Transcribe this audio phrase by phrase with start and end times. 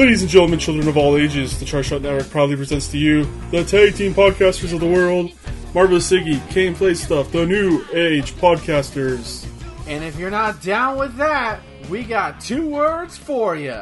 [0.00, 3.62] Ladies and gentlemen, children of all ages, the Shot Network proudly presents to you the
[3.62, 5.30] tag team podcasters of the world,
[5.74, 9.46] Marvelous Siggy, Kane Play Stuff, the New Age Podcasters.
[9.86, 13.78] And if you're not down with that, we got two words for you.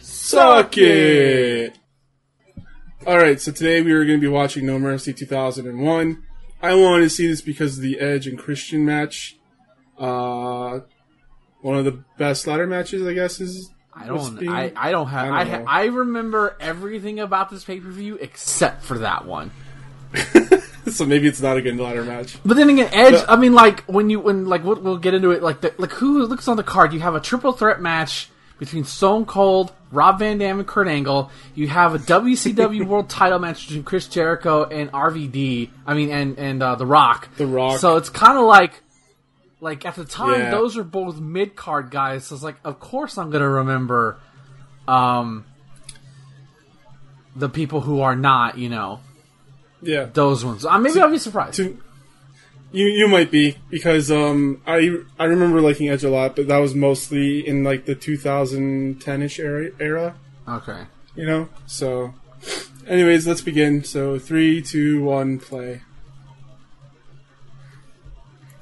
[0.00, 1.78] Suck it!
[3.06, 6.24] Alright, so today we are going to be watching No Mercy 2001.
[6.60, 9.38] I wanted to see this because of the Edge and Christian match.
[9.96, 10.80] Uh,
[11.60, 13.70] one of the best ladder matches, I guess, is.
[14.00, 14.48] I don't.
[14.48, 15.32] I, I don't have.
[15.32, 15.70] I I, don't know.
[15.70, 19.50] I remember everything about this pay per view except for that one.
[20.90, 22.36] so maybe it's not a good ladder match.
[22.44, 23.22] But then again, Edge.
[23.28, 25.42] I mean, like when you when like we'll, we'll get into it.
[25.42, 26.92] Like the, like who looks on the card?
[26.92, 31.30] You have a triple threat match between Stone Cold, Rob Van Dam, and Kurt Angle.
[31.54, 35.70] You have a WCW World Title match between Chris Jericho and RVD.
[35.86, 37.28] I mean, and and uh, The Rock.
[37.36, 37.78] The Rock.
[37.78, 38.82] So it's kind of like.
[39.60, 40.50] Like at the time, Yeah.
[40.50, 42.24] those are both mid card guys.
[42.26, 44.18] So it's like, of course, I'm gonna remember,
[44.88, 45.44] um,
[47.36, 49.00] the people who are not, you know,
[49.82, 50.06] Yeah.
[50.12, 50.64] those ones.
[50.64, 51.56] Uh, maybe I'll be surprised.
[51.56, 51.76] to
[52.72, 56.58] you you might be because um I I remember liking Edge a lot, but that
[56.58, 60.14] was mostly in like the 2010ish era era,
[60.48, 60.82] Okay.
[61.16, 61.48] you know.
[61.66, 62.14] So,
[62.86, 63.82] anyways, let's begin.
[63.84, 65.82] So three, two, one, play.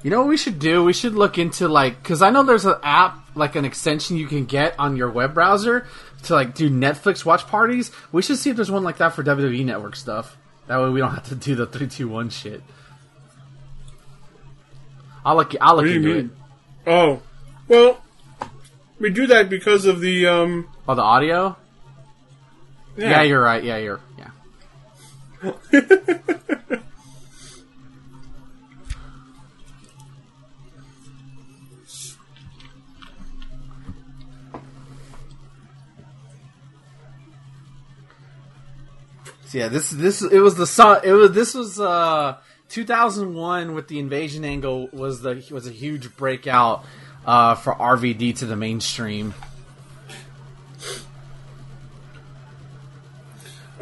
[0.01, 0.83] You know what we should do?
[0.83, 4.27] We should look into like because I know there's an app like an extension you
[4.27, 5.85] can get on your web browser
[6.23, 7.91] to like do Netflix watch parties.
[8.11, 10.37] We should see if there's one like that for WWE Network stuff.
[10.67, 12.63] That way we don't have to do the three two one shit.
[15.25, 15.53] I'll look.
[15.59, 16.25] I'll look you into mean?
[16.25, 16.31] it.
[16.91, 17.21] Oh,
[17.67, 18.01] well,
[18.99, 20.69] we do that because of the um.
[20.87, 21.57] Oh, the audio.
[22.97, 23.63] Yeah, Yeah, you're right.
[23.63, 23.99] Yeah, you're.
[25.43, 25.71] Yeah.
[39.49, 42.37] So, yeah, this this it was the it was this was uh
[42.69, 46.85] 2001 with the invasion angle was the was a huge breakout
[47.25, 49.33] uh for RVD to the mainstream.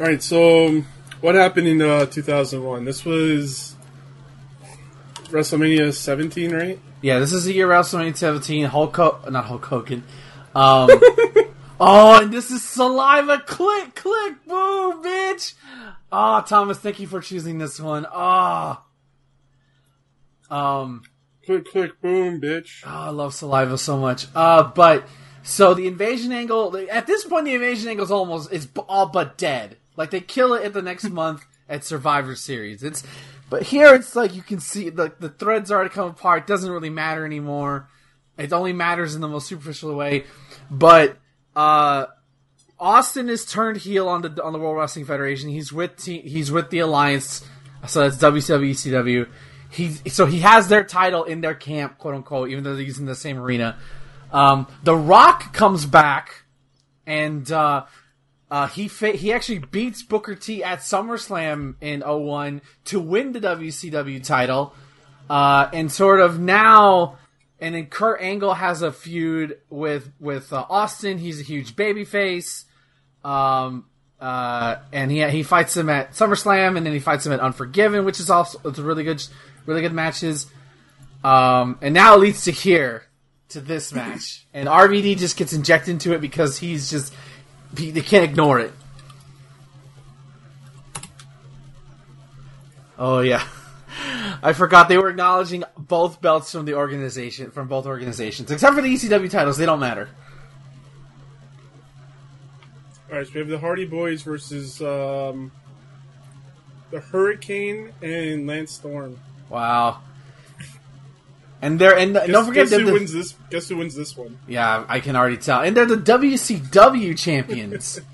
[0.00, 0.22] All right.
[0.22, 0.86] So um,
[1.20, 2.86] what happened in uh 2001?
[2.86, 3.76] This was
[5.24, 6.78] WrestleMania 17, right?
[7.02, 8.64] Yeah, this is the year WrestleMania 17.
[8.64, 10.02] Hulk, Ho- not Hulk Hogan.
[10.54, 10.88] Um,
[11.80, 13.38] oh, and this is saliva.
[13.46, 15.54] Click, click, boom, bitch.
[16.10, 18.06] Oh, Thomas, thank you for choosing this one.
[18.12, 18.82] Oh,
[20.50, 21.02] um,
[21.44, 22.82] Click, click, boom, bitch.
[22.86, 24.26] oh, I love saliva so much.
[24.34, 25.06] Uh, but
[25.42, 29.38] so the invasion angle at this point, the invasion angle is almost is all but
[29.38, 29.78] dead.
[29.96, 32.82] Like they kill it at the next month at Survivor Series.
[32.82, 33.02] It's
[33.48, 36.46] but here it's like you can see the the threads already come apart.
[36.46, 37.88] Doesn't really matter anymore.
[38.36, 40.24] It only matters in the most superficial way.
[40.70, 41.16] But
[41.58, 42.06] uh,
[42.78, 45.48] Austin is turned heel on the on the World Wrestling Federation.
[45.48, 47.44] He's with te- he's with the Alliance,
[47.88, 49.28] so that's WCW ECW.
[49.68, 53.06] He's so he has their title in their camp, quote unquote, even though they're using
[53.06, 53.76] the same arena.
[54.32, 56.44] Um, the Rock comes back,
[57.04, 57.86] and uh,
[58.52, 63.40] uh, he fa- he actually beats Booker T at SummerSlam in 01 to win the
[63.40, 64.74] WCW title,
[65.28, 67.18] uh, and sort of now.
[67.60, 71.18] And then Kurt Angle has a feud with with uh, Austin.
[71.18, 72.64] He's a huge babyface,
[73.24, 73.86] um,
[74.20, 78.04] uh, and he he fights him at SummerSlam, and then he fights him at Unforgiven,
[78.04, 79.22] which is also it's really good,
[79.66, 80.46] really good matches.
[81.24, 83.06] Um, and now it leads to here
[83.48, 87.12] to this match, and RVD just gets injected into it because he's just
[87.76, 88.72] he, they can't ignore it.
[92.96, 93.44] Oh yeah.
[94.42, 98.82] I forgot they were acknowledging both belts from the organization from both organizations, except for
[98.82, 99.56] the ECW titles.
[99.56, 100.08] They don't matter.
[103.10, 105.50] All right, so we have the Hardy Boys versus um,
[106.90, 109.18] the Hurricane and Lance Storm.
[109.48, 110.02] Wow.
[111.60, 113.34] And they're and Guess, don't forget guess who the, wins this?
[113.50, 114.38] Guess who wins this one?
[114.46, 115.60] yeah, I can already tell.
[115.62, 118.00] And they're the WCW champions.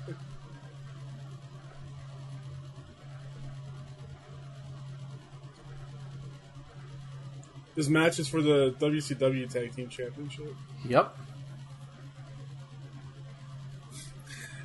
[7.75, 10.53] This match is for the WCW Tag Team Championship.
[10.87, 11.15] yep.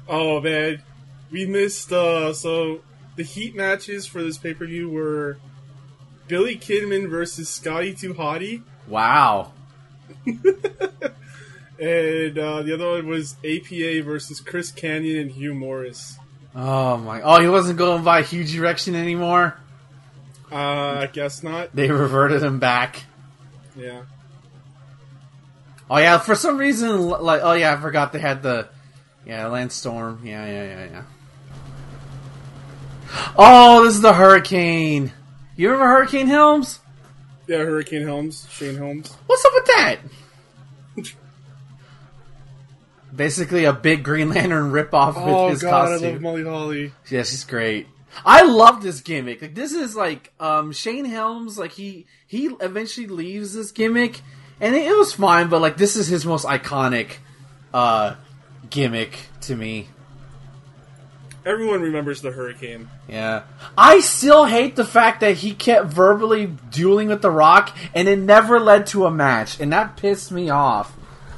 [0.09, 0.83] Oh man,
[1.31, 1.93] we missed.
[1.93, 2.81] uh So
[3.17, 5.39] the heat matches for this pay per view were
[6.29, 9.53] Billy Kidman versus Scotty 2 Hotty, Wow.
[10.27, 10.39] and
[12.39, 16.19] uh, the other one was APA versus Chris Kanyon and Hugh Morris.
[16.55, 17.21] Oh my!
[17.23, 19.57] Oh, he wasn't going by huge erection anymore.
[20.51, 21.75] Uh, I guess not.
[21.75, 23.05] They reverted him back.
[23.77, 24.03] Yeah.
[25.89, 28.69] Oh yeah, for some reason, like oh yeah, I forgot they had the
[29.27, 30.21] yeah Lance Storm.
[30.25, 31.03] Yeah, yeah, yeah, yeah.
[33.37, 35.13] Oh, this is the Hurricane.
[35.57, 36.79] You remember Hurricane Helms?
[37.49, 39.13] Yeah, Hurricane Helms, Shane Holmes.
[39.27, 39.97] What's up with that?
[43.15, 46.13] Basically, a big Green Lantern ripoff with Oh his god, I costume.
[46.13, 46.93] love Molly Holly.
[47.11, 47.89] Yeah, she's great.
[48.25, 49.43] I love this gimmick.
[49.43, 51.59] Like this is like um Shane Helms.
[51.59, 54.21] Like he he eventually leaves this gimmick,
[54.61, 55.49] and it, it was fine.
[55.49, 57.17] But like this is his most iconic
[57.73, 58.15] uh
[58.69, 59.89] gimmick to me.
[61.47, 62.91] Everyone remembers the Hurricane.
[63.09, 63.45] Yeah,
[63.77, 68.19] I still hate the fact that he kept verbally dueling with The Rock, and it
[68.19, 70.95] never led to a match, and that pissed me off.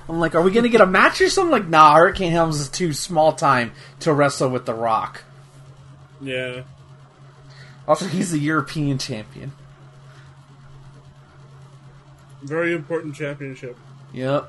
[0.09, 1.53] I'm like, are we gonna get a match or something?
[1.53, 5.23] Like, nah, Hurricane Helms is too small time to wrestle with The Rock.
[6.23, 6.63] Yeah.
[7.87, 9.53] Also, he's the European champion.
[12.43, 13.77] Very important championship.
[14.13, 14.49] Yep.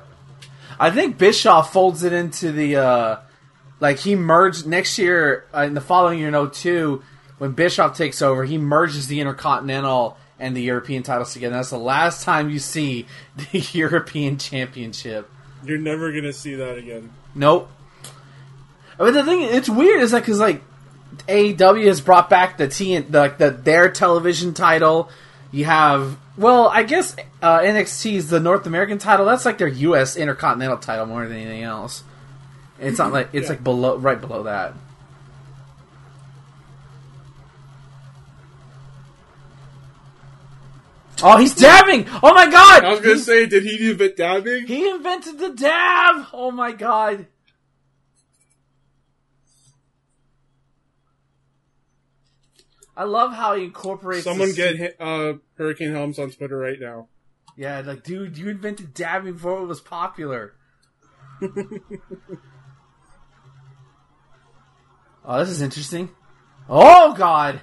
[0.78, 3.16] I think Bischoff folds it into the uh
[3.80, 7.02] like he merged next year uh, in the following year in 02
[7.38, 11.56] when Bischoff takes over, he merges the Intercontinental and the European titles together.
[11.56, 13.06] That's the last time you see
[13.52, 15.28] the European Championship.
[15.64, 17.10] You're never gonna see that again.
[17.34, 17.70] Nope.
[18.98, 20.62] I mean, the thing it's weird is that because like
[21.28, 25.10] AEW has brought back the T the, like the their television title.
[25.50, 29.26] You have well, I guess uh, NXT is the North American title.
[29.26, 30.16] That's like their U.S.
[30.16, 32.02] Intercontinental title more than anything else.
[32.80, 33.50] It's not like it's Yeah.
[33.50, 34.74] like below right below that.
[41.22, 42.06] Oh, he's dabbing!
[42.22, 42.84] Oh my god!
[42.84, 44.66] I was gonna He's- say, did he invent dabbing?
[44.66, 46.26] he invented the dab!
[46.32, 47.26] Oh my god.
[52.96, 54.24] I love how he incorporates.
[54.24, 57.08] Someone get hit, uh, Hurricane Helms on Twitter right now.
[57.56, 60.54] Yeah, like, dude, you invented dabbing before it was popular.
[65.24, 66.10] oh, this is interesting.
[66.68, 67.60] Oh god.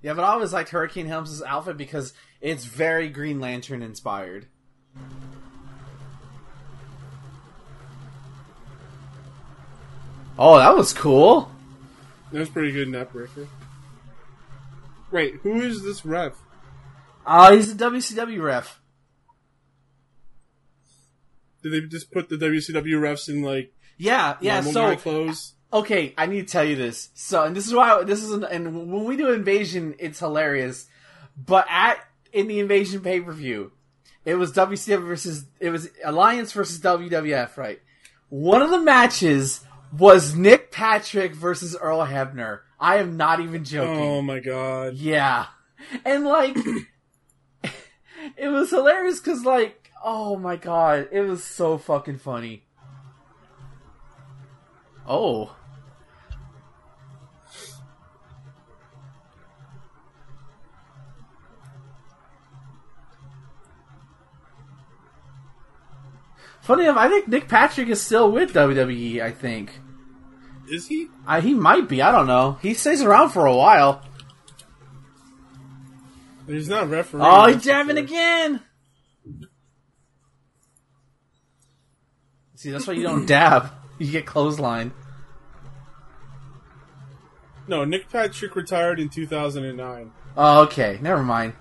[0.00, 4.46] Yeah, but I always liked Hurricane Helms' outfit because it's very Green Lantern inspired.
[10.38, 11.50] Oh, that was cool.
[12.32, 13.48] That was pretty good neck breaker.
[15.10, 16.34] Wait, who is this ref?
[17.26, 18.80] Oh, he's a WCW ref.
[21.62, 24.60] Did they just put the WCW refs in like Yeah, yeah.
[24.60, 25.54] So clothes?
[25.72, 27.10] okay, I need to tell you this.
[27.14, 30.86] So, and this is why this is, an, and when we do invasion, it's hilarious.
[31.36, 31.98] But at
[32.32, 33.72] in the invasion pay per view,
[34.24, 37.80] it was WCW versus it was Alliance versus WWF, right?
[38.28, 39.64] One of the matches
[39.96, 42.60] was Nick Patrick versus Earl Hebner.
[42.80, 44.00] I am not even joking.
[44.00, 44.94] Oh my god!
[44.94, 45.46] Yeah.
[46.04, 46.56] And like
[48.36, 52.64] it was hilarious cuz like oh my god, it was so fucking funny.
[55.06, 55.56] Oh.
[66.68, 69.80] Funny enough, I think Nick Patrick is still with WWE, I think.
[70.70, 71.08] Is he?
[71.26, 72.58] I, he might be, I don't know.
[72.60, 74.02] He stays around for a while.
[76.46, 77.22] He's not referee.
[77.24, 78.60] Oh, he's jabbing again.
[82.54, 83.70] See, that's why you don't dab.
[83.98, 84.92] You get clothesline.
[87.66, 90.12] No, Nick Patrick retired in 2009.
[90.36, 90.98] Oh, okay.
[91.00, 91.54] Never mind.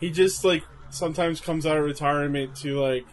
[0.00, 0.64] He just like
[0.94, 3.06] sometimes comes out of retirement to like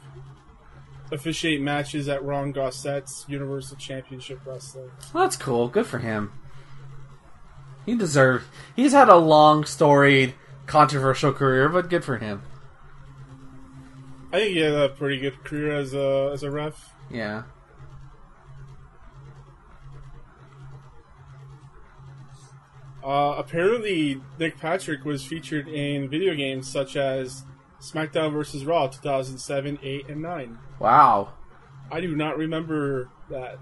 [1.12, 4.92] officiate matches at Ron Gossett's Universal Championship Wrestling.
[5.14, 5.68] Well, that's cool.
[5.68, 6.32] Good for him.
[7.86, 8.46] He deserves.
[8.76, 10.36] He's had a long, storied,
[10.68, 12.44] controversial career, but good for him.
[14.32, 16.94] I think he had a pretty good career as a as a ref.
[17.10, 17.44] Yeah.
[23.04, 27.44] Uh, apparently, Nick Patrick was featured in video games such as
[27.82, 28.64] SmackDown vs.
[28.64, 30.58] Raw 2007, 8, and 9.
[30.80, 31.34] Wow.
[31.92, 33.58] I do not remember that.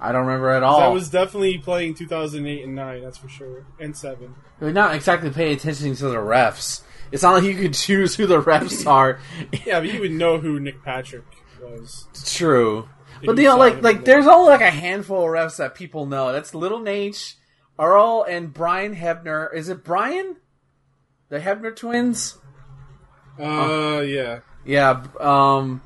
[0.00, 0.80] I don't remember at all.
[0.80, 3.64] I was definitely playing 2008 and 9, that's for sure.
[3.78, 4.34] And 7.
[4.60, 6.82] We're not exactly paying attention to the refs.
[7.12, 9.20] It's not like you could choose who the refs are.
[9.64, 11.24] Yeah, but you would know who Nick Patrick
[11.62, 12.08] was.
[12.10, 12.88] It's true.
[13.24, 16.04] But you you know, like like there's only like a handful of refs that people
[16.04, 16.32] know.
[16.32, 17.36] That's Little Nate,
[17.78, 19.54] Earl, and Brian Hebner.
[19.54, 20.36] Is it Brian?
[21.28, 22.38] The Hebner twins?
[23.38, 24.40] Uh, yeah.
[24.64, 25.04] Yeah.
[25.20, 25.82] Um,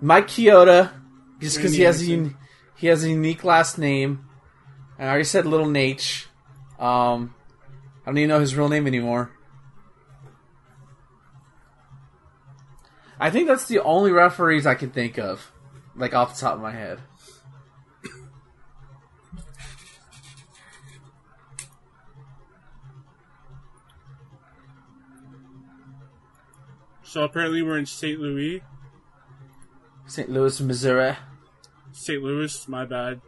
[0.00, 0.92] Mike Chioda,
[1.40, 2.36] just because he has a un-
[2.76, 4.24] he has a unique last name.
[4.98, 6.26] And I already said Little Nate.
[6.78, 7.34] Um,
[8.04, 9.30] I don't even know his real name anymore.
[13.20, 15.50] I think that's the only referees I can think of,
[15.96, 17.00] like off the top of my head.
[27.08, 28.20] So apparently we're in St.
[28.20, 28.60] Louis.
[30.06, 30.28] St.
[30.28, 31.16] Louis, Missouri.
[31.90, 32.22] St.
[32.22, 33.22] Louis, my bad.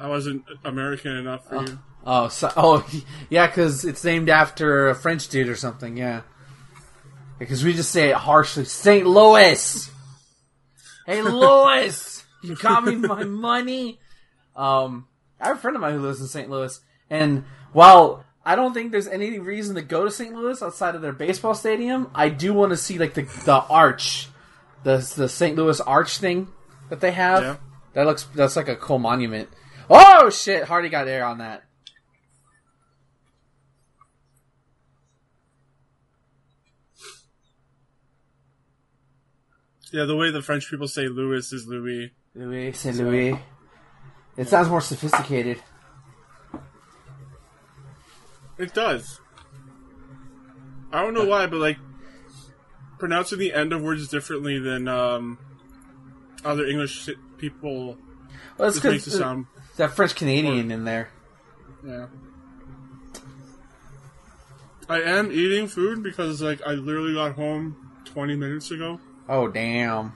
[0.00, 1.78] I wasn't American enough for you.
[2.06, 2.88] Oh, so, oh,
[3.28, 5.98] yeah, because it's named after a French dude or something.
[5.98, 6.22] Yeah,
[7.38, 8.64] because we just say it harshly.
[8.64, 9.06] St.
[9.06, 9.90] Louis.
[11.06, 14.00] Hey, Louis, you got me my money.
[14.56, 15.06] Um,
[15.40, 16.50] I have a friend of mine who lives in St.
[16.50, 20.32] Louis, and while I don't think there's any reason to go to St.
[20.32, 24.28] Louis outside of their baseball stadium, I do want to see like the the arch,
[24.84, 25.56] the the St.
[25.56, 26.46] Louis arch thing
[26.88, 27.42] that they have.
[27.42, 27.56] Yeah.
[27.94, 29.48] That looks that's like a cool monument.
[29.90, 30.62] Oh shit!
[30.62, 31.64] Hardy got air on that.
[39.92, 42.12] Yeah, the way the French people say Louis is Louis.
[42.36, 43.40] Louis Saint Louis.
[44.36, 45.60] It sounds more sophisticated.
[48.58, 49.20] It does.
[50.92, 51.78] I don't know why, but like
[52.98, 55.38] pronouncing the end of words differently than um,
[56.44, 57.08] other English
[57.38, 57.98] people
[58.56, 59.46] Well, just makes it sound.
[59.76, 61.10] that French Canadian in there.
[61.86, 62.06] Yeah.
[64.88, 69.00] I am eating food because like I literally got home 20 minutes ago.
[69.28, 70.14] Oh damn!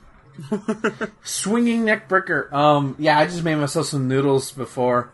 [1.24, 2.48] Swinging neck breaker.
[2.54, 5.12] Um, yeah, I just made myself some noodles before,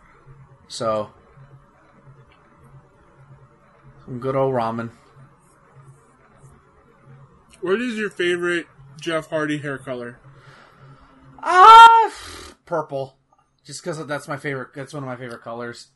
[0.67, 1.09] so
[4.19, 4.91] good old ramen.
[7.61, 8.67] What is your favorite
[8.99, 10.19] Jeff Hardy hair color?
[11.39, 12.13] Ah,
[12.65, 13.17] purple.
[13.63, 14.69] Just because that's my favorite.
[14.73, 15.87] That's one of my favorite colors.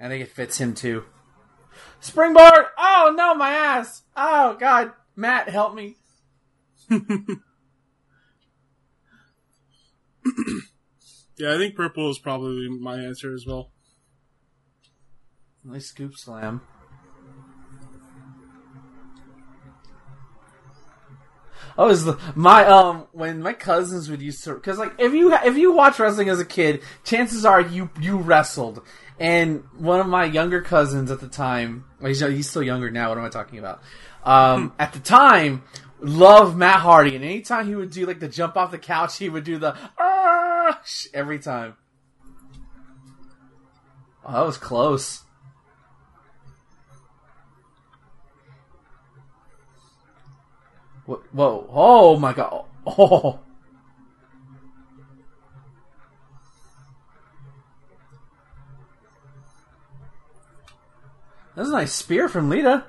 [0.00, 1.04] I think it fits him too.
[2.00, 2.66] Springboard!
[2.78, 4.02] Oh no, my ass!
[4.16, 5.96] Oh god, Matt, help me!
[11.38, 13.70] Yeah, I think purple is probably my answer as well.
[15.62, 16.62] Nice scoop slam.
[21.80, 25.32] Oh, is the my um when my cousins would used to because like if you
[25.32, 28.82] if you watch wrestling as a kid, chances are you you wrestled.
[29.20, 33.10] And one of my younger cousins at the time, well, he's he's still younger now.
[33.10, 33.80] What am I talking about?
[34.24, 35.62] Um, at the time,
[36.00, 39.28] loved Matt Hardy, and anytime he would do like the jump off the couch, he
[39.28, 40.80] would do the "Ah!"
[41.14, 41.76] every time.
[44.24, 45.22] Oh, that was close.
[51.08, 52.64] Whoa, whoa, oh my god.
[52.86, 53.40] Oh.
[61.54, 62.84] That's a nice spear from Lita.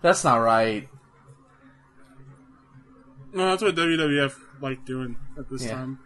[0.00, 0.88] That's not right.
[3.32, 5.72] No, that's what WWF liked doing at this Yeah.
[5.72, 5.98] time.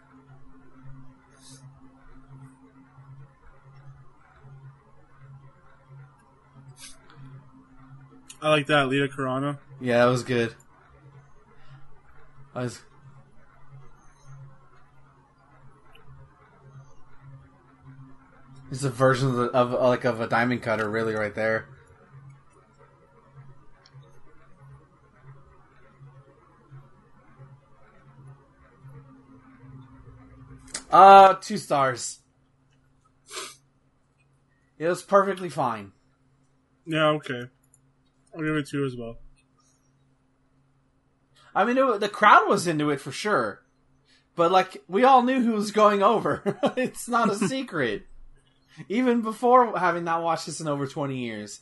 [8.41, 9.57] I like that, Lita Carano.
[9.79, 10.55] Yeah, that was good.
[12.53, 12.81] I was...
[18.71, 21.67] It's a version of, the, of like of a diamond cutter, really, right there.
[30.91, 32.19] Uh, two stars.
[34.77, 35.91] It was perfectly fine.
[36.85, 37.43] Yeah, okay.
[38.33, 39.17] I'll give it two as well.
[41.53, 43.61] I mean, it, the crowd was into it for sure,
[44.35, 46.57] but like we all knew who was going over.
[46.77, 48.03] it's not a secret,
[48.87, 51.61] even before having not watched this in over twenty years.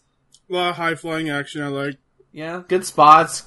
[0.49, 1.97] A lot of high flying action I like.
[2.31, 3.43] Yeah, good spots.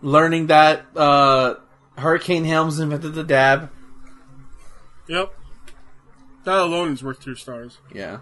[0.00, 1.54] Learning that uh,
[1.98, 3.70] Hurricane Helms invented the dab.
[5.08, 5.34] Yep.
[6.44, 7.78] That alone is worth two stars.
[7.94, 8.18] Yeah.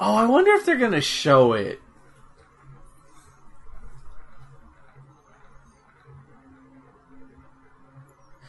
[0.00, 1.80] Oh, I wonder if they're gonna show it.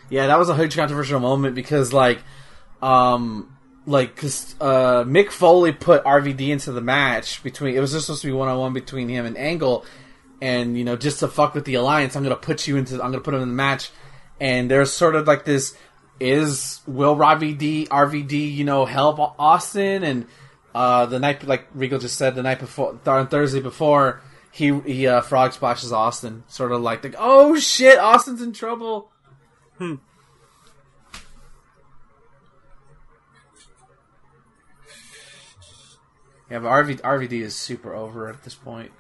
[0.10, 2.20] Yeah, that was a huge controversial moment because, like,
[2.82, 7.76] um, like, cause uh, Mick Foley put RVD into the match between.
[7.76, 9.86] It was just supposed to be one on one between him and Angle,
[10.42, 12.96] and you know, just to fuck with the alliance, I'm gonna put you into.
[12.96, 13.92] I'm gonna put him in the match,
[14.39, 15.75] and there's sort of like this:
[16.20, 20.04] is will RVD RVD you know help Austin?
[20.04, 20.27] And
[20.74, 25.08] uh, the night, like Regal just said, the night before, on Thursday before, he he
[25.08, 29.12] uh, frog splashes Austin, sort of like, like, oh shit, Austin's in trouble.
[29.77, 29.96] Hmm.
[36.50, 38.92] Yeah, but RV, RVD is super over at this point.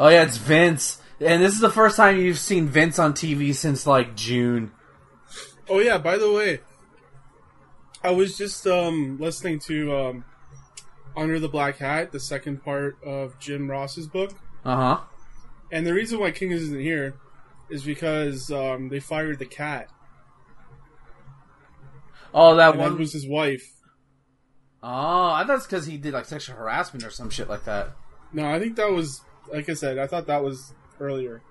[0.00, 3.54] Oh yeah, it's Vince, and this is the first time you've seen Vince on TV
[3.54, 4.72] since like June.
[5.68, 6.60] Oh yeah, by the way,
[8.02, 10.24] I was just um listening to um
[11.16, 14.32] Under the Black Hat, the second part of Jim Ross's book.
[14.64, 15.00] Uh huh.
[15.70, 17.14] And the reason why King isn't here
[17.68, 19.88] is because um, they fired the cat.
[22.34, 23.62] Oh, that And one that was his wife.
[24.82, 27.92] Oh, I thought it's because he did like sexual harassment or some shit like that.
[28.32, 29.20] No, I think that was
[29.52, 29.98] like I said.
[29.98, 31.42] I thought that was earlier.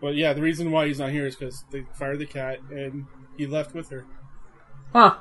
[0.00, 3.06] But yeah, the reason why he's not here is because they fired the cat and
[3.36, 4.04] he left with her.
[4.92, 5.16] Huh.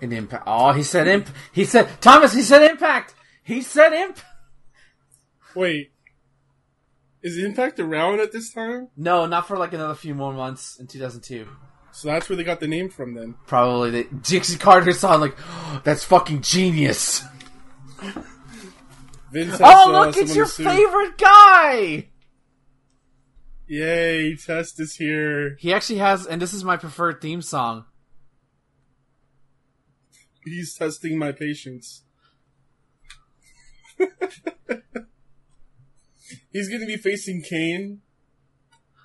[0.00, 0.44] An impact.
[0.46, 1.28] Oh, he said imp.
[1.52, 2.32] He said Thomas.
[2.32, 3.14] He said impact.
[3.42, 4.18] He said imp.
[5.54, 5.90] Wait,
[7.26, 8.86] is Impact around at this time?
[8.96, 11.48] No, not for like another few more months in 2002.
[11.96, 13.36] So that's where they got the name from then.
[13.46, 17.24] Probably the Dixie Carter saw like, oh, that's fucking genius.
[19.32, 22.08] Vince has, Oh, uh, look, it's your favorite guy.
[23.66, 25.56] Yay, Test is here.
[25.58, 27.86] He actually has, and this is my preferred theme song.
[30.44, 32.02] He's testing my patience.
[36.52, 38.02] He's gonna be facing Kane.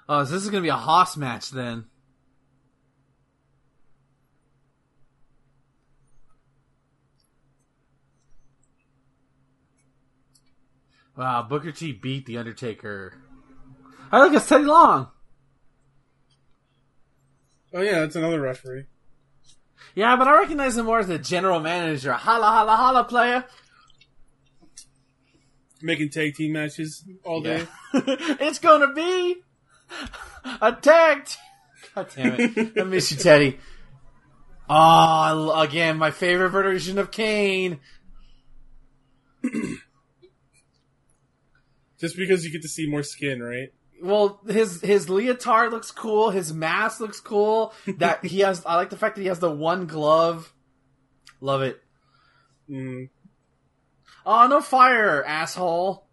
[0.09, 1.85] Oh, so this is gonna be a Haas match then.
[11.17, 13.13] Wow, Booker T beat The Undertaker.
[14.11, 15.09] I think it's Teddy Long.
[17.73, 18.85] Oh yeah, that's another referee.
[19.95, 22.13] Yeah, but I recognize him more as the general manager.
[22.13, 23.45] Holla, holla, holla, player.
[25.81, 27.65] Making tag team matches all day.
[27.93, 29.37] it's gonna be
[30.61, 31.25] a tag.
[31.25, 31.35] T-
[31.95, 32.73] God damn it!
[32.79, 33.59] I miss you, Teddy.
[34.69, 37.79] Oh, again, my favorite version of Kane.
[42.01, 43.71] Just because you get to see more skin, right?
[44.01, 46.31] Well, his his leotard looks cool.
[46.31, 47.73] His mask looks cool.
[47.99, 48.65] That he has.
[48.65, 50.51] I like the fact that he has the one glove.
[51.39, 51.79] Love it.
[52.67, 53.09] Mm.
[54.25, 56.07] Oh, no fire, asshole.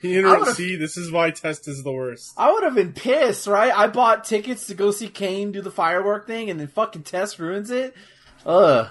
[0.00, 2.32] You know, see, this is why Test is the worst.
[2.36, 3.72] I would have been pissed, right?
[3.76, 7.38] I bought tickets to go see Kane do the firework thing, and then fucking test
[7.40, 7.94] ruins it.
[8.46, 8.88] Ugh.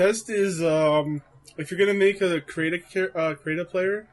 [0.00, 1.20] Test is um,
[1.58, 4.08] if you're gonna make a create a uh, create a player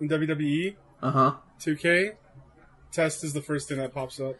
[0.00, 1.34] in WWE Uh huh.
[1.60, 2.12] 2K,
[2.92, 4.36] Test is the first thing that pops up.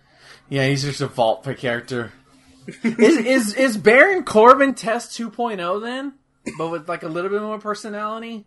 [0.48, 2.12] Yeah, he's just a vault per character.
[2.84, 6.14] is is is Baron Corbin Test 2.0 then?
[6.56, 8.46] But with like a little bit more personality?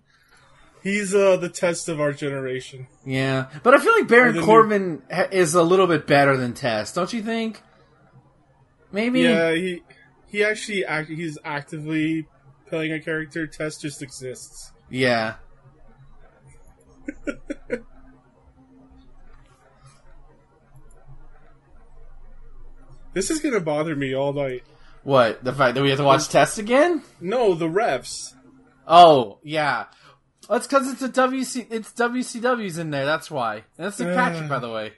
[0.82, 2.88] He's uh the test of our generation.
[3.06, 3.48] Yeah.
[3.62, 6.96] But I feel like Baron new- Corbin ha- is a little bit better than Test,
[6.96, 7.62] don't you think?
[8.94, 9.20] Maybe?
[9.24, 9.82] Yeah, he
[10.30, 12.26] he actually act- he's actively
[12.70, 13.48] playing a character.
[13.48, 14.72] Test just exists.
[14.90, 15.36] Yeah.
[23.18, 24.62] This is gonna bother me all night.
[25.02, 25.44] What?
[25.44, 27.02] The fact that we have to watch Test again?
[27.20, 28.36] No, the refs.
[28.88, 29.86] Oh, yeah.
[30.48, 31.66] That's because it's a WC.
[31.72, 33.06] It's WCW's in there.
[33.06, 33.56] That's why.
[33.56, 34.14] And that's the uh.
[34.14, 34.50] Patrick, Ugh.
[34.50, 34.94] by the way.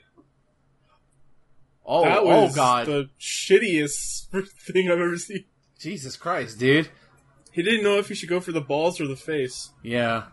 [1.86, 2.88] Oh, that oh was God!
[2.88, 4.26] the shittiest
[4.70, 5.46] thing I've ever seen.
[5.78, 6.90] Jesus Christ, dude.
[7.52, 9.70] He didn't know if he should go for the balls or the face.
[9.82, 10.24] Yeah.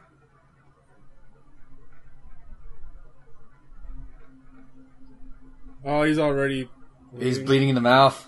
[5.83, 6.69] Oh, he's already.
[7.17, 8.27] He's bleeding in the mouth.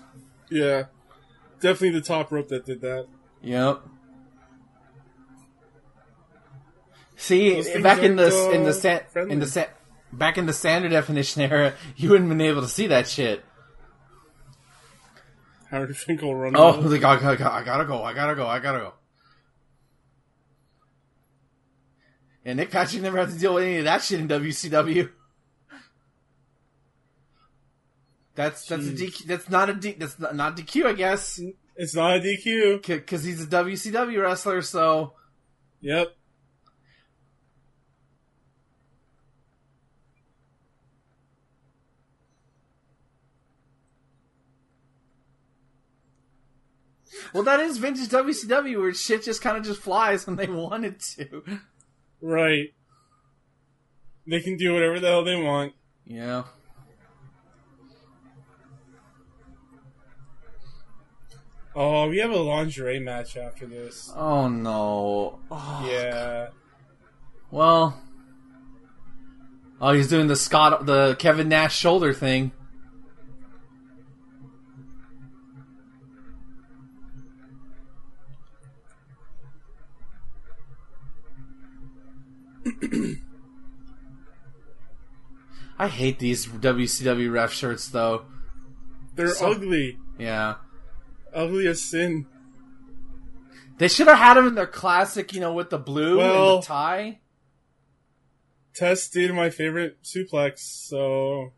[0.50, 0.84] Yeah,
[1.60, 3.06] definitely the top rope that did that.
[3.42, 3.82] Yep.
[7.16, 9.66] See, back in the in the uh, in the San,
[10.10, 13.44] back in the standard definition era, you wouldn't have been able to see that shit.
[15.70, 16.56] Howard Finkel running.
[16.60, 18.94] Oh, like, I, I, I gotta go, I gotta go, I gotta go.
[22.44, 25.10] And Nick Patrick never had to deal with any of that shit in WCW.
[28.34, 29.26] That's that's a DQ.
[29.26, 29.92] That's not a D.
[29.92, 31.40] That's not, not DQ, I guess,
[31.76, 32.82] it's not a DQ.
[32.86, 34.62] because he's a WCW wrestler.
[34.62, 35.14] So
[35.82, 36.16] Yep.
[47.32, 51.00] Well, that is vintage WCW where shit just kind of just flies when they wanted
[51.00, 51.42] to.
[52.20, 52.74] Right.
[54.26, 55.72] They can do whatever the hell they want.
[56.04, 56.44] Yeah.
[61.74, 64.12] Oh, we have a lingerie match after this.
[64.14, 65.38] Oh no.
[65.50, 66.48] Oh, Yeah.
[67.50, 68.00] Well.
[69.80, 72.52] Oh, he's doing the Scott, the Kevin Nash shoulder thing.
[85.80, 88.26] I hate these WCW ref shirts, though.
[89.14, 89.98] They're So- ugly.
[90.18, 90.56] Yeah.
[91.32, 92.26] Ugly as sin.
[93.78, 96.62] They should have had them in their classic, you know, with the blue Well- and
[96.62, 97.20] the tie.
[98.74, 101.52] Test did my favorite suplex, so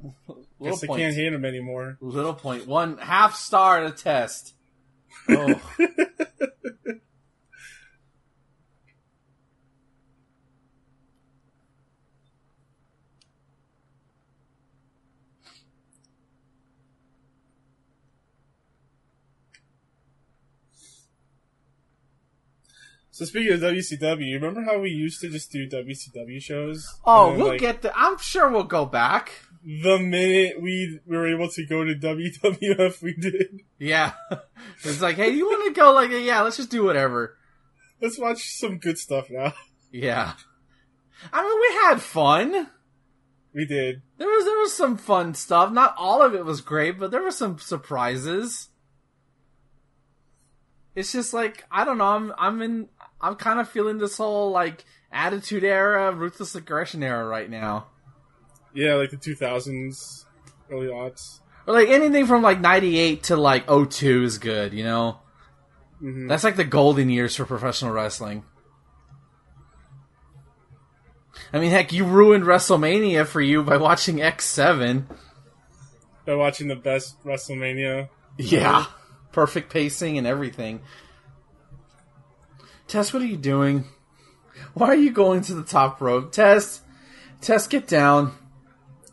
[0.58, 1.98] Little guess I can't hate him anymore.
[2.00, 2.66] Little point.
[2.66, 4.54] One half star to test.
[5.30, 5.60] Oh.
[23.18, 26.86] So speaking of WCW, remember how we used to just do WCW shows?
[27.04, 27.92] oh, then, we'll like, get the.
[27.98, 29.32] I'm sure we'll go back.
[29.64, 33.62] the minute we were able to go to WWF, we did.
[33.76, 34.12] Yeah.
[34.84, 35.92] it's like, hey, you want to go?
[35.94, 37.36] Like, yeah, let's just do whatever.
[38.00, 39.52] Let's watch some good stuff now.
[39.90, 40.34] Yeah.
[41.32, 42.68] I mean, we had fun.
[43.54, 44.02] We did.
[44.18, 45.72] There was there was some fun stuff.
[45.72, 48.68] Not all of it was great, but there were some surprises.
[50.98, 52.06] It's just like I don't know.
[52.06, 52.88] I'm I'm in.
[53.20, 57.86] I'm kind of feeling this whole like attitude era, ruthless aggression era right now.
[58.74, 60.24] Yeah, like the 2000s,
[60.70, 61.40] early aughts.
[61.66, 64.72] Or like anything from like '98 to like 02 is good.
[64.72, 65.18] You know,
[65.98, 68.44] hmm that's like the golden years for professional wrestling.
[71.52, 75.04] I mean, heck, you ruined WrestleMania for you by watching X7.
[76.26, 78.08] By watching the best WrestleMania.
[78.36, 78.86] Yeah.
[79.32, 80.80] Perfect pacing and everything.
[82.88, 83.84] Test, what are you doing?
[84.74, 86.32] Why are you going to the top rope?
[86.32, 86.82] Test,
[87.40, 88.32] Test, get down.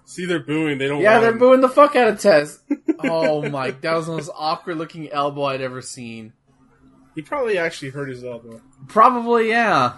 [0.05, 0.77] See, they're booing.
[0.77, 1.01] They don't.
[1.01, 1.39] Yeah, they're him.
[1.39, 2.61] booing the fuck out of Test.
[2.99, 6.33] oh my, that was the most awkward looking elbow I'd ever seen.
[7.15, 8.61] He probably actually hurt his elbow.
[8.88, 9.97] Probably, yeah.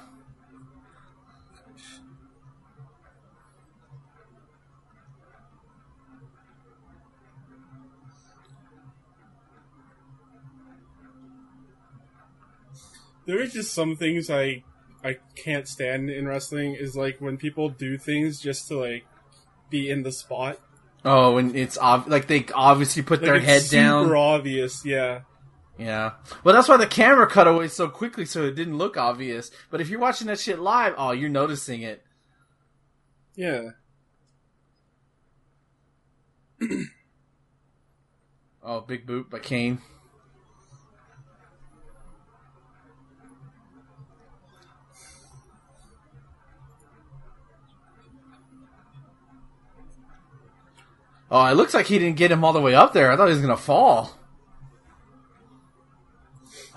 [13.28, 14.64] There are just some things I
[15.04, 16.74] I can't stand in wrestling.
[16.74, 19.06] Is like when people do things just to like
[19.70, 20.60] be in the spot.
[21.06, 24.16] Oh, and it's ob- like they obviously put Like, their it's head super down.
[24.16, 24.84] obvious.
[24.84, 25.22] Yeah.
[25.78, 26.14] Yeah.
[26.44, 29.52] Well, that's why the camera cut away so quickly so it didn't look obvious.
[29.70, 32.04] But if you're watching that shit live, oh, you're noticing it.
[33.36, 33.70] Yeah.
[38.64, 39.80] Oh, big boot by Kane.
[51.30, 53.12] Oh, it looks like he didn't get him all the way up there.
[53.12, 54.14] I thought he was gonna fall.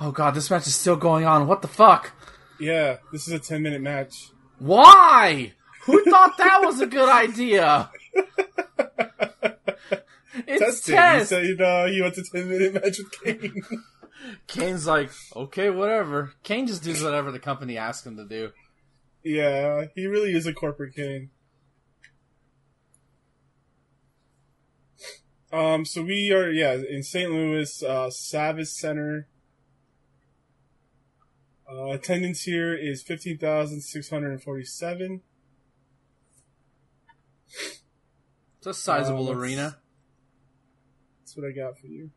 [0.01, 1.47] Oh god, this match is still going on.
[1.47, 2.13] What the fuck?
[2.59, 2.97] Yeah.
[3.13, 4.31] This is a ten minute match.
[4.59, 5.53] Why?
[5.83, 7.91] Who thought that was a good idea?
[10.47, 10.95] It's Testing.
[10.95, 11.29] He Test.
[11.29, 13.63] said uh, he wants a ten minute match with Kane.
[14.47, 16.33] Kane's like, okay, whatever.
[16.45, 18.51] Kane just does whatever the company asks him to do.
[19.25, 21.31] yeah, he really is a corporate Kane.
[25.53, 27.31] Um, so we are, yeah, in St.
[27.31, 29.27] Louis, uh, Savvis Center.
[31.71, 35.21] Uh, attendance here is 15,647.
[38.59, 39.79] It's a sizable let's- arena.
[41.21, 42.11] That's what I got for you.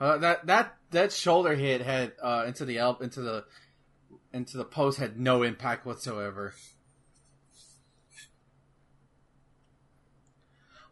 [0.00, 3.44] Uh, that that that shoulder hit had uh, into the elp into the
[4.32, 6.54] into the post had no impact whatsoever.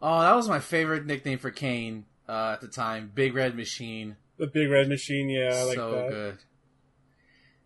[0.01, 3.11] Oh, that was my favorite nickname for Kane uh, at the time.
[3.13, 4.15] Big Red Machine.
[4.37, 6.09] The Big Red Machine, yeah, I like so that.
[6.09, 6.37] good.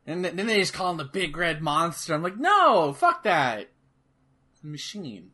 [0.08, 2.14] And then they just call him the Big Red Monster.
[2.14, 3.70] I'm like, no, fuck that.
[4.64, 5.32] Machine.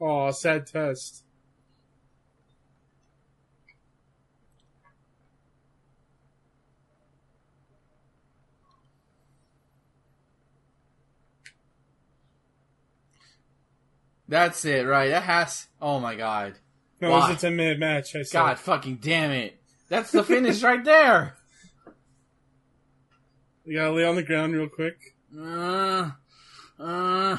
[0.00, 1.23] Oh, sad test.
[14.34, 15.10] That's it, right?
[15.10, 15.68] That has.
[15.80, 16.54] Oh my god.
[17.00, 17.28] No, Why?
[17.28, 18.16] it was a 10 minute match.
[18.16, 18.24] I.
[18.32, 19.60] God fucking damn it.
[19.88, 21.36] That's the finish right there.
[23.66, 25.14] You gotta lay on the ground real quick.
[25.34, 26.10] Uh,
[26.78, 27.38] uh.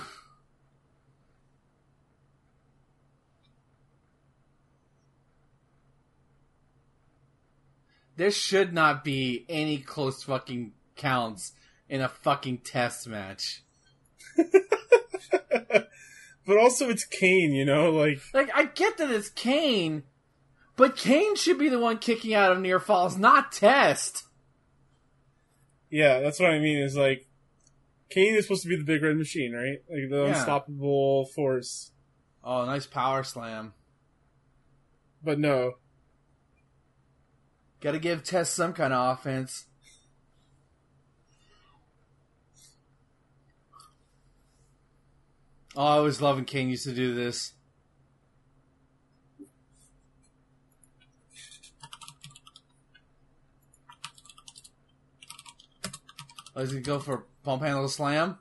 [8.15, 11.51] There should not be any close fucking counts
[11.87, 13.63] in a fucking test match.
[16.45, 17.91] but also, it's Kane, you know?
[17.91, 20.03] Like, Like, I get that it's Kane,
[20.75, 24.23] but Kane should be the one kicking out of near falls, not Test.
[25.89, 26.77] yeah, that's what I mean.
[26.79, 27.27] Is like,
[28.09, 29.79] Kane is supposed to be the Big Red Machine, right?
[29.89, 30.37] Like, the Yeah.
[30.37, 31.91] unstoppable force.
[32.43, 33.73] Oh, nice power slam.
[35.23, 35.73] But no.
[37.81, 39.65] Gotta give Test some kind of offense.
[45.77, 47.53] Oh, I was loving King used to do this.
[56.55, 58.37] Oh, he's gonna go for pump handle slam.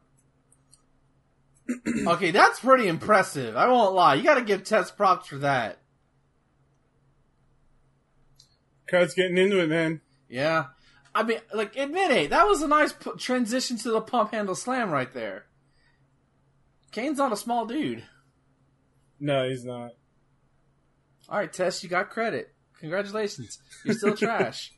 [2.06, 3.56] okay, that's pretty impressive.
[3.56, 4.14] I won't lie.
[4.14, 5.78] You gotta give Test props for that.
[8.88, 10.00] Crowd's getting into it, man.
[10.28, 10.66] Yeah.
[11.14, 12.30] I mean, like, admit it.
[12.30, 15.46] That was a nice p- transition to the pump handle slam right there.
[16.94, 18.04] Kane's not a small dude.
[19.18, 19.90] No, he's not.
[21.28, 22.54] All right, Test, you got credit.
[22.78, 23.58] Congratulations.
[23.84, 24.72] You're still trash.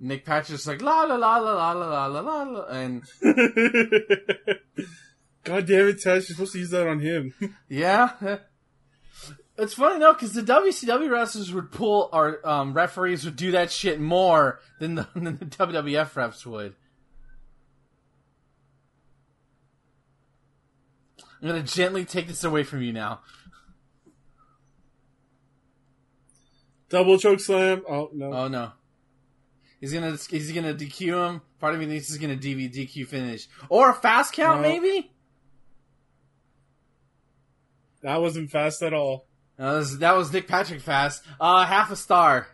[0.00, 3.02] Nick Patrick's like la la la la la la la la la, and
[5.44, 6.30] God damn it, Test.
[6.30, 7.34] You're supposed to use that on him.
[7.68, 8.38] yeah.
[9.58, 13.70] It's funny though, because the WCW wrestlers would pull, or um, referees would do that
[13.70, 16.74] shit more than the, than the WWF refs would.
[21.42, 23.20] I'm gonna gently take this away from you now.
[26.88, 27.82] Double choke slam.
[27.88, 28.32] Oh, no.
[28.32, 28.72] Oh no.
[29.80, 31.40] He's gonna he's gonna DQ him.
[31.58, 34.68] Part of me thinks he's gonna DV DQ finish or a fast count No.
[34.68, 35.10] maybe.
[38.02, 39.26] That wasn't fast at all.
[39.58, 41.22] That, was, that was Nick Patrick fast.
[41.38, 42.48] Uh, half a star.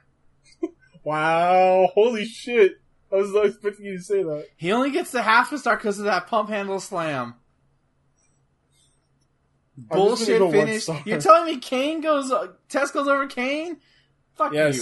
[1.05, 1.89] Wow.
[1.95, 2.81] Holy shit.
[3.12, 4.47] I was not expecting you to say that.
[4.57, 7.35] He only gets the half a star because of that pump handle slam.
[9.77, 10.89] I'm just gonna Bullshit go finish.
[11.07, 13.77] You're telling me Kane goes, uh, Test goes over Kane?
[14.35, 14.73] Fuck you.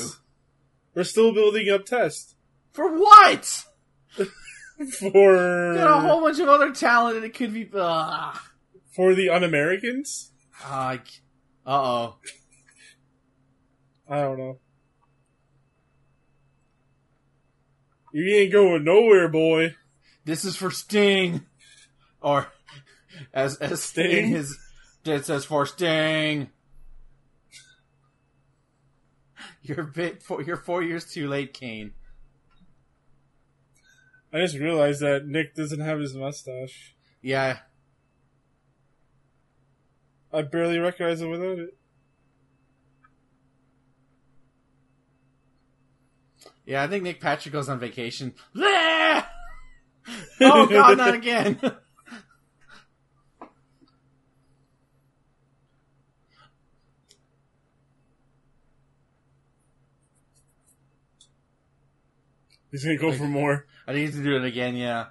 [0.95, 2.34] We're still building up test.
[2.75, 3.65] For what?
[4.99, 5.75] For.
[5.77, 7.69] Got a whole bunch of other talent and it could be.
[7.73, 8.35] Uh,
[8.95, 10.33] For the un Americans?
[10.69, 10.99] uh
[11.65, 12.17] oh.
[14.09, 14.59] I don't know.
[18.13, 19.75] You ain't going nowhere, boy.
[20.25, 21.47] This is for Sting.
[22.21, 22.49] Or,
[23.33, 24.33] as, as Sting, Sting?
[24.35, 24.59] is,
[25.05, 26.51] it says for Sting.
[29.63, 31.93] You're bit, four, you're four years too late, Kane.
[34.35, 36.97] I just realized that Nick doesn't have his mustache.
[37.23, 37.59] Yeah,
[40.33, 41.77] I barely recognize him without it.
[46.67, 48.35] yeah, I think Nick Patrick goes on vacation.
[50.41, 51.59] Oh god, not again.
[62.71, 63.67] He's gonna go for more.
[63.87, 65.07] I need to do it again, yeah.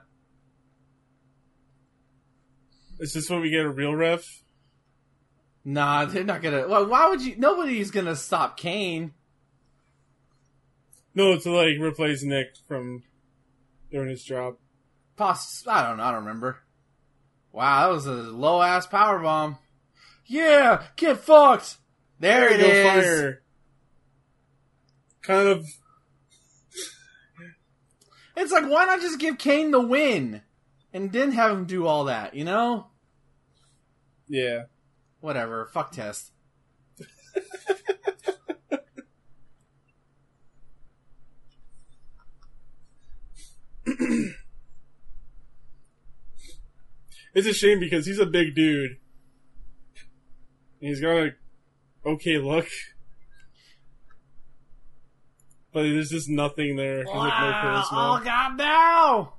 [2.99, 4.43] Is this when we get a real ref?
[5.65, 6.67] Nah, they're not gonna.
[6.67, 7.35] Well, why would you?
[7.37, 9.13] Nobody's gonna stop Kane.
[11.15, 13.03] No, to like replace Nick from
[13.91, 14.55] doing his job.
[15.15, 16.03] Poss- I don't know.
[16.03, 16.57] I don't remember.
[17.51, 19.57] Wow, that was a low ass power bomb.
[20.25, 21.77] Yeah, get fucked.
[22.19, 23.43] There it Go fire.
[25.21, 25.65] Kind of.
[28.35, 30.41] It's like why not just give Kane the win,
[30.91, 32.33] and then have him do all that?
[32.33, 32.87] You know?
[34.27, 34.63] Yeah.
[35.19, 35.65] Whatever.
[35.67, 36.31] Fuck Test.
[47.33, 48.97] It's a shame because he's a big dude.
[50.79, 51.31] And he's got a
[52.05, 52.67] okay look.
[55.73, 56.99] But there's just nothing there.
[56.99, 57.87] He's like no charisma.
[57.91, 59.33] Oh god, no!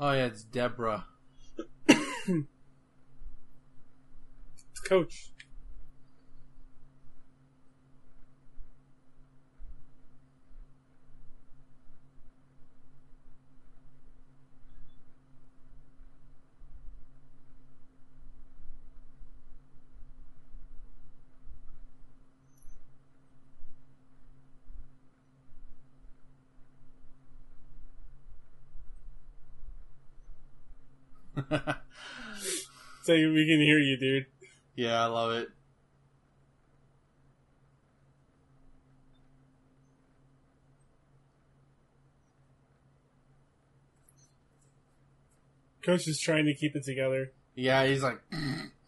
[0.00, 1.04] Oh yeah, it's Deborah.
[1.86, 2.40] It's
[4.84, 5.32] coach.
[33.04, 34.26] So we can hear you, dude.
[34.76, 35.48] yeah, I love it.
[45.84, 47.32] Coach is trying to keep it together.
[47.56, 48.20] Yeah, he's like,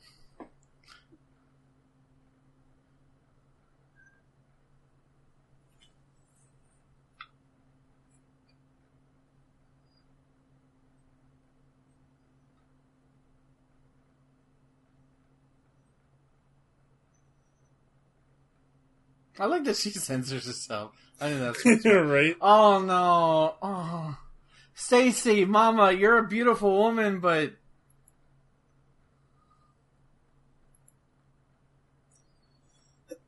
[19.39, 20.93] I like that she censors herself.
[21.21, 22.37] I think that's what's right?
[22.41, 23.55] Oh no.
[23.63, 24.17] Oh.
[24.75, 27.53] Stacy, mama, you're a beautiful woman, but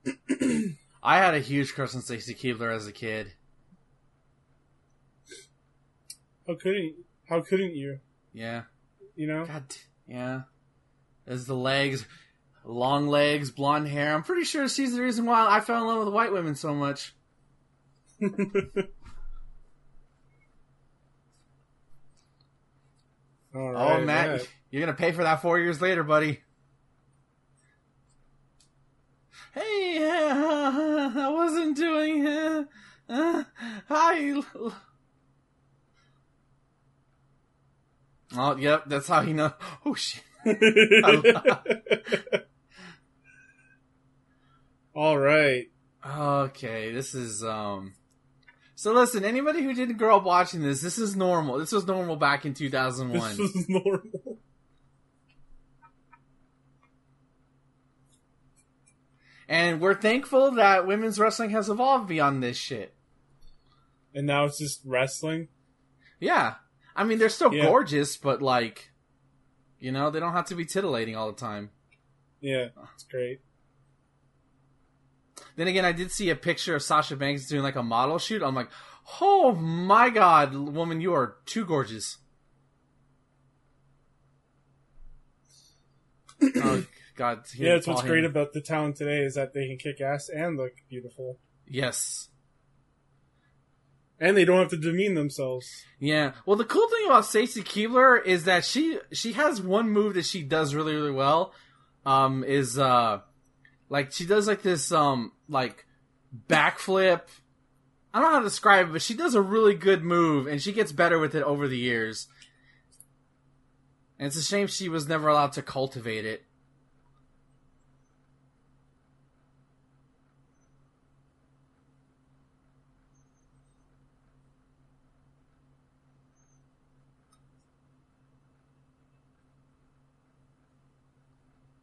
[1.03, 3.33] I had a huge crush on Stacy Keibler as a kid.
[6.47, 6.95] How couldn't
[7.29, 8.01] how couldn't you?
[8.33, 8.63] Yeah.
[9.15, 9.47] You know?
[9.47, 9.65] God,
[10.07, 10.43] yeah.
[11.27, 12.07] As the legs,
[12.67, 14.15] long legs, blonde hair.
[14.15, 16.75] I'm pretty sure she's the reason why I fell in love with white women so
[16.75, 17.15] much.
[23.55, 24.47] All oh, Matt.
[24.71, 26.41] you're gonna pay for that four years later, buddy.
[29.55, 32.27] Hey, uh, I wasn't doing.
[32.27, 32.65] Uh,
[33.09, 33.45] uh,
[33.89, 34.43] hi.
[38.37, 39.53] Oh, yep, that's how he knows.
[39.87, 40.23] Oh shit.
[44.97, 45.67] All right.
[46.05, 47.93] Okay, this is um.
[48.77, 51.59] So listen, anybody who didn't grow up watching this, this is normal.
[51.59, 53.37] This was normal back in 2001.
[53.37, 54.39] This is normal.
[59.49, 62.95] and we're thankful that women's wrestling has evolved beyond this shit.
[64.15, 65.49] And now it's just wrestling.
[66.19, 66.55] Yeah.
[66.97, 67.67] I mean, they're still Yeah.
[67.67, 68.91] gorgeous, but like,
[69.79, 71.71] you know, they don't have to be titillating all the time.
[72.41, 73.41] Yeah, it's great.
[75.57, 78.43] Then again, I did see a picture of Sasha Banks doing like a model shoot.
[78.43, 78.69] I'm like,
[79.21, 82.19] oh my god, woman, you are too gorgeous.
[86.43, 86.85] oh
[87.17, 87.45] god.
[87.57, 90.59] Yeah, that's what's great about the town today is that they can kick ass and
[90.59, 91.39] look beautiful.
[91.67, 92.29] Yes.
[94.19, 95.67] And they don't have to demean themselves.
[95.99, 96.33] Yeah.
[96.47, 100.27] Well, the cool thing about Stacy Keibler is that she she has one move that
[100.27, 101.53] she does really really well.
[102.05, 103.21] Um, is uh,
[103.89, 105.87] like she does like this um like
[106.49, 107.23] backflip.
[108.13, 110.61] I don't know how to describe it, but she does a really good move, and
[110.61, 112.29] she gets better with it over the years.
[114.19, 116.45] And it's a shame she was never allowed to cultivate it.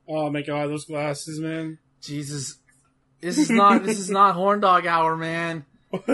[0.08, 1.80] Oh my god, those glasses, man.
[2.02, 2.60] Jesus,
[3.24, 5.66] this is not this is not horn dog hour, man.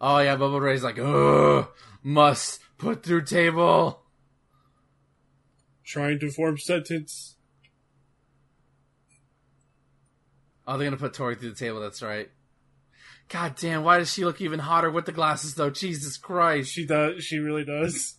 [0.00, 1.68] Oh yeah, Bubba Ray's like, ugh,
[2.02, 4.02] must put through table.
[5.84, 7.36] Trying to form sentence.
[10.66, 11.80] Oh, they're gonna put Tori through the table.
[11.80, 12.28] That's right.
[13.28, 15.70] God damn, why does she look even hotter with the glasses though?
[15.70, 16.72] Jesus Christ.
[16.72, 17.24] She does.
[17.24, 18.16] She really does.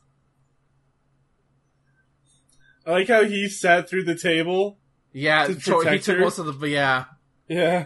[2.85, 4.79] I like how he sat through the table.
[5.13, 5.59] Yeah, To he
[5.99, 6.19] took her?
[6.19, 7.05] most of the yeah.
[7.47, 7.85] Yeah,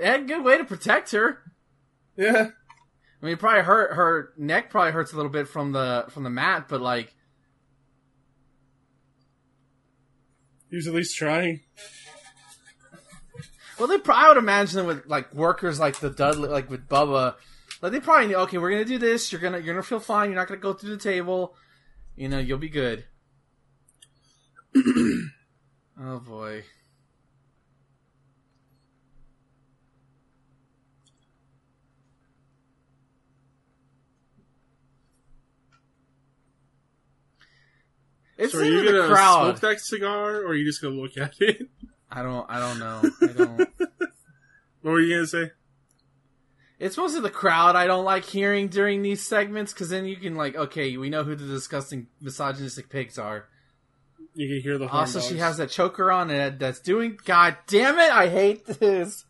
[0.00, 1.38] eh, good way to protect her.
[2.16, 2.48] yeah.
[3.22, 4.70] I mean, it probably hurt her neck.
[4.70, 7.14] Probably hurts a little bit from the from the mat, but like,
[10.70, 11.60] He was at least trying.
[13.78, 13.98] well, they.
[13.98, 17.36] Probably, I would imagine that with like workers like the Dudley, like with Bubba,
[17.80, 18.36] like they probably knew.
[18.36, 19.30] Okay, we're gonna do this.
[19.30, 20.30] You're gonna you're gonna feel fine.
[20.30, 21.54] You're not gonna go through the table.
[22.16, 23.04] You know, you'll be good.
[26.00, 26.64] oh boy.
[38.36, 39.58] It's so are you gonna crowd.
[39.58, 41.68] smoke that cigar, or are you just gonna look at it?
[42.10, 42.46] I don't.
[42.48, 43.02] I don't know.
[43.22, 43.58] I don't.
[44.82, 45.50] what were you gonna say?
[46.78, 50.34] It's mostly the crowd I don't like hearing during these segments because then you can
[50.34, 53.46] like, okay, we know who the disgusting misogynistic pigs are.
[54.34, 54.88] You can hear the.
[54.88, 57.18] horn Also, she has that choker on and that's doing.
[57.24, 58.10] God damn it!
[58.10, 59.24] I hate this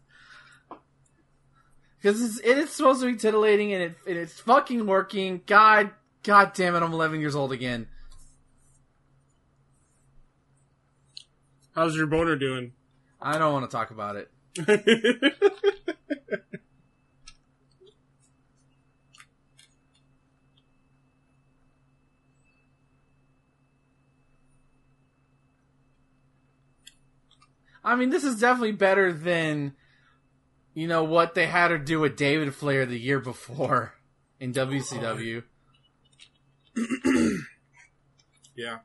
[2.00, 5.42] because it's, it is supposed to be titillating and, it, and it's fucking working.
[5.46, 5.90] God,
[6.22, 6.82] God damn it!
[6.82, 7.88] I'm 11 years old again.
[11.74, 12.72] How's your boner doing?
[13.20, 14.30] I don't want to talk about it.
[27.84, 29.74] I mean, this is definitely better than,
[30.72, 33.94] you know, what they had her do with David Flair the year before
[34.40, 35.42] in WCW.
[38.56, 38.78] yeah.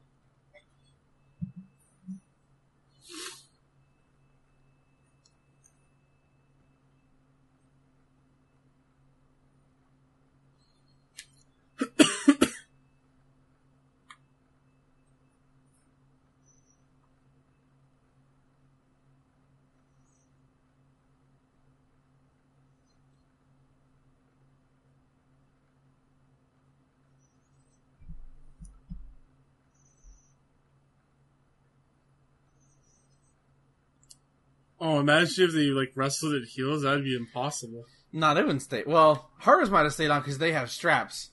[34.81, 36.83] Oh, imagine if they like wrestled at heels.
[36.83, 37.85] That'd be impossible.
[38.11, 38.83] No, they wouldn't stay.
[38.85, 41.31] Well, hers might have stayed on because they have straps.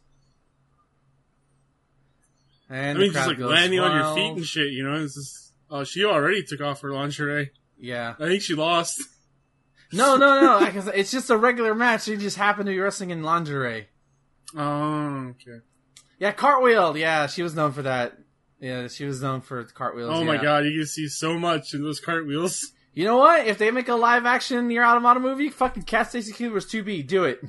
[2.69, 4.73] And I mean, just like landing on your feet and shit.
[4.73, 5.53] You know, it's just.
[5.71, 7.51] Oh, she already took off her lingerie.
[7.79, 8.15] Yeah.
[8.19, 9.03] I think she lost.
[9.93, 10.59] No, no, no.
[10.59, 12.05] like I said, it's just a regular match.
[12.05, 13.89] She just happened to be wrestling in lingerie.
[14.57, 15.59] Oh, okay.
[16.21, 16.97] Yeah, cartwheel.
[16.97, 18.17] Yeah, she was known for that.
[18.61, 20.09] Yeah, she was known for cartwheels.
[20.15, 20.43] Oh my yeah.
[20.43, 22.73] god, you can see so much in those cartwheels.
[22.97, 23.47] You know what?
[23.47, 27.07] If they make a live action Nier Automata movie, fucking Cat Stacy Keibler's 2B.
[27.07, 27.41] Do it.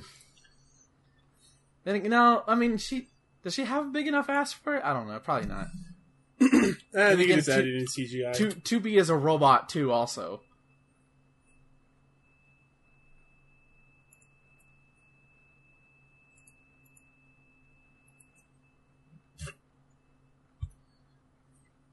[1.85, 3.07] Then you know, I mean, she
[3.43, 4.83] does she have a big enough ass for it?
[4.83, 5.19] I don't know.
[5.19, 5.67] Probably not.
[6.93, 8.35] Eh, I think it's added in CGI.
[8.35, 9.91] Two two B is a robot too.
[9.91, 10.41] Also,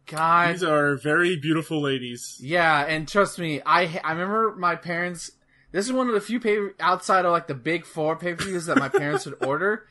[0.07, 2.39] God, These are very beautiful ladies.
[2.43, 5.31] yeah, and trust me, I I remember my parents.
[5.73, 8.45] This is one of the few pay outside of like the big four pay per
[8.45, 9.87] views that my parents would order,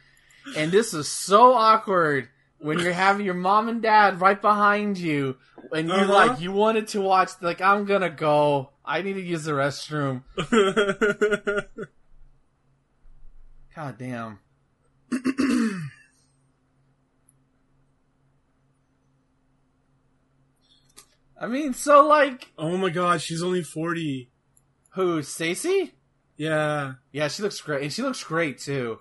[0.55, 5.35] and this is so awkward when you're having your mom and dad right behind you,
[5.73, 6.13] and you Uh-huh.
[6.13, 7.31] like you wanted to watch.
[7.41, 8.69] Like I'm gonna go.
[8.85, 10.23] I need to use the restroom.
[13.75, 14.39] God damn.
[21.43, 24.31] I mean, so like, oh my god, she's only 40.
[24.93, 25.91] who, Stacy?
[26.37, 26.93] Yeah.
[27.11, 28.99] Yeah, she looks great, and she looks great too.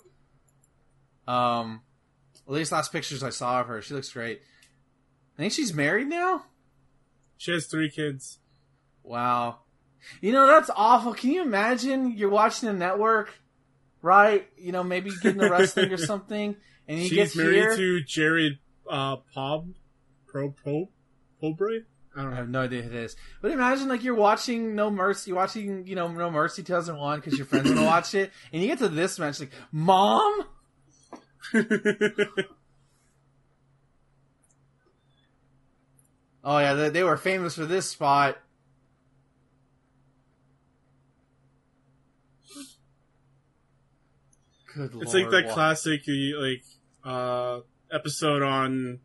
[1.29, 1.83] Um,
[2.49, 4.41] at least last pictures I saw of her, she looks great.
[5.39, 6.47] I think she's married now.
[7.37, 8.41] She has three kids.
[9.05, 9.61] Wow,
[10.21, 11.15] you know that's awful.
[11.15, 13.33] Can you imagine you're watching a network,
[14.03, 14.49] right?
[14.57, 16.57] You know, maybe getting the wrestling or something,
[16.89, 17.77] and you get She's married here.
[17.77, 18.59] to Jared
[18.91, 19.75] uh, Pob.
[20.27, 20.89] Pro Pro
[21.41, 21.81] Pobre?
[22.17, 23.17] I don't I have no idea who it is.
[23.41, 27.39] But imagine like you're watching No Mercy, you're watching you know No Mercy 2001 because
[27.39, 30.45] your friends want to watch it, and you get to this match like, Mom,
[36.45, 38.37] oh yeah, they, they were famous for this spot.
[44.75, 46.65] Good it's lord, like that wa- classic like
[47.05, 47.61] uh
[47.91, 49.01] episode on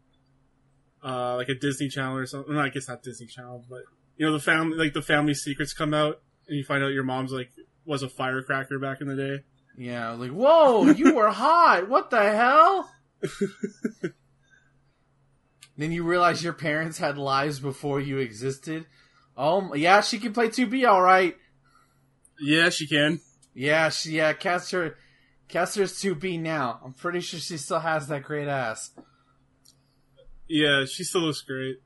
[1.04, 2.54] uh like a Disney Channel or something.
[2.54, 3.84] No, I guess not Disney Channel, but
[4.18, 7.04] you know the family like the family secrets come out and you find out your
[7.04, 7.52] mom's like
[7.86, 9.44] was a firecracker back in the day.
[9.78, 11.88] Yeah, like whoa, you were hot.
[11.88, 12.92] What the hell?
[15.78, 18.86] then you realize your parents had lives before you existed.
[19.38, 21.36] Oh yeah, she can play 2B all right.
[22.40, 23.20] Yeah, she can.
[23.54, 24.96] Yeah, she yeah, cast her
[25.48, 26.80] cast her as 2B now.
[26.84, 28.92] I'm pretty sure she still has that great ass.
[30.48, 31.78] Yeah, she still looks great.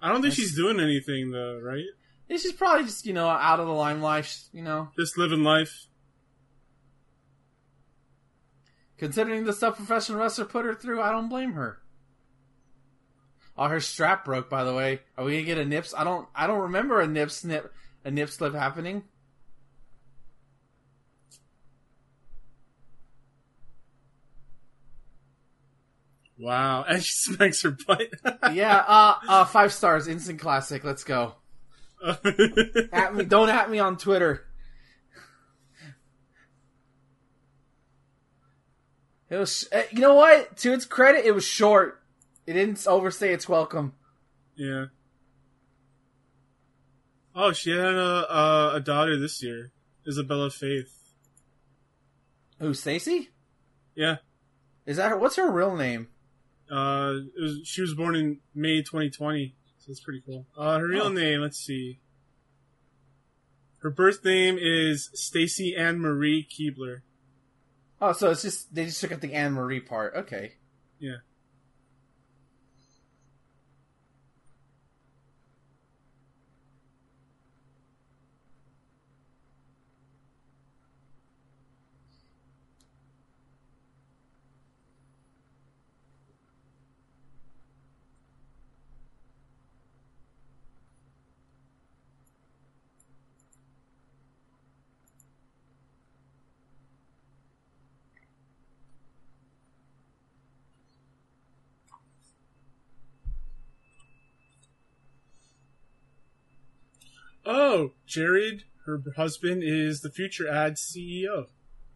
[0.00, 1.84] I don't think That's- she's doing anything though, right?
[2.28, 4.90] Yeah, she's probably just, you know, out of the limelight, you know.
[4.98, 5.86] Just living life.
[8.96, 11.80] Considering the stuff professional wrestler put her through, I don't blame her.
[13.56, 14.48] Oh, her strap broke.
[14.48, 15.94] By the way, are we gonna get a nips?
[15.96, 16.26] I don't.
[16.34, 17.72] I don't remember a nip snip,
[18.04, 19.04] a nip slip happening.
[26.38, 28.02] Wow, and she smacks her butt.
[28.52, 28.82] yeah.
[28.86, 29.14] Uh.
[29.28, 29.44] Uh.
[29.44, 30.08] Five stars.
[30.08, 30.82] Instant classic.
[30.84, 31.34] Let's go.
[32.92, 33.24] At me.
[33.24, 34.44] Don't at me on Twitter.
[39.30, 39.68] It was.
[39.72, 40.56] uh, You know what?
[40.58, 42.02] To its credit, it was short.
[42.46, 43.94] It didn't overstay its welcome.
[44.56, 44.86] yeah.
[47.36, 49.72] Oh, she had a, a a daughter this year,
[50.06, 50.96] Isabella Faith.
[52.60, 52.74] Who?
[52.74, 53.30] Stacy?
[53.96, 54.16] Yeah.
[54.86, 55.18] Is that her?
[55.18, 56.06] What's her real name?
[56.74, 60.46] Uh, it was, she was born in May 2020, so that's pretty cool.
[60.56, 61.08] Uh, her real Oh.
[61.12, 62.00] name, let's see.
[63.78, 67.02] Her birth name is Stacy Ann Marie Keibler.
[68.00, 70.14] Oh, so it's just they just took out the Anne Marie part.
[70.16, 70.54] Okay.
[70.98, 71.18] Yeah.
[107.46, 111.46] Oh, Jared, her husband, is the future ad CEO.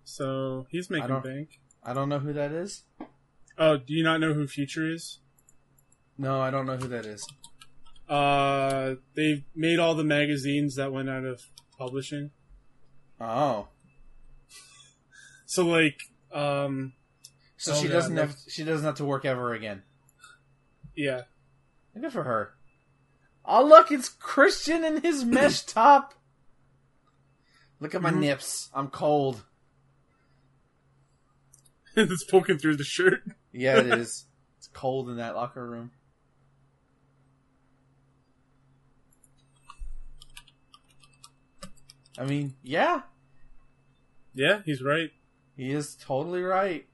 [0.04, 1.60] So he's making don't- bank.
[1.82, 2.84] I don't know who that is.
[3.56, 5.18] Oh, do you not know who Future is?
[6.18, 7.26] No, I don't know who that is.
[8.08, 11.42] Uh, they made all the magazines that went out of
[11.78, 12.30] publishing.
[13.20, 13.68] Oh,
[15.46, 15.98] So like,
[16.32, 16.92] um,
[17.56, 19.82] so Oh, she doesn't have she doesn't have to work ever again.
[20.94, 21.22] yeah,
[21.98, 22.54] Good for her.
[23.50, 26.12] Oh look, it's Christian in his mesh top.
[27.80, 28.18] Look at my Mhm.
[28.20, 28.68] nips.
[28.74, 29.44] I'm cold.
[31.96, 33.22] it's poking through the shirt.
[33.52, 34.26] Yeah, it is.
[34.58, 35.92] It's cold in that locker room.
[42.18, 43.02] I mean, yeah,
[44.34, 45.10] Yeah, he's right.
[45.56, 46.86] he is totally right.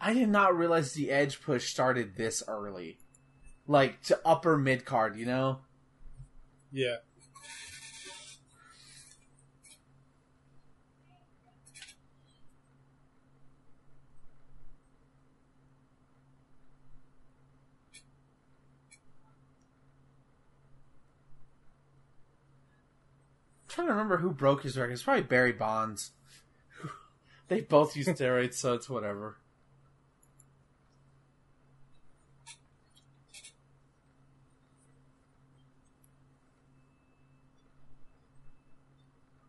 [0.00, 2.99] I did not realize the edge push started this early.
[3.70, 5.60] Like to upper mid card, you know?
[6.72, 6.96] Yeah.
[23.62, 24.94] I'm trying to remember who broke his record.
[24.94, 26.10] It's probably Barry Bonds.
[27.46, 29.36] they both use steroids, so it's whatever.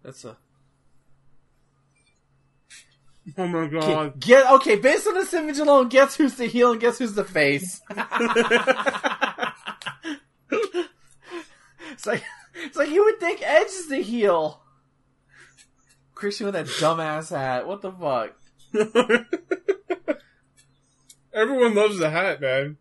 [0.04, 0.38] That's a
[3.38, 4.20] Oh my god.
[4.20, 4.76] get, get okay.
[4.78, 7.82] Based on this image alone, guess who's the heel and guess who's the face.
[11.92, 12.24] It's like
[12.66, 14.64] it's like you would think Edge is the heel.
[16.16, 17.68] Christian with that dumbass hat.
[17.68, 18.36] What the fuck?
[21.34, 22.78] Everyone loves the hat, man.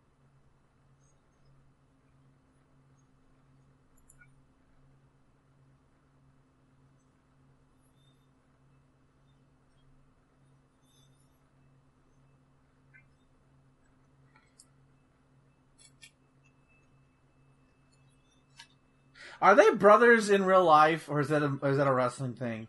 [19.41, 22.67] Are they brothers in real life, or is that a, is that a wrestling thing?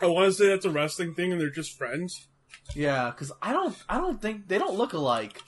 [0.00, 2.26] I want to say that's a wrestling thing, and they're just friends.
[2.74, 5.40] Yeah, because I don't I don't think they don't look alike,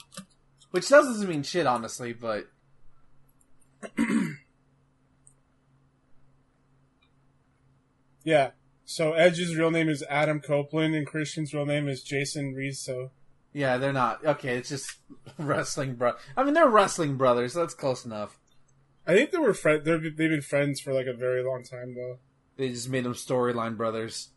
[0.71, 2.13] which doesn't mean shit, honestly.
[2.13, 2.47] But
[8.23, 8.51] Yeah.
[8.85, 13.09] So Edge's real name is Adam Copeland, and Christian's real name is Jason Reso.
[13.53, 14.57] yeah, they're not okay.
[14.57, 14.95] It's just
[15.37, 16.13] wrestling bro.
[16.35, 17.53] I mean, they're wrestling brothers.
[17.53, 18.37] So that's close enough.
[19.07, 19.85] I think they were friends.
[19.85, 22.19] They've been friends for like a very long time though.
[22.57, 24.29] They just made them storyline brothers.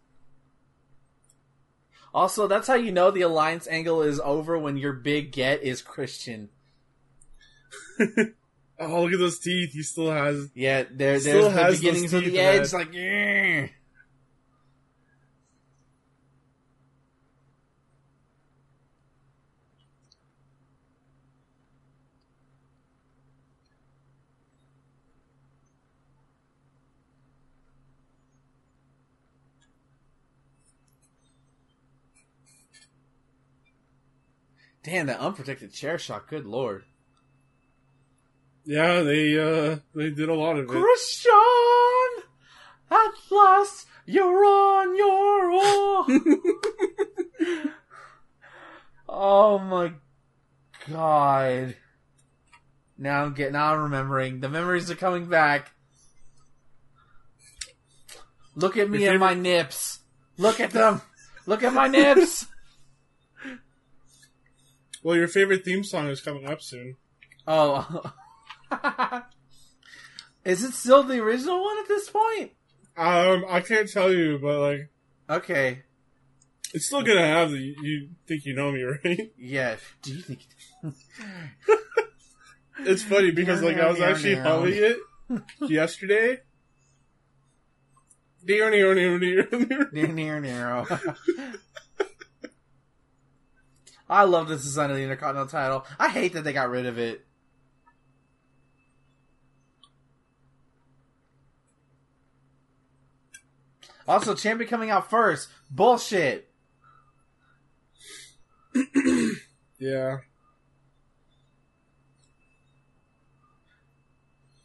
[2.15, 5.83] Also, that's how you know the alliance angle is over when your big get is
[5.83, 6.49] Christian.
[8.83, 9.75] Oh, look at those teeth.
[9.75, 10.49] He still has.
[10.55, 12.61] Yeah, there, Still there's the beginnings of the man.
[12.63, 13.67] edge, like yeah.
[34.83, 36.29] Damn, that unprotected chair shot.
[36.29, 36.85] Good lord.
[38.65, 40.69] Yeah, they uh they did a lot of it.
[40.69, 41.33] Christian!
[42.91, 46.43] At last, you're on your own!
[49.09, 49.93] oh my
[50.89, 51.77] god.
[52.99, 54.41] Now I'm getting, now I'm remembering.
[54.41, 55.71] The memories are coming back.
[58.55, 60.01] Look at me Your and my nips.
[60.37, 61.01] Look at them.
[61.47, 62.47] Look at my nips.
[65.03, 66.97] Well, your favorite theme song is coming up soon.
[67.47, 68.13] Oh.
[70.45, 72.53] Is it still the original one at this point?
[72.97, 74.91] Um, I can't tell you, but like,
[75.29, 75.83] Okay.
[76.75, 77.59] it's still gonna have the.
[77.59, 79.33] You think you know me, right?
[79.39, 79.77] Yeah.
[80.03, 80.47] Do you think
[82.81, 84.97] It's funny because like I was actually humming it
[85.61, 86.41] yesterday.
[88.43, 89.89] Near, near, near, near, near.
[89.93, 90.87] Near, near.
[94.11, 95.87] I love this design of the Intercontinental title.
[95.99, 97.25] I hate that they got rid of it.
[104.09, 105.49] Also, champion coming out first.
[105.71, 106.51] Bullshit.
[109.81, 110.19] Yeah.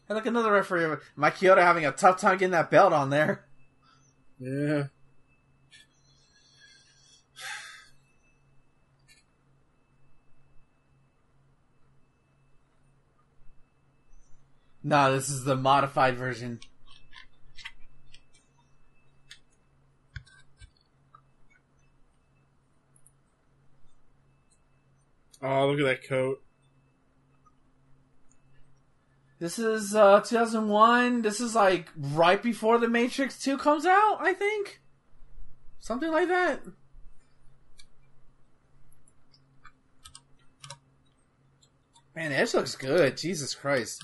[0.09, 0.97] And look, another referee.
[1.15, 3.45] Mike Chioda having a tough time getting that belt on there.
[4.37, 4.87] Yeah.
[14.87, 16.59] No, this is the modified version.
[25.41, 26.43] Oh, look at that coat.
[29.39, 31.23] This is uh 2001.
[31.23, 34.81] This is like right before The Matrix 2 comes out, I think.
[35.79, 36.61] Something like that.
[42.15, 43.17] Man, Edge looks good.
[43.17, 44.03] Jesus Christ.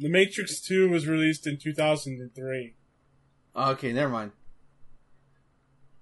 [0.00, 2.74] The Matrix 2 was released in 2003.
[3.54, 4.32] Okay, never mind.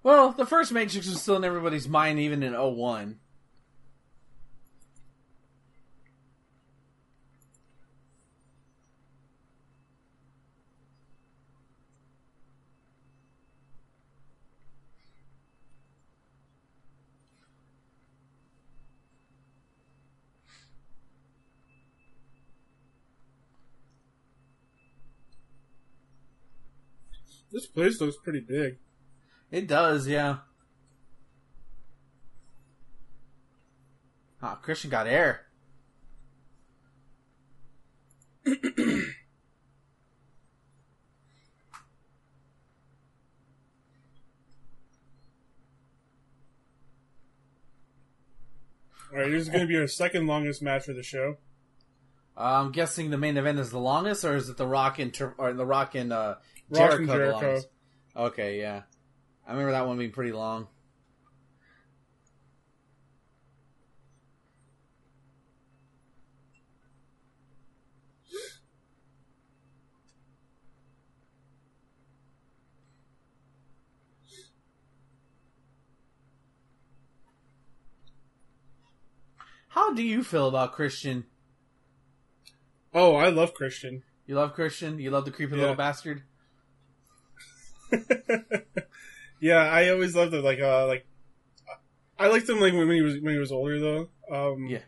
[0.03, 3.19] Well, the first Matrix was still in everybody's mind even in 01.
[27.59, 28.77] This place looks pretty big.
[29.51, 30.37] It does, yeah.
[34.41, 35.41] Ah, Christian got air.
[38.47, 38.61] Alright,
[49.31, 51.35] this is going to be our second longest match of the show.
[52.37, 55.13] Uh, I'm guessing the main event is the longest, or is it the Rock and
[55.13, 56.35] Tur- or the Rock and uh,
[56.69, 57.31] Rock Jericho, Jericho.
[57.47, 57.67] longest?
[58.15, 58.83] Okay, yeah.
[59.47, 60.67] I remember that one being pretty long.
[79.69, 81.25] How do you feel about Christian?
[82.93, 84.03] Oh, I love Christian.
[84.25, 84.99] You love Christian?
[84.99, 85.61] You love the creepy Yeah.
[85.61, 86.23] little bastard?
[89.39, 90.43] yeah, I always loved it.
[90.43, 91.05] Like, uh, like
[92.17, 94.09] I liked him like when he was when he was older though.
[94.31, 94.79] Um, Yeah.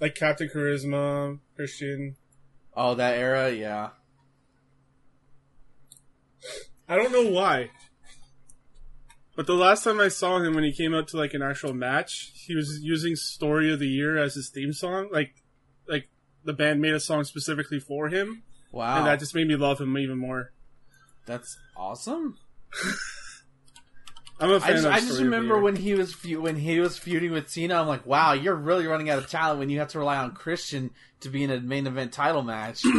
[0.00, 2.16] like Captain Charisma, Christian.
[2.76, 3.90] Oh, that era, yeah.
[6.88, 7.70] I don't know why,
[9.36, 11.72] but the last time I saw him when he came out to like an actual
[11.72, 15.08] match, he was using "Story of the Year" as his theme song.
[15.10, 15.34] Like,
[15.88, 16.08] like
[16.44, 18.98] the band made a song specifically for him, Wow.
[18.98, 20.52] and that just made me love him even more.
[21.26, 22.36] That's awesome.
[24.40, 26.56] I'm a I fan just, I just of the remember when he was fe- when
[26.56, 27.76] he was feuding with Cena.
[27.76, 30.32] I'm like, wow, you're really running out of talent when you have to rely on
[30.32, 32.82] Christian to be in a main event title match.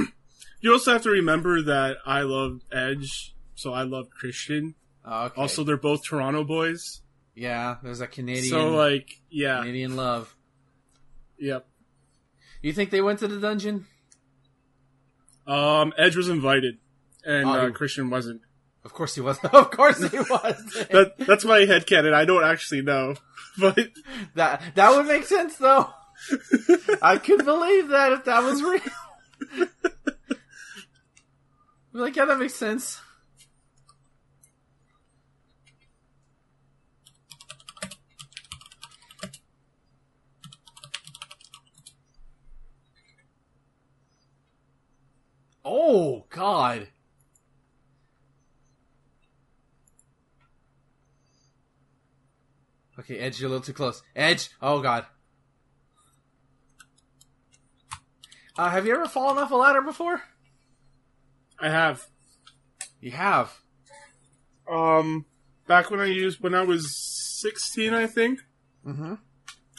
[0.61, 4.73] You also have to remember that I love Edge, so I love Christian.
[5.03, 5.39] Oh, okay.
[5.39, 7.01] Also, they're both Toronto boys.
[7.35, 10.33] yeah, there's a Canadian So, like, yeah, Canadian love.
[11.37, 11.67] yep.
[12.63, 13.85] You think they went to the dungeon?
[15.45, 16.77] Um, Edge was invited,
[17.25, 18.41] and Oh, uh, Christian wasn't.
[18.83, 19.39] Of course he was.
[19.43, 20.85] of course he was.
[20.91, 22.13] That that's my head headcanon.
[22.13, 23.15] I don't actually know,
[23.59, 23.79] but
[24.35, 25.89] that that would make sense though.
[27.01, 28.81] I could believe that if that was real.
[31.91, 32.99] Like, yeah, that makes sense.
[45.63, 46.89] Oh God.
[52.99, 54.01] Okay, Edge, you're a little too close.
[54.15, 54.49] Edge!
[54.61, 55.05] Oh god.
[58.57, 60.21] Uh, have you ever fallen off a ladder before?
[61.59, 62.05] I have.
[63.01, 63.59] You have.
[64.71, 65.25] Um,
[65.67, 66.95] back when I used when I was
[67.41, 68.39] sixteen, I think
[68.85, 69.15] Mm-hmm.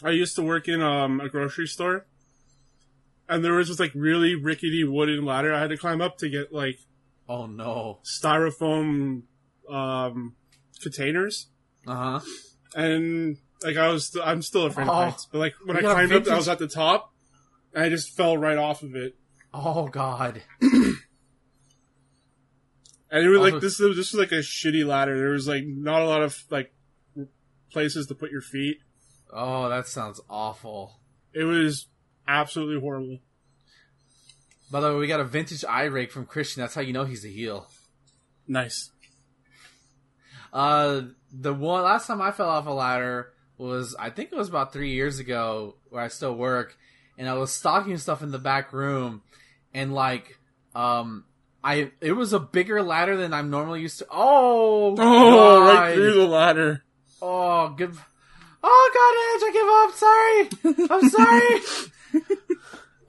[0.04, 2.06] I used to work in um a grocery store,
[3.28, 6.28] and there was this like really rickety wooden ladder I had to climb up to
[6.28, 6.78] get like
[7.28, 8.00] Oh no.
[8.22, 9.22] styrofoam
[9.70, 10.34] um
[10.82, 11.48] containers,
[11.86, 12.20] Uh huh.
[12.76, 14.92] And like I was I'm still afraid Oh.
[14.92, 17.12] of heights, but like when I got a climbed up, I was at the top,
[17.74, 19.16] and I just fell right off of it.
[19.52, 20.42] Oh god.
[23.08, 23.78] And it was Also- like this.
[23.78, 25.16] This was like a shitty ladder.
[25.16, 26.72] There was like not a lot of like
[27.72, 28.78] places to put your feet.
[29.32, 31.00] Oh, that sounds awful.
[31.32, 31.86] It was
[32.26, 33.20] absolutely horrible.
[34.70, 36.62] By the way, we got a vintage eye rake from Christian.
[36.62, 37.68] That's how you know he's a heel.
[38.48, 38.90] Nice.
[40.56, 44.48] Uh, the one last time I fell off a ladder was I think it was
[44.48, 46.78] about three years ago, where I still work,
[47.18, 49.20] and I was stocking stuff in the back room,
[49.74, 50.38] and like,
[50.74, 51.24] um,
[51.62, 54.06] I it was a bigger ladder than I'm normally used to.
[54.10, 55.74] Oh, Oh, God.
[55.76, 56.82] right through the ladder.
[57.20, 57.94] Oh, good.
[58.68, 60.88] Oh God, Edge, I give up.
[60.88, 62.46] Sorry, I'm sorry.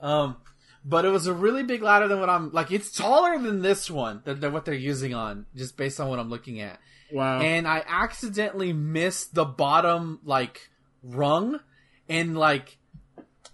[0.02, 0.36] um,
[0.84, 2.70] but it was a really big ladder than what I'm like.
[2.70, 6.28] It's taller than this one than what they're using on, just based on what I'm
[6.28, 6.78] looking at.
[7.12, 7.40] Wow.
[7.40, 10.68] And I accidentally missed the bottom like
[11.02, 11.60] rung,
[12.08, 12.78] and like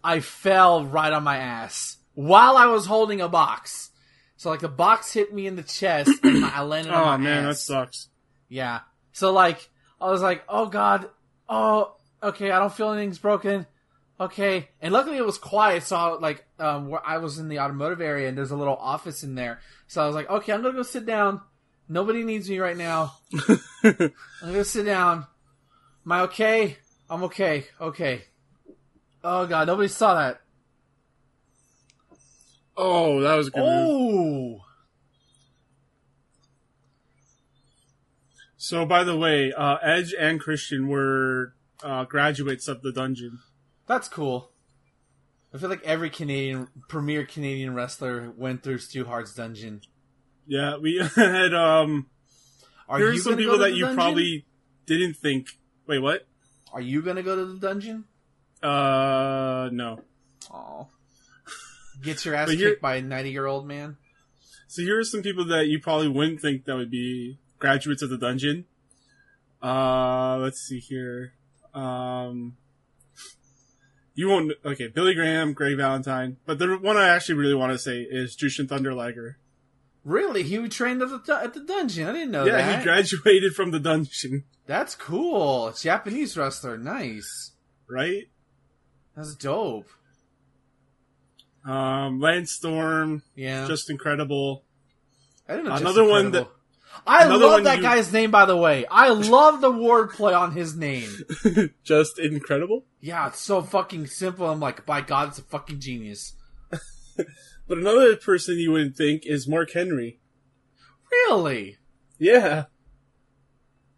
[0.02, 3.90] I fell right on my ass while I was holding a box.
[4.36, 7.16] So like the box hit me in the chest, and I landed on oh my
[7.16, 8.09] man, that sucks.
[8.48, 8.80] Yeah.
[9.12, 11.09] So like I was like, oh god,
[11.48, 13.66] oh okay, I don't feel anything's broken.
[14.18, 15.82] Okay, and luckily it was quiet.
[15.82, 18.76] So I, like, um, where I was in the automotive area, and there's a little
[18.76, 19.61] office in there.
[19.88, 21.40] So I was like, okay, I'm gonna go sit down.
[21.89, 23.14] Nobody needs me right now.
[23.85, 24.11] I'm
[24.41, 25.26] gonna sit down.
[26.07, 26.78] Am I okay?
[27.11, 27.66] I'm okay.
[27.80, 28.24] Okay.
[29.22, 30.41] Oh god, nobody saw that.
[32.76, 33.62] Oh, that was good.
[33.62, 34.61] Oh,
[38.64, 43.41] So, by the way, uh, Edge and Christian were uh, graduates of the dungeon.
[43.87, 44.53] that's cool.
[45.53, 49.82] I feel like every Canadian premier Canadian wrestler went through Stu Hart's dungeon.
[50.47, 51.55] Yeah, we had.
[51.55, 52.07] Um,
[52.88, 53.97] Are here's you some people that you dungeon?
[53.97, 54.47] probably
[54.86, 55.49] didn't think.
[55.86, 56.26] Wait, what?
[56.72, 58.05] Are you gonna go to the dungeon?
[58.62, 60.01] Uh, no.
[60.53, 60.88] Oh,
[62.03, 63.97] get your ass here- kicked by a ninety-year-old man.
[64.68, 68.11] So here are some people that you probably wouldn't think that would be graduates of
[68.11, 68.64] the dungeon.
[69.62, 71.32] Uh, let's see here.
[71.72, 72.57] Um,
[74.14, 74.53] you won't.
[74.64, 78.36] Okay, Billy Graham, Greg Valentine, but the one I actually really want to say is
[78.36, 79.38] Jushin Thunder Liger.
[80.05, 80.42] Really?
[80.42, 82.09] He trained at the at the dungeon.
[82.09, 82.59] I didn't know yeah, that.
[82.59, 85.72] Yeah, he graduated from the dungeon, That's cool.
[85.72, 86.76] Japanese wrestler.
[86.76, 87.52] Nice.
[87.88, 88.28] right?
[89.16, 89.88] That's dope.
[91.64, 93.22] Um, Lance Storm.
[93.34, 93.66] Yeah.
[93.66, 94.64] just incredible.
[95.48, 96.48] I didn't know another one that.
[97.07, 98.86] I love that you- guy's name, by the way.
[98.86, 101.11] I love the wordplay on his name.
[101.84, 102.84] just incredible.
[103.00, 104.48] Yeah, it's so fucking simple.
[104.48, 106.34] I'm like, by God, it's a fucking genius.
[107.66, 110.20] But another person you wouldn't think is Mark Henry.
[111.10, 111.78] Really?
[112.18, 112.64] Yeah,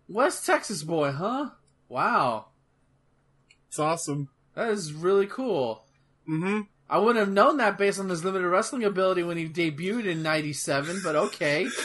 [0.08, 1.50] West Texas boy, huh?
[1.88, 2.46] Wow.
[3.68, 4.28] it's awesome.
[4.54, 5.84] That is really cool.
[6.26, 10.06] hmm I wouldn't have known that based on his limited wrestling ability when he debuted
[10.06, 11.66] in 97, but okay.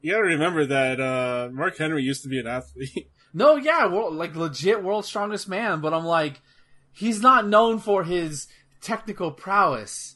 [0.00, 3.10] You gotta remember that uh, Mark Henry used to be an athlete.
[3.36, 6.40] No, yeah, world, like legit world's strongest man, but I'm like,
[6.92, 8.46] he's not known for his
[8.84, 10.14] technical prowess.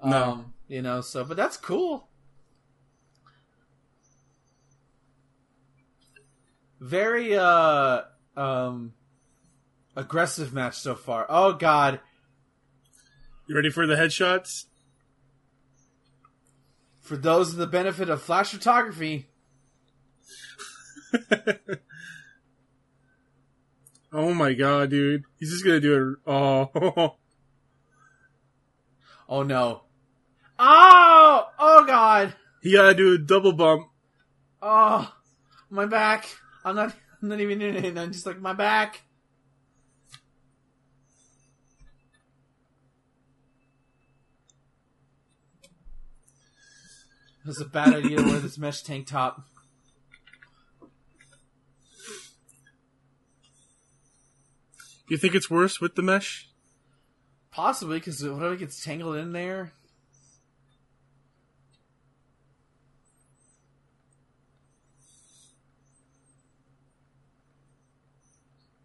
[0.00, 0.44] Um, no.
[0.66, 2.08] you know, so but that's cool.
[6.80, 8.02] Very uh
[8.36, 8.92] um
[9.96, 11.26] aggressive match so far.
[11.28, 12.00] Oh god.
[13.48, 14.66] You ready for the headshots?
[17.00, 19.28] For those of the benefit of flash photography.
[24.12, 25.24] oh my god, dude.
[25.38, 26.30] He's just gonna do it.
[26.30, 27.14] Oh.
[29.28, 29.82] oh no.
[30.58, 31.46] Oh!
[31.58, 32.34] Oh god.
[32.62, 33.88] he gotta do a double bump.
[34.60, 35.12] Oh,
[35.70, 36.26] my back.
[36.64, 37.98] I'm not I'm not even in it.
[37.98, 39.02] I'm just like my back.
[47.46, 49.40] It's a bad idea to wear this mesh tank top.
[55.08, 56.47] You think it's worse with the mesh?
[57.58, 59.72] Possibly, because what if it gets tangled in there?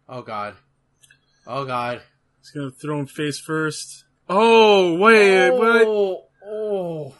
[0.08, 0.56] Oh god.
[1.46, 2.02] Oh god.
[2.40, 4.06] He's gonna throw him face first.
[4.28, 5.86] Oh, wait, what?
[5.86, 7.14] oh, oh.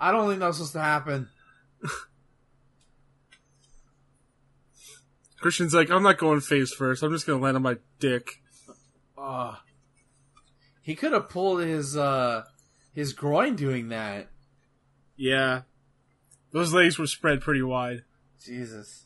[0.00, 1.28] I don't think that was supposed to happen.
[5.38, 7.02] Christian's like, I'm not going face first.
[7.02, 8.40] I'm just gonna land on my dick.
[9.18, 9.56] Uh,
[10.88, 12.44] he could have pulled his uh
[12.94, 14.30] his groin doing that.
[15.16, 15.62] Yeah.
[16.50, 18.04] Those legs were spread pretty wide.
[18.42, 19.04] Jesus.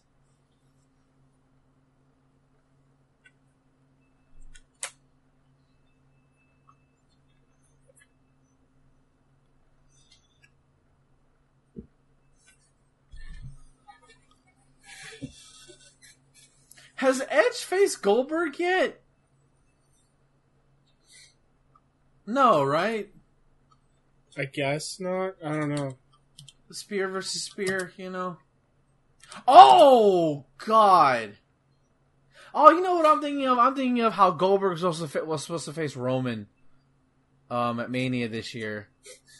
[16.95, 19.02] Has Edge faced Goldberg yet?
[22.27, 23.09] No, right?
[24.39, 25.35] I guess not.
[25.45, 25.97] I don't know.
[26.71, 28.39] Spear versus spear, you know.
[29.47, 31.37] Oh God!
[32.55, 33.59] Oh, you know what I'm thinking of?
[33.59, 36.47] I'm thinking of how Goldberg was supposed to fit, was supposed to face Roman,
[37.51, 38.89] um, at Mania this year.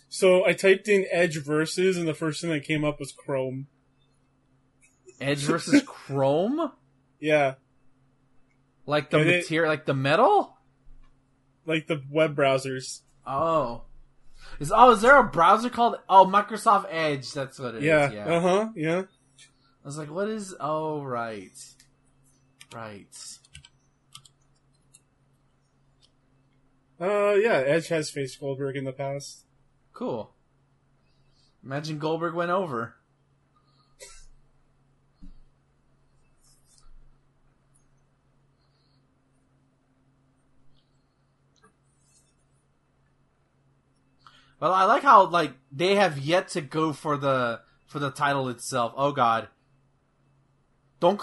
[0.09, 3.69] So I typed in Edge versus, and the first thing that came up was Chrome.
[5.21, 6.73] Edge versus Chrome,
[7.21, 7.55] Yeah,
[8.87, 10.59] like the material, like the metal.
[11.67, 13.01] Like the web browsers.
[13.27, 13.83] Oh,
[14.59, 17.33] is oh is there a browser called oh Microsoft Edge?
[17.33, 17.85] That's what it is.
[17.85, 18.11] Yeah.
[18.11, 18.25] yeah.
[18.27, 18.69] Uh huh.
[18.75, 19.03] Yeah.
[19.85, 20.55] I was like, what is?
[20.61, 21.59] Oh, right,
[22.73, 23.07] right.
[27.01, 27.63] Uh, yeah.
[27.67, 29.45] Edge has faced Goldberg in the past.
[29.93, 30.33] Cool.
[31.65, 32.95] Imagine Goldberg went over.
[44.63, 48.49] Well, I like how like they have yet to go for the for the title
[48.49, 48.93] itself.
[48.97, 49.49] Oh God!
[51.01, 51.21] Don't.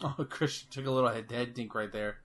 [0.18, 2.18] Oh, Christian took a little head dink right there.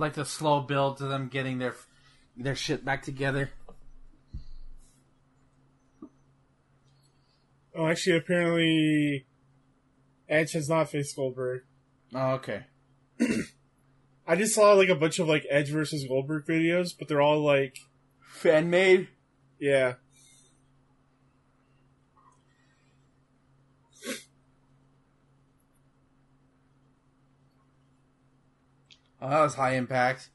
[0.00, 1.74] Like the slow build to them getting their
[2.36, 3.50] their shit back together.
[7.76, 9.26] Oh, actually, apparently,
[10.28, 11.62] Edge has not faced Goldberg.
[12.14, 12.64] Oh, okay.
[14.26, 17.44] I just saw like a bunch of like Edge versus Goldberg videos, but they're all
[17.44, 17.76] like,
[18.22, 19.08] Fan made.
[19.58, 19.94] yeah,
[29.22, 30.30] Oh, that was high impact.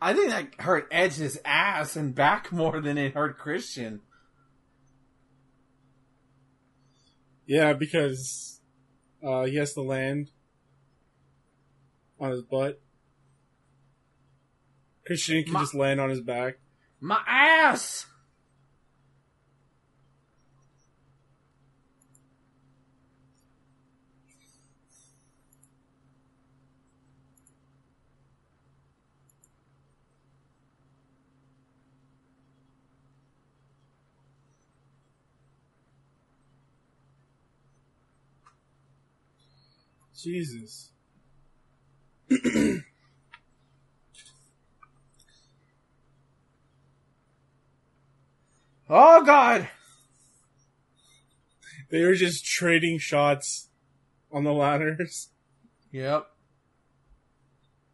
[0.00, 4.02] I think that hurt Edge's ass and back more than it hurt Christian.
[7.46, 8.60] Yeah, because
[9.22, 10.30] uh, he has to land
[12.18, 12.80] on his butt.
[15.06, 16.58] Christian can My- just land on his back.
[17.00, 18.06] My ass!
[40.24, 40.90] Jesus.
[48.88, 49.68] Oh god!
[51.90, 53.70] They were just trading shots
[54.30, 55.30] on the ladders.
[55.90, 56.26] Yep.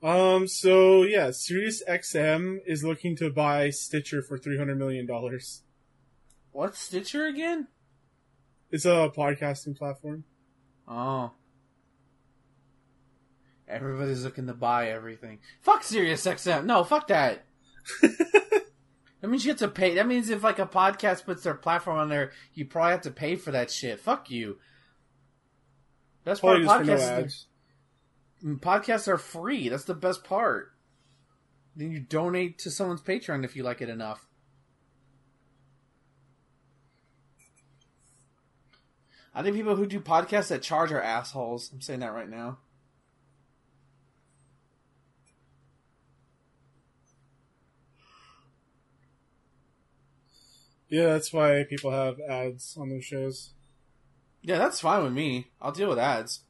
[0.02, 5.62] Um, so yeah, Sirius XM is looking to buy Stitcher for three hundred million dollars.
[6.50, 7.68] What's Stitcher again?
[8.72, 10.24] It's a podcasting platform.
[10.88, 11.32] Oh.
[13.70, 15.38] Everybody's looking to buy everything.
[15.60, 16.64] Fuck Sirius XM.
[16.64, 17.44] No, fuck that.
[18.02, 19.94] that means you have to pay.
[19.94, 23.10] That means if like a podcast puts their platform on there, you probably have to
[23.10, 24.00] pay for that shit.
[24.00, 24.58] Fuck you.
[26.24, 27.26] That's part of for no.
[28.44, 29.68] Mm, podcasts are free.
[29.68, 30.72] That's the best part.
[31.76, 34.26] Then you donate to someone's Patreon if you like it enough.
[39.34, 41.70] I think people who do podcasts that charge are assholes.
[41.72, 42.58] I'm saying that right now.
[50.91, 53.55] Yeah, that's why people have ads on their shows.
[54.43, 55.53] Yeah, that's fine with me.
[55.61, 56.41] I'll deal with ads.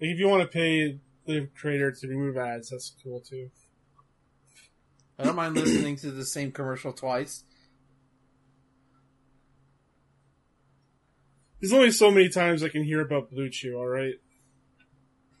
[0.00, 3.50] Like if you want to pay the creator to remove ads, that's cool too.
[5.18, 7.44] I don't mind listening to the same commercial twice.
[11.60, 13.76] There's only so many times I can hear about BlueChew.
[13.76, 13.86] All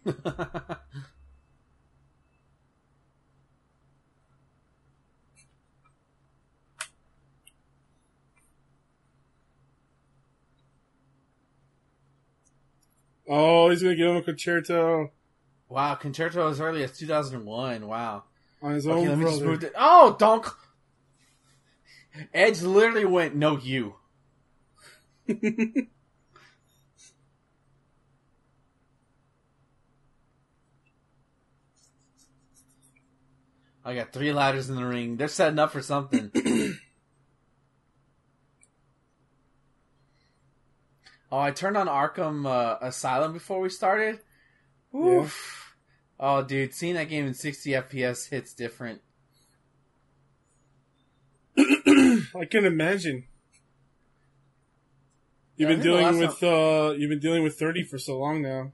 [13.32, 15.08] Oh, he's gonna give him a con-chair-to
[15.68, 17.86] wow, Con-chair-to as early as 2001.
[17.86, 18.24] Wow.
[18.60, 19.70] on his Okay, own let me just brother.
[19.78, 20.44] Oh, don't.
[22.34, 23.94] Edge literally went, no, you.
[33.82, 35.16] I got three ladders in the ring.
[35.16, 36.32] They're setting up for something.
[41.30, 44.20] oh, I turned on Arkham uh, Asylum before we started.
[44.94, 45.74] Oof.
[46.18, 49.00] Oh, dude, seeing that game in 60 FPS hits different.
[51.56, 53.24] I can imagine.
[55.56, 58.72] You've Yeah, been dealing with uh, you've been dealing with thirty for so long now.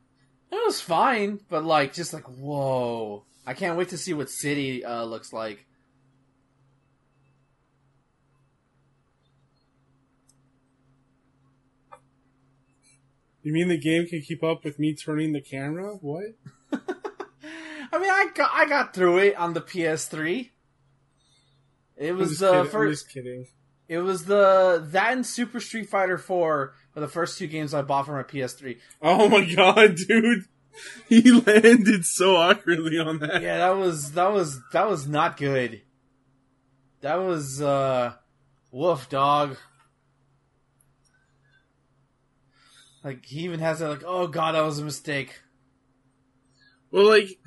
[0.53, 3.25] It was fine, but like, just like, whoa.
[3.45, 5.67] I can't wait to see what City uh, looks like.
[13.47, 15.95] You mean the game can keep up with me turning the camera?
[16.01, 16.25] What?
[16.73, 20.51] I mean, I got I got through it on the PS3.
[21.97, 22.51] It was the.
[22.51, 23.05] I'm first.
[23.05, 23.47] just kidding.
[23.87, 27.83] It was the that and Super Street Fighter 4 were the first two games I
[27.83, 28.79] bought for my PS3.
[29.01, 30.47] Oh my god, dude!
[31.09, 33.43] He landed so awkwardly on that.
[33.43, 35.83] Yeah, that was that was that was not good.
[37.01, 38.15] That was uh
[38.73, 39.57] woof dog.
[43.07, 45.41] Like he even has that like, oh god, that was a mistake.
[46.91, 47.39] Well, like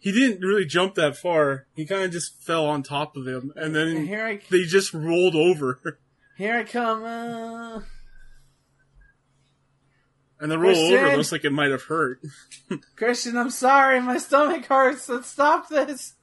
[0.00, 1.68] he didn't really jump that far.
[1.76, 4.64] He kind of just fell on top of him, and And then here I they
[4.64, 5.78] just rolled over.
[6.36, 7.04] here I come.
[7.04, 7.82] Uh...
[10.40, 12.20] And the roll over looks like it might have hurt.
[12.96, 15.08] Christian, I'm sorry, my stomach hurts.
[15.08, 16.14] Let's stop this.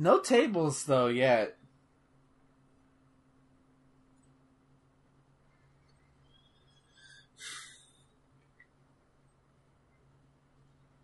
[0.00, 1.56] No tables though yet.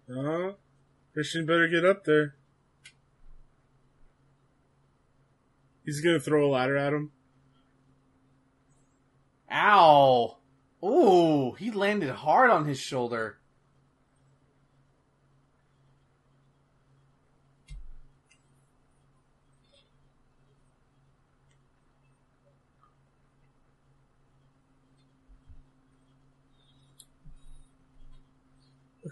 [0.09, 0.53] Uh,
[1.13, 2.37] Christian better get up there.
[5.85, 7.11] He's gonna throw a ladder at him.
[9.51, 10.39] Ow!
[10.85, 13.39] Ooh, he landed hard on his shoulder.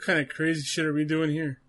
[0.03, 1.61] What kind of crazy shit are we doing here?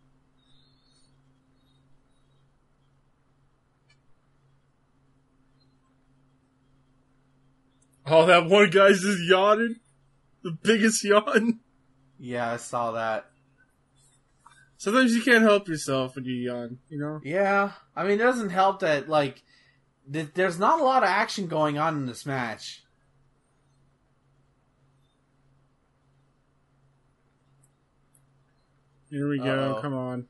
[8.07, 9.75] Oh, that one guy's just yawning.
[10.41, 11.59] The biggest yawn.
[12.17, 13.25] Yeah, I saw that.
[14.77, 17.21] Sometimes you can't help yourself when you yawn, you know?
[17.23, 19.43] Yeah, I mean, it doesn't help that like
[20.11, 22.82] th- there's not a lot of action going on in this match.
[29.14, 29.76] Here we go.
[29.76, 29.82] Uh-oh.
[29.84, 30.26] Come on.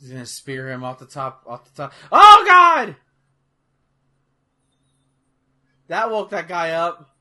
[0.00, 1.92] He's gonna spear him off the top, off the top.
[2.10, 2.96] Oh God!
[5.88, 7.14] That woke that guy up.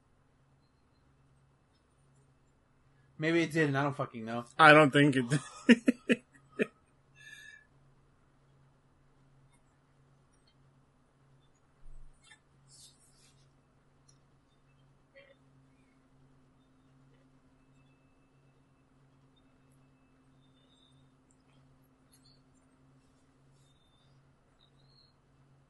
[3.17, 3.75] Maybe it didn't.
[3.75, 4.45] I don't fucking know.
[4.57, 5.25] I don't think it.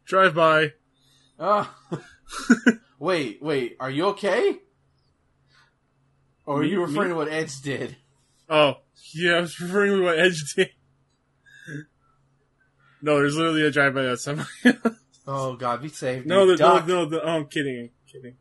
[0.10, 0.74] Drive by.
[1.40, 1.72] Oh.
[3.00, 3.78] wait, wait.
[3.80, 4.58] Are you okay?
[6.48, 7.96] Or are you referring to what Edge did?
[8.50, 8.78] Oh,
[9.14, 10.72] yeah, I was referring to what Edge did.
[13.04, 14.38] No, there's literally a drive by outside.
[14.38, 14.74] my-
[15.28, 16.26] Oh God, be safe.
[16.26, 17.78] no, the, no, no, the, oh, I'm kidding.
[17.82, 18.34] I'm kidding.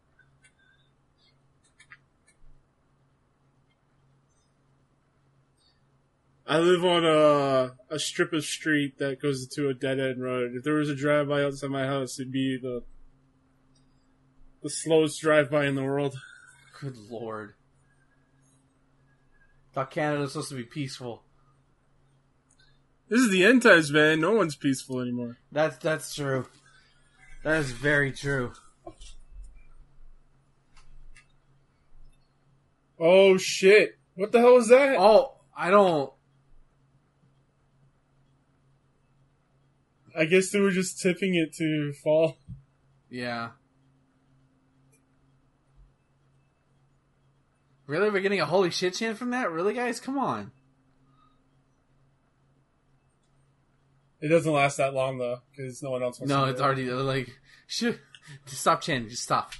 [6.49, 10.53] I live on a a strip of street that goes to a dead end road.
[10.55, 12.85] If there was a drive by outside my house, it'd be the
[14.63, 16.19] the slowest drive by in the world.
[16.81, 17.55] Good lord.
[19.75, 21.23] Thought Canada was supposed to be peaceful.
[23.11, 24.19] This is the end times, man.
[24.19, 25.37] No one's peaceful anymore.
[25.53, 26.47] That's that's true.
[27.45, 28.53] That is very true.
[32.99, 33.99] Oh shit!
[34.15, 34.97] What the hell was that?
[34.99, 36.11] Oh, I don't.
[40.19, 42.37] I guess they were just tipping it to fall.
[43.09, 43.51] Yeah.
[47.87, 48.11] Really?
[48.11, 49.51] We're getting a holy shit chant from that?
[49.51, 50.01] Really, guys?
[50.01, 50.51] Come on.
[54.21, 56.65] It doesn't last that long though, because no one else wants No, it's it.
[56.65, 57.31] already like.
[57.69, 58.01] Shit.
[58.47, 59.09] Just stop chanting.
[59.11, 59.53] Just stop.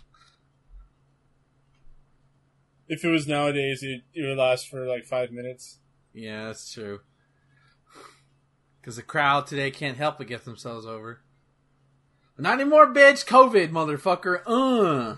[2.89, 5.79] If it was nowadays, it, it would last for like five minutes.
[6.13, 7.01] Yeah, that's true.
[8.89, 11.21] Because the crowd today can't help but get themselves over.
[12.39, 13.27] Not anymore, bitch.
[13.27, 14.41] COVID, motherfucker.
[14.47, 15.17] Uh.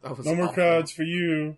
[0.00, 1.56] That was No more crowds for you.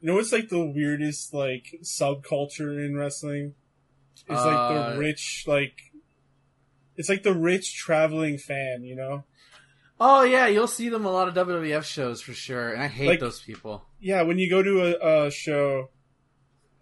[0.00, 3.54] You know what's like the weirdest like subculture in wrestling?
[4.16, 5.92] It's like Uh, the rich like
[6.96, 9.24] it's like the rich traveling fan, you know?
[10.00, 13.08] Oh yeah, you'll see them a lot of WWF shows for sure, and I hate
[13.08, 13.84] Like- those people.
[14.00, 15.90] Yeah, when you go to a, a show,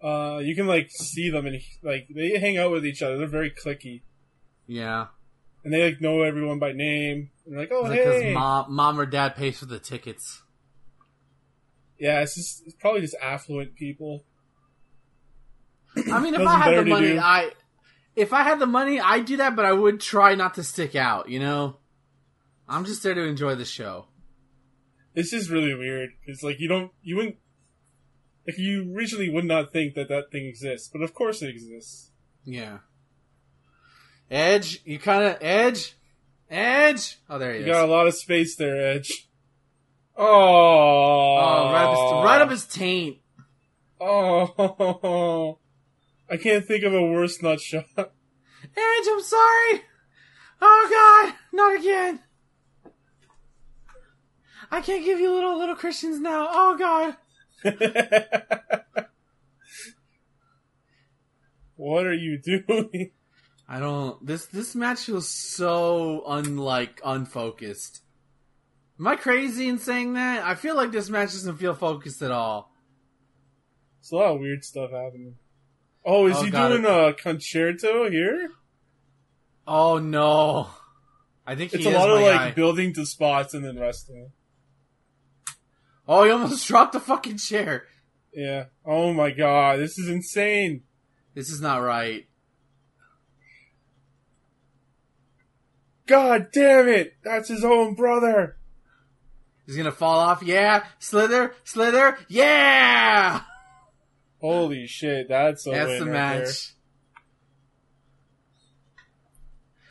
[0.03, 3.17] uh, you can like see them and like they hang out with each other.
[3.17, 4.01] They're very clicky,
[4.67, 5.07] Yeah,
[5.63, 7.31] and they like know everyone by name.
[7.45, 10.43] And they're like, oh because hey, mom, mom or dad pays for the tickets.
[11.99, 14.23] yeah, it's just it's probably just affluent people.
[16.11, 17.19] I mean, if I had the money, do.
[17.19, 17.51] I
[18.15, 20.95] if I had the money, I'd do that, but I would try not to stick
[20.95, 21.29] out.
[21.29, 21.77] You know,
[22.67, 24.07] I'm just there to enjoy the show.
[25.15, 26.11] It's just really weird.
[26.25, 27.37] It's like you don't you wouldn't
[28.45, 32.11] like you originally would not think that that thing exists, but of course it exists.
[32.43, 32.79] Yeah.
[34.29, 35.95] Edge, you kind of edge,
[36.49, 37.17] edge.
[37.29, 37.67] Oh, there he You is.
[37.67, 39.29] You got a lot of space there, Edge.
[40.17, 43.19] Oh, oh, right up, his, right up his taint.
[44.01, 45.59] Oh,
[46.29, 47.85] I can't think of a worse nut shot.
[47.97, 49.81] Edge, I'm sorry.
[50.61, 52.19] Oh God, not again.
[54.71, 56.47] I can't give you little little Christians now.
[56.49, 57.15] Oh God.
[61.75, 63.11] what are you doing?
[63.67, 64.25] I don't.
[64.25, 68.01] This this match feels so unlike unfocused.
[68.99, 70.43] Am I crazy in saying that?
[70.45, 72.71] I feel like this match doesn't feel focused at all.
[73.99, 75.35] It's a lot of weird stuff happening.
[76.05, 76.89] Oh, is Oh, he doing it.
[76.89, 78.49] a con-chair-to here?
[79.67, 80.69] Oh no!
[81.45, 84.31] I think he It's a lot of my like building to spots and then resting.
[86.07, 87.85] Oh, he almost dropped the fucking chair.
[88.33, 88.65] Yeah.
[88.85, 90.83] Oh my god, this is insane.
[91.33, 92.27] This is not right.
[96.07, 97.15] God damn it!
[97.23, 98.57] That's his own brother.
[99.65, 100.41] He's gonna fall off.
[100.41, 102.17] Yeah, slither, slither.
[102.29, 103.41] Yeah,
[104.39, 106.13] Holy shit, that's a that's the right there.
[106.45, 106.73] match.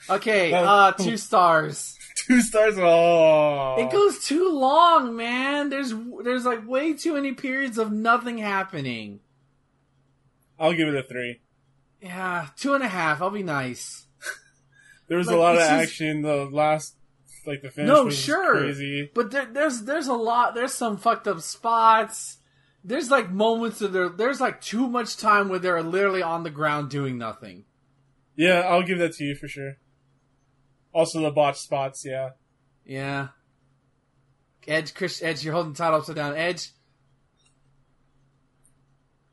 [0.08, 1.95] Okay, uh, two stars.
[2.26, 2.74] Two stars.
[2.78, 5.68] Oh, It goes too long, man.
[5.70, 5.92] There's
[6.24, 9.20] there's like way too many periods of nothing happening.
[10.58, 11.40] I'll give it a three.
[12.00, 13.22] Yeah, two and a half.
[13.22, 14.06] I'll be nice.
[15.08, 16.22] There was Like, a lot of it's just- action.
[16.22, 16.96] The last,
[17.46, 18.56] like the finish, No, sure.
[18.58, 19.08] crazy.
[19.14, 20.54] But there, there's there's a lot.
[20.56, 22.38] There's some fucked up spots.
[22.82, 24.08] There's like moments of there.
[24.08, 27.66] There's like too much time where they're literally on the ground doing nothing.
[28.34, 29.76] Yeah, I'll give that to you for sure.
[30.96, 32.04] Also, the botch spots.
[32.06, 32.30] Yeah,
[32.86, 33.28] Yeah.
[34.66, 36.34] Edge, Chris, Edge, you're holding the title upside down.
[36.34, 36.70] Edge.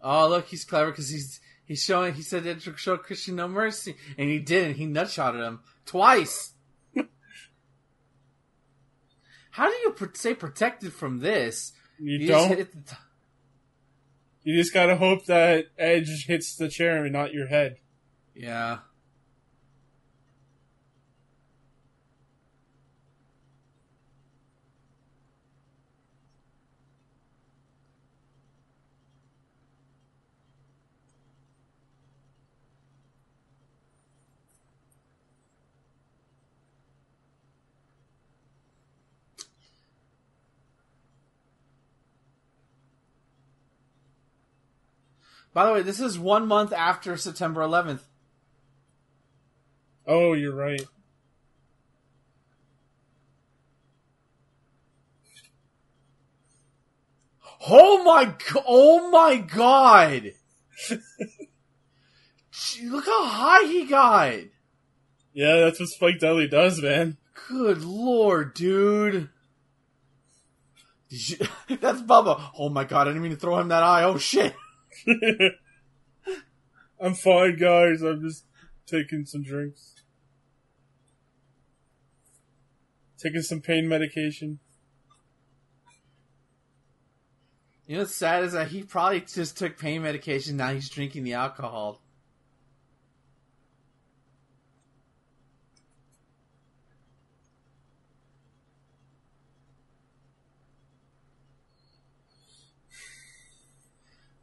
[0.02, 2.14] Oh, look, he's clever because he's he's showing.
[2.16, 4.76] He said Edge would show Christian no mercy, and he didn't.
[4.76, 6.52] He nutshotted him twice.
[9.52, 11.72] How do you pr- stay protected from this?
[12.00, 12.58] you, just don't.
[12.58, 12.96] the t-
[14.44, 17.78] You just gotta hope that Edge hits the chair and not your head.
[18.36, 18.80] yeah.
[45.54, 48.02] By the way, this is one month after September 11th.
[50.08, 50.82] Oh, you're right.
[57.70, 58.34] Oh my!
[58.68, 60.32] Oh my God!
[62.52, 64.34] Gee, Look how high he got.
[65.34, 67.18] Yeah, that's what Spike Dudley does, man.
[67.48, 69.30] Good lord, dude.
[71.10, 71.38] You-
[71.80, 72.52] That's Bubba.
[72.58, 74.04] Oh my god, I didn't mean to throw him that eye.
[74.04, 74.56] Oh shit.
[77.00, 78.02] I'm fine, guys.
[78.02, 78.46] I'm just
[78.86, 79.96] taking some drinks.
[83.18, 84.60] Taking some pain medication.
[87.86, 90.58] You know what's sad is that he probably just took pain medication.
[90.58, 92.02] Now he's drinking the alcohol.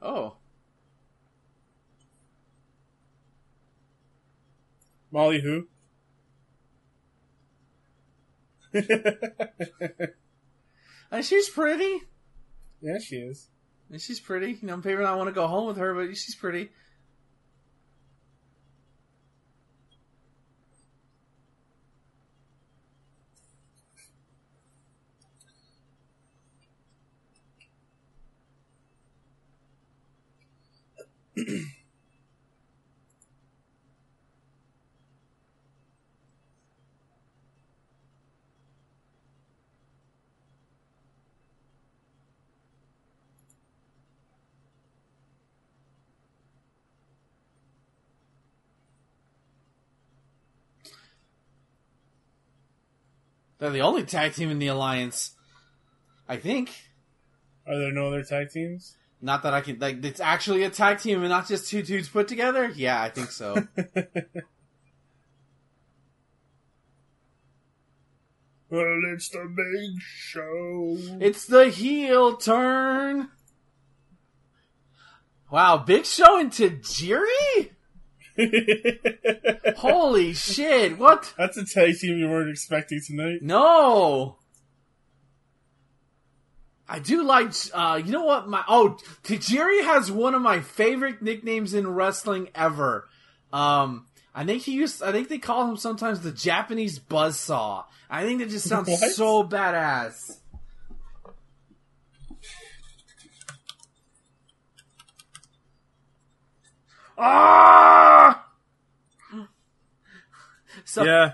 [0.03, 0.37] Oh,
[5.11, 5.69] Molly who?
[11.11, 12.03] and she's pretty.
[12.81, 13.49] yeah, she is.
[13.91, 14.53] And she's pretty.
[14.53, 16.71] You know, maybe I want to go home with her, but she's pretty.
[53.61, 55.37] They're the only tag team in the alliance.
[56.29, 56.71] I think.
[57.67, 58.97] Are there no other tag teams?
[59.21, 62.09] Not that I can like it's actually a tag team and not just two dudes
[62.09, 62.73] put together?
[62.75, 63.67] Yeah, I think so.
[68.71, 70.97] Well, it's the big show.
[71.21, 73.29] it's the heel turn.
[75.51, 77.71] Wow, Big Show and Tajiri?
[79.77, 81.33] Holy shit, what?
[81.39, 83.39] That's a tag team you weren't expecting tonight.
[83.43, 84.37] No.
[86.89, 91.23] I do like uh you know what my oh Tajiri has one of my favorite
[91.23, 93.09] nicknames in wrestling ever.
[93.53, 97.85] Um I think he used I think they call him sometimes the Japanese buzzsaw.
[98.09, 98.99] I think that just sounds What?
[99.13, 100.39] so badass.
[107.21, 108.47] Ah!
[110.85, 111.33] So, Yeah.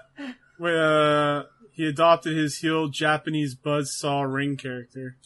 [0.60, 5.16] Uh, he adopted his heel Japanese buzzsaw ring character.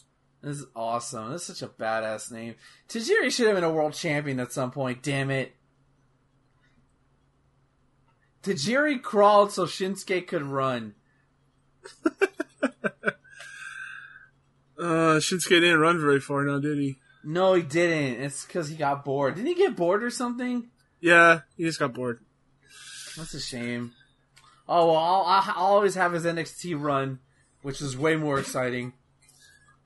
[0.41, 1.31] This is awesome.
[1.31, 2.55] This is such a badass name.
[2.89, 5.53] Tajiri should have been a world champion at some point, damn it.
[8.43, 10.95] Tajiri crawled so Shinsuke could run.
[14.81, 16.97] Uh, Shinsuke didn't run very far now, did he?
[17.23, 18.21] No, he didn't.
[18.21, 19.35] It's because he got bored.
[19.35, 20.69] Didn't he get bored or something?
[20.99, 22.19] Yeah, he just got bored.
[23.17, 23.93] That's a shame.
[24.67, 27.19] Oh, well, I'll, I'll always have his NXT run,
[27.61, 28.93] which is way more exciting.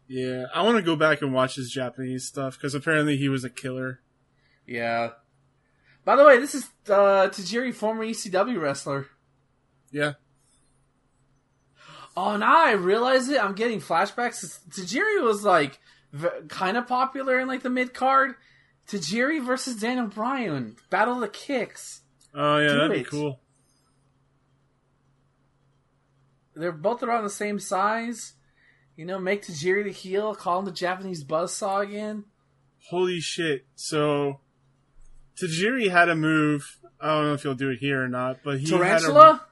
[0.07, 3.43] Yeah, I want to go back and watch his Japanese stuff because apparently he was
[3.43, 4.01] a killer.
[4.67, 5.11] Yeah.
[6.03, 9.07] By the way, this is uh, Tajiri, former ECW wrestler.
[9.91, 10.13] Yeah.
[12.15, 13.43] Oh, now I realize it.
[13.43, 14.59] I'm getting flashbacks.
[14.69, 15.79] Tajiri was like
[16.15, 18.35] v- kind of popular in like the mid card.
[18.87, 22.01] Tajiri versus Daniel Bryan, Battle of the Kicks.
[22.35, 23.39] Oh yeah, Do that'd be cool.
[26.55, 28.33] They're both around the same size.
[28.95, 32.25] You know, make Tajiri the heel, call him the Japanese buzzsaw again.
[32.89, 33.65] Holy shit!
[33.75, 34.39] So
[35.41, 36.79] Tajiri had a move.
[37.01, 39.45] I don't know if he'll do it here or not, but he had a- Tarantula?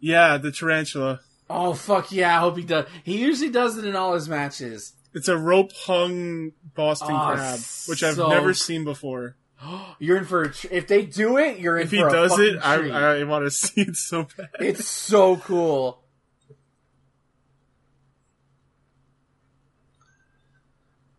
[0.00, 1.20] yeah, the tarantula.
[1.50, 2.36] Oh fuck yeah!
[2.36, 2.86] I hope he does.
[3.04, 4.92] He usually does it in all his matches.
[5.16, 9.34] It's a rope hung Boston Oh, crab, which I've so- never seen before.
[9.98, 11.94] You're in for a tr- if they do it, you're in for.
[11.94, 13.20] If he does it, I.
[13.20, 14.50] I want to see it so bad.
[14.60, 16.02] It's so cool.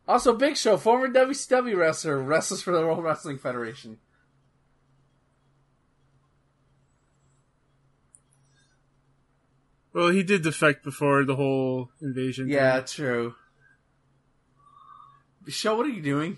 [0.08, 3.98] Also, Big Show, former WCW wrestler, wrestles for the World Wrestling Federation.
[9.94, 12.48] Well, he did defect before the whole invasion.
[12.50, 12.86] Yeah, thing.
[12.88, 13.36] true.
[15.48, 16.38] Show, what are you doing?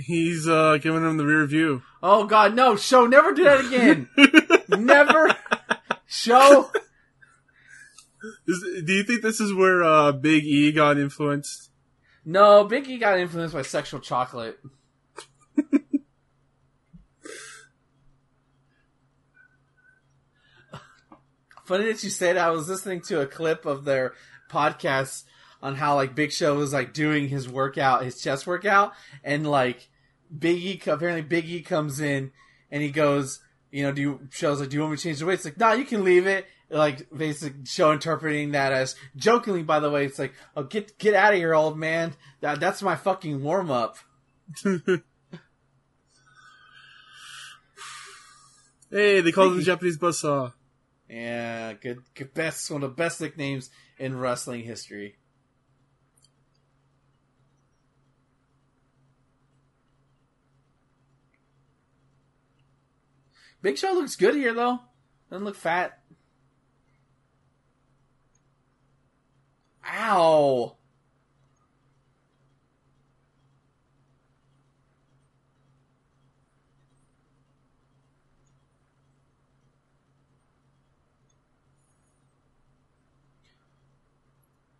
[0.00, 1.82] he's uh, giving him the rear view.
[2.02, 2.76] Oh God, no!
[2.76, 4.08] Show, never do that again.
[4.84, 5.34] never.
[6.06, 6.70] Show.
[8.46, 11.70] Is, do you think this is where uh, Big E got influenced?
[12.24, 14.58] No, Big E got influenced by sexual chocolate.
[21.64, 22.44] Funny that you say that.
[22.44, 24.14] I was listening to a clip of their
[24.50, 25.24] podcast
[25.62, 28.92] on how like Big Show was like doing his workout, his chest workout,
[29.22, 29.88] and like
[30.36, 32.32] Big E apparently Big E comes in
[32.70, 35.18] and he goes, you know, do you shows like, do you want me to change
[35.18, 35.34] the weight?
[35.34, 36.46] It's like, nah, you can leave it.
[36.70, 41.14] Like basic show interpreting that as jokingly, by the way, it's like, oh, get get
[41.14, 42.14] out of here, old man.
[42.40, 43.96] That that's my fucking warm up.
[48.90, 49.62] Hey, they call him the.
[49.62, 50.52] Japanese buzzsaw.
[51.08, 55.16] Yeah, good, good best one of the best nicknames in wrestling history.
[63.62, 64.80] Big Show looks good here though.
[65.30, 65.98] Doesn't look fat.
[69.86, 70.76] Ow.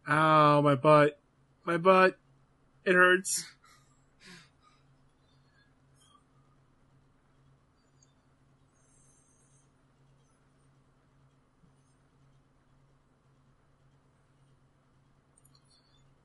[0.09, 1.21] Ow, my butt.
[1.65, 2.19] My butt.
[2.85, 3.45] It hurts.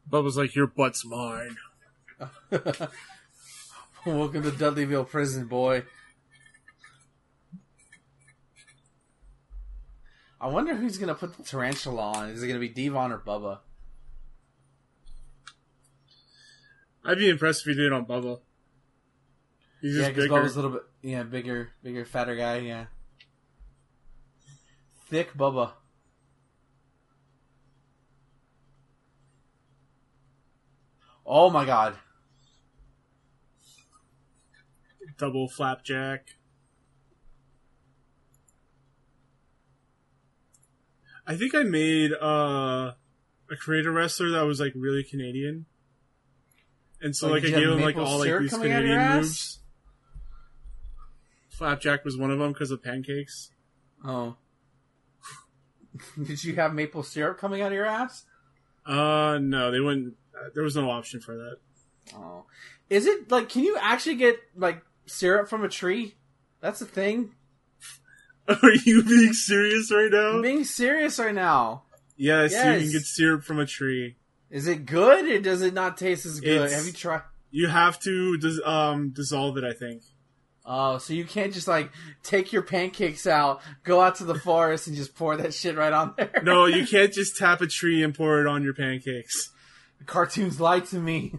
[0.09, 1.57] Bubba's like, your butt's mine.
[4.05, 5.83] Welcome to Dudleyville Prison, boy.
[10.39, 12.29] I wonder who's gonna put the tarantula on.
[12.29, 13.59] Is it gonna be D-Von or Bubba?
[17.03, 18.39] I'd be impressed if he did it on Bubba.
[19.81, 20.25] He's Yeah, because.
[20.25, 22.57] Bubba's a little bit yeah bigger, bigger, fatter guy.
[22.59, 22.85] Yeah,
[25.07, 25.71] thick Bubba.
[31.25, 31.95] Oh my god!
[35.17, 36.35] Double flapjack.
[41.27, 42.93] I think I made uh,
[43.49, 45.65] a creator wrestler that was like really Canadian.
[47.01, 48.97] And so Like, like, I gave him like all like these coming out of your
[48.97, 49.59] Canadian moves.
[51.49, 53.51] Flapjack was one of them because of pancakes.
[54.03, 54.35] Oh,
[56.23, 58.25] did you have maple syrup coming out of your ass?
[58.85, 60.15] Uh, no, they wouldn't.
[60.37, 61.57] Uh, there was no option for that.
[62.15, 62.45] Oh,
[62.89, 63.49] is it like?
[63.49, 66.15] Can you actually get like syrup from a tree?
[66.61, 67.33] That's a thing.
[68.47, 70.29] Are you being serious right now?
[70.35, 71.83] I'm being serious right now.
[72.17, 74.17] yes, you can get syrup from a tree.
[74.51, 76.61] Is it good or does it not taste as good?
[76.61, 77.21] It's- Have you tried?
[77.51, 79.63] You have to dis- um dissolve it.
[79.63, 80.03] I think.
[80.67, 81.91] Oh, so you can't just like
[82.23, 85.93] take your pancakes out, go out to the forest, and just pour that shit right
[85.93, 86.41] on there.
[86.43, 89.51] No, you can't just tap a tree and pour it on your pancakes.
[90.07, 91.35] cartoons lie to me.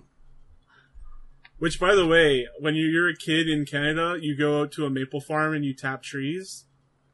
[1.59, 4.84] Which, by the way, when you- you're a kid in Canada, you go out to
[4.84, 6.66] a maple farm and you tap trees,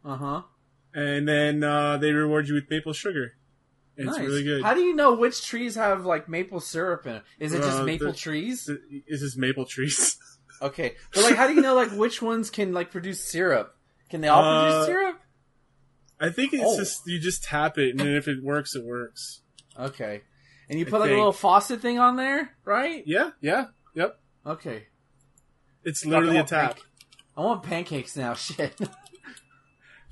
[0.05, 0.43] Uh huh.
[0.93, 3.35] and then uh, they reward you with maple sugar.
[3.97, 4.17] And Nice.
[4.17, 4.63] It's really good.
[4.63, 7.23] How do you know which trees have like maple syrup in it?
[7.39, 8.65] Is it just Uh, maple the- trees?
[9.09, 10.19] This is maple trees.
[10.61, 13.77] Okay, but like, how do you know like which ones can like produce syrup?
[14.11, 15.21] Can they all Uh, produce syrup?
[16.21, 16.79] I think it's Oh.
[16.79, 19.41] just you just tap it, and then if it works, it works.
[19.77, 20.23] Okay,
[20.73, 23.03] and you I put like a little faucet thing on there, right?
[23.07, 24.19] Yeah, yeah, yep.
[24.47, 24.87] Okay.
[25.85, 26.77] It's literally a I want tap.
[26.79, 26.83] panc-
[27.37, 28.35] I want pancakes now.
[28.35, 28.79] Shit.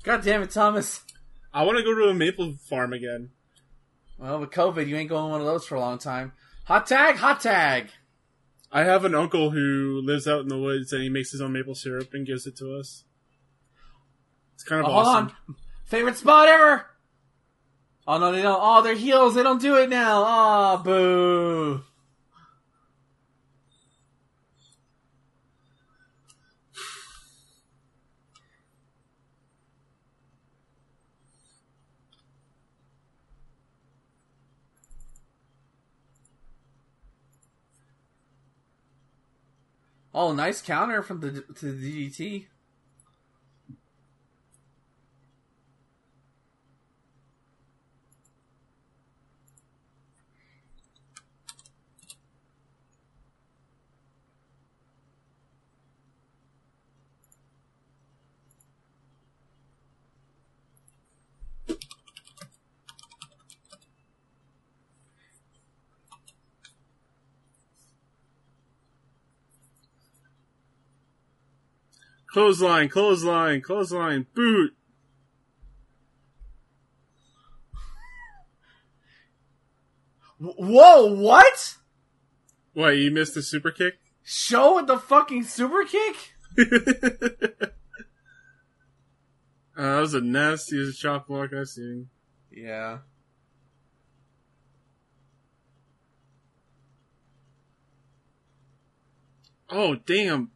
[0.03, 1.01] God damn it, Thomas.
[1.53, 3.29] I want to go to a maple farm again.
[4.17, 6.33] Well, with COVID, you ain't going one of those for a long time.
[6.65, 7.89] Hot tag, hot tag.
[8.71, 11.51] I have an uncle who lives out in the woods and he makes his own
[11.53, 13.03] maple syrup and gives it to us.
[14.53, 15.35] It's kind of Oh, hold awesome.
[15.49, 15.55] on.
[15.85, 16.85] Favorite spot ever.
[18.11, 18.59] Oh no, they don't.
[18.61, 19.35] Oh, they're heels.
[19.35, 20.25] They don't do it now.
[20.27, 21.81] Oh, boo.
[40.13, 42.47] Oh, nice counter from the to the DDT.
[72.31, 74.73] Clothesline, clothesline, clothesline, boot.
[80.39, 81.75] Whoa, what?
[82.73, 83.95] What, you missed the super kick?
[84.23, 86.15] Show with the fucking super kick?
[86.57, 86.65] uh,
[89.75, 92.09] that was the nastiest chop block I've seen.
[92.49, 92.99] Yeah.
[99.69, 100.51] Oh, damn.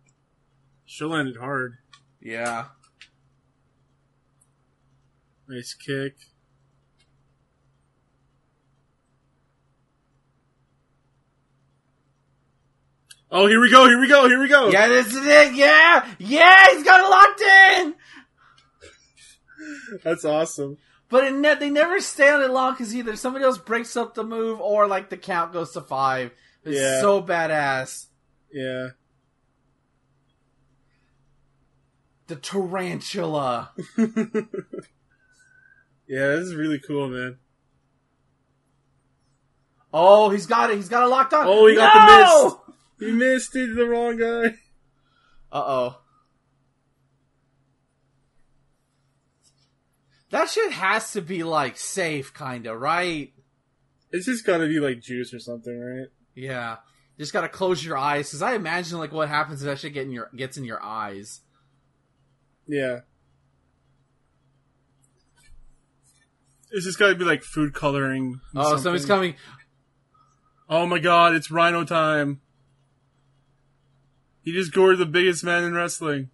[0.96, 1.80] She landed hard.
[2.22, 2.68] Yeah.
[5.46, 6.16] Nice kick.
[13.32, 14.70] Oh, here we go, here we go, here we go.
[14.70, 15.56] Yeah, this is it.
[15.56, 16.08] Yeah.
[16.20, 17.42] Yeah, he's got it locked
[17.82, 17.96] in.
[20.04, 20.78] That's awesome.
[21.10, 24.14] But it ne- they never stay on it long because either somebody else breaks up
[24.14, 26.32] the move or like the count goes to five.
[26.64, 27.02] It's Yeah.
[27.02, 28.06] so badass.
[28.52, 28.90] Yeah.
[32.28, 33.72] The tarantula.
[33.98, 34.06] yeah,
[36.08, 37.38] this is really cool, man.
[39.94, 40.76] Oh, he's got it.
[40.76, 41.46] He's got it locked on.
[41.48, 43.10] Oh, he got the miss.
[43.10, 44.56] He missed it, the wrong guy.
[45.52, 45.98] Uh oh.
[50.32, 53.32] That shit has to be like safe, kinda, right?
[54.12, 56.08] It's just gotta be like juice or something, right?
[56.34, 56.78] Yeah.
[57.18, 60.06] Just gotta close your eyes, because I imagine like what happens if that shit get
[60.06, 61.40] in your gets in your eyes.
[62.68, 63.00] Yeah.
[66.72, 68.42] It's just gotta be like food coloring.
[68.56, 68.84] Oh, something.
[68.84, 69.36] somebody's coming.
[70.68, 72.42] Oh my god, it's Rhino time.
[74.42, 76.30] He just gored the biggest man in wrestling.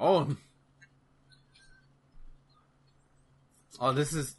[0.00, 0.34] Oh.
[3.78, 4.34] Oh, this is.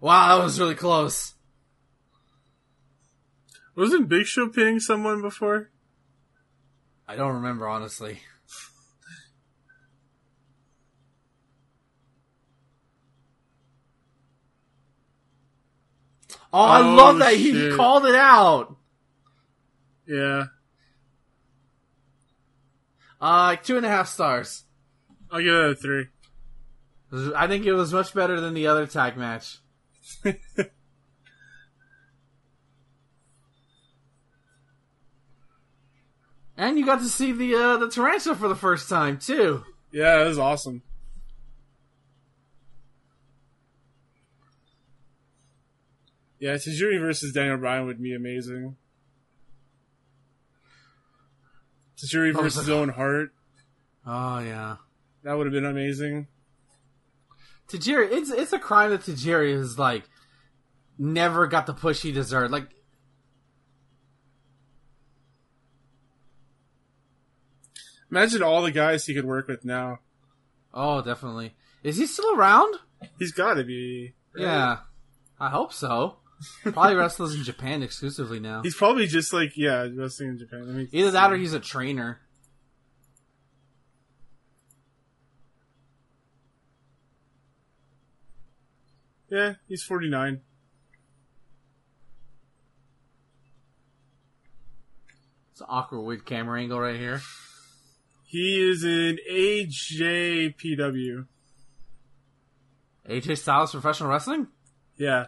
[0.00, 1.34] Wow, that was really close.
[3.76, 5.70] Wasn't Big Show pinning someone before?
[7.06, 8.20] I don't remember, honestly.
[16.52, 18.76] Oh, I Oh, love that he called it out.
[20.06, 20.44] Yeah.
[23.20, 24.64] Uh, two and a half stars.
[25.30, 26.06] I'll give it a three.
[27.36, 29.58] I think it was much better than the other tag match.
[36.56, 39.64] and you got to see the uh, the tarantula for the first time too.
[39.92, 40.82] Yeah, it was awesome.
[46.40, 48.76] Yeah, Tajiri versus Daniel Bryan would be amazing.
[52.02, 53.30] Tajiri Oh, versus Owen Hart.
[54.06, 54.76] Oh yeah.
[55.22, 56.26] That would have been amazing.
[57.68, 60.04] Tajiri, it's it's a crime that Tajiri has like
[60.98, 62.50] never got the push he deserved.
[62.52, 62.68] Like,
[68.10, 69.98] Imagine all the guys he could work with now.
[70.74, 71.54] oh, definitely.
[71.82, 72.74] Is he still around?
[73.18, 74.14] He's got to be.
[74.36, 74.78] Yeah,
[75.38, 76.16] I hope so.
[76.62, 78.62] Probably wrestles in Japan exclusively now.
[78.62, 80.66] He's probably just like yeah, wrestling in Japan.
[80.66, 82.20] Let me Either that or he's a trainer.
[89.30, 90.40] yeah, he's forty nine.
[95.52, 97.20] It's an awkward weird camera angle right here.
[98.24, 101.26] He is in AJPW.
[103.08, 104.46] AJ Styles professional wrestling?
[104.96, 105.26] Yeah.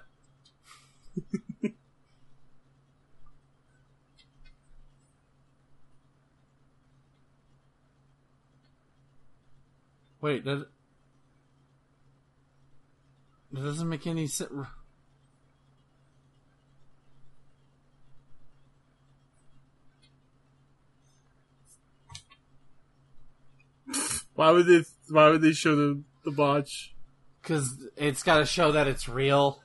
[10.21, 10.67] Wait, that
[13.53, 14.53] that doesn't make any sense.
[24.35, 24.83] Why would they?
[25.09, 26.95] Why would they show the the botch?
[27.41, 29.62] Because it's got to show that it's real.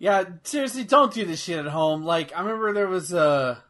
[0.00, 2.04] Yeah, seriously, don't do this shit at home.
[2.04, 3.62] Like, I remember there was a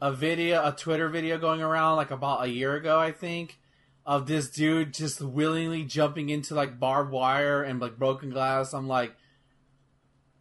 [0.00, 3.60] a video, a Twitter video going around like about a year ago, I think,
[4.06, 8.72] of this dude just willingly jumping into like barbed wire and like broken glass.
[8.72, 9.14] I'm like,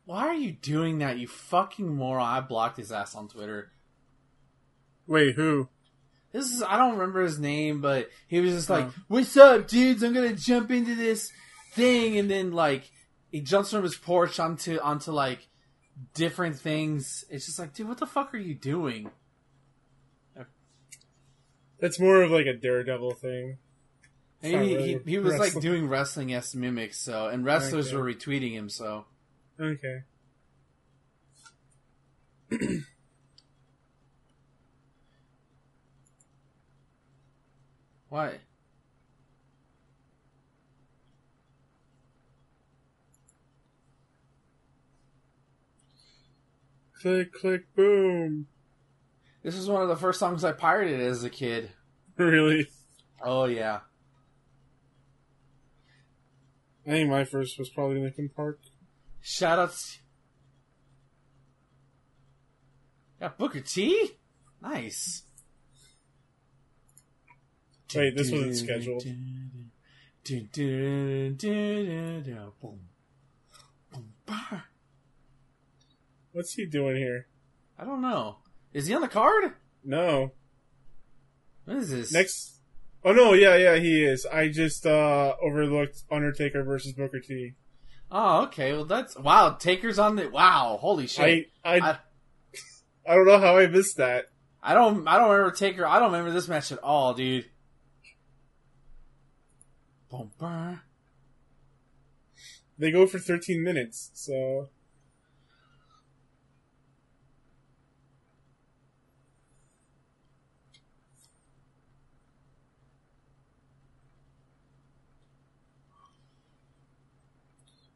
[0.05, 2.25] why are you doing that, you fucking moron?
[2.25, 3.73] I blocked his ass on Twitter.
[5.07, 5.67] Wait, who?
[6.31, 8.93] This is I don't remember his name, but he was just like, Oh.
[9.09, 10.03] "What's up, dudes?
[10.03, 11.29] I'm gonna jump into this
[11.73, 12.89] thing," and then like
[13.31, 15.47] he jumps from his porch onto onto like
[16.13, 17.25] different things.
[17.29, 19.09] It's just like, dude, what the fuck are you doing?
[21.79, 23.57] That's more of like a daredevil thing.
[24.43, 27.97] And he, really he, he was like doing wrestling s mimics, so and wrestlers Okay.
[27.97, 28.69] were retweeting him.
[28.69, 29.05] So
[29.59, 30.01] Okay.
[38.09, 38.39] why?
[47.02, 48.48] Click, click, boom.
[49.44, 51.72] This is one of the first songs I pirated as a kid.
[52.15, 52.68] Really?
[53.23, 53.80] Oh yeah,
[56.86, 58.60] I think my first was probably Linkin Park.
[59.22, 59.99] shout outs.
[63.19, 64.11] Yeah, Booker T.
[64.61, 65.23] Nice.
[67.95, 69.03] Wait, this wasn't scheduled.
[72.61, 72.80] Boom.
[74.26, 74.61] Boom.
[76.33, 77.27] What's he doing here?
[77.77, 78.37] I don't know.
[78.73, 79.53] Is he on the card?
[79.83, 80.31] No.
[81.65, 82.11] What is this?
[82.13, 82.59] Next.
[83.03, 84.25] Oh no, yeah, yeah, he is.
[84.25, 87.53] I just uh overlooked Undertaker versus Booker T.
[88.11, 88.73] Oh, okay.
[88.73, 89.51] Well, that's wow.
[89.51, 90.77] Taker's on the wow.
[90.79, 91.47] Holy shit!
[91.63, 91.97] I, I, I-
[93.11, 94.25] I don't know how I missed that.
[94.61, 95.07] I don't.
[95.07, 95.85] I don't remember Taker.
[95.87, 97.45] I don't remember this match at all, dude.
[100.39, 100.75] Bah.
[102.77, 104.69] They go for 13 minutes, so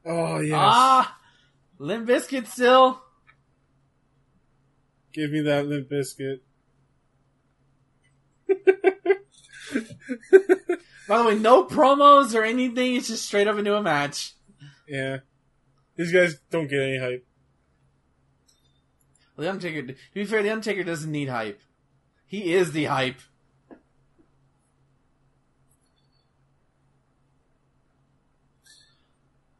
[0.05, 1.17] Oh yes, Ah,
[1.79, 3.01] Limp Bizkit still.
[5.13, 6.43] give me that limp biscuit.
[11.07, 12.95] By the way, no promos or anything.
[12.95, 14.33] It's just straight up into a match.
[14.87, 15.19] Yeah,
[15.95, 17.25] these guys don't get any hype.
[19.37, 19.87] The Undertaker.
[19.87, 21.61] To be fair, the Undertaker doesn't need hype.
[22.25, 23.19] He is the hype.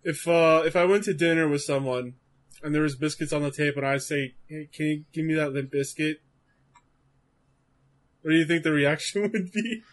[0.05, 2.13] If uh if I went to dinner with someone
[2.63, 5.33] and there was biscuits on the table and I say, "Hey, can you give me
[5.33, 6.19] that limp biscuit?"
[8.21, 9.83] What do you think the reaction would be?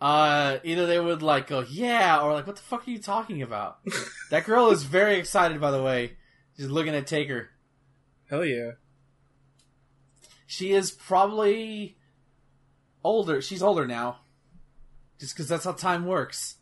[0.00, 3.40] Uh, either they would like go, yeah, or like, what the fuck are you talking
[3.40, 3.78] about?
[4.30, 6.16] that girl is very excited, by the way.
[6.56, 7.50] She's looking at Taker.
[8.28, 8.72] Hell yeah.
[10.46, 11.96] She is probably
[13.04, 13.40] older.
[13.40, 14.22] She's older now.
[15.20, 16.56] Just because that's how time works.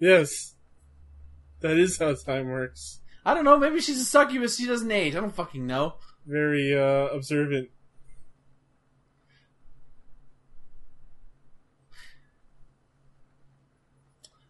[0.00, 0.55] Yes.
[1.60, 3.00] That is how time works.
[3.24, 3.58] I don't know.
[3.58, 4.56] Maybe she's a succubus.
[4.56, 5.16] She doesn't age.
[5.16, 5.94] I don't fucking know.
[6.26, 7.70] Very uh observant.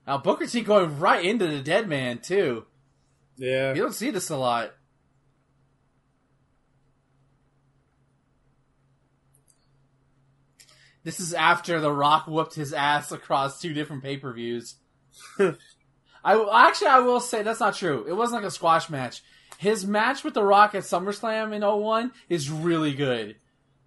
[0.06, 2.66] Now Booker T going right into the dead man too.
[3.36, 3.74] Yeah.
[3.74, 4.72] You don't see this a lot.
[11.02, 14.74] This is after The Rock whooped his ass across two different pay per views.
[16.26, 18.04] I actually I will say that's not true.
[18.08, 19.22] It wasn't like a squash match.
[19.58, 23.36] His match with The Rock at SummerSlam in 01 is really good.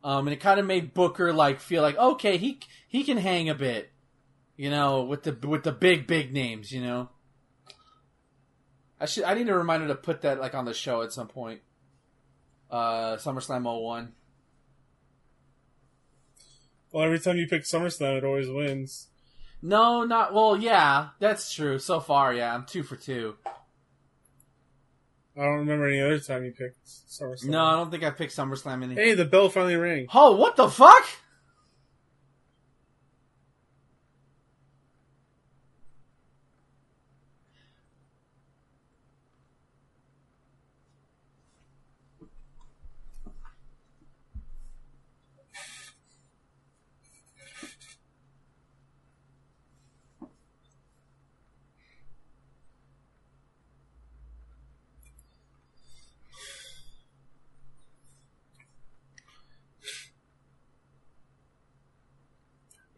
[0.04, 3.50] Um, and it kind of made Booker like feel like okay he he can hang
[3.50, 3.92] a bit,
[4.56, 7.10] you know, with the with the big big names, you know.
[9.02, 9.26] I should.
[9.26, 11.60] I need a reminder to put that like on the show at some point.
[12.72, 14.14] Uh, SummerSlam 01.
[16.92, 19.09] Well, every time you pick SummerSlam, it always wins.
[19.62, 20.56] No, not well.
[20.58, 21.80] Yeah, that's true.
[21.80, 23.36] So far, yeah, I'm two for two.
[25.38, 27.46] I don't remember any other time you picked SummerSlam.
[27.50, 28.92] No, I don't think I picked SummerSlam in.
[28.92, 30.08] Hey, the bell finally rang.
[30.14, 31.06] Oh, what the fuck?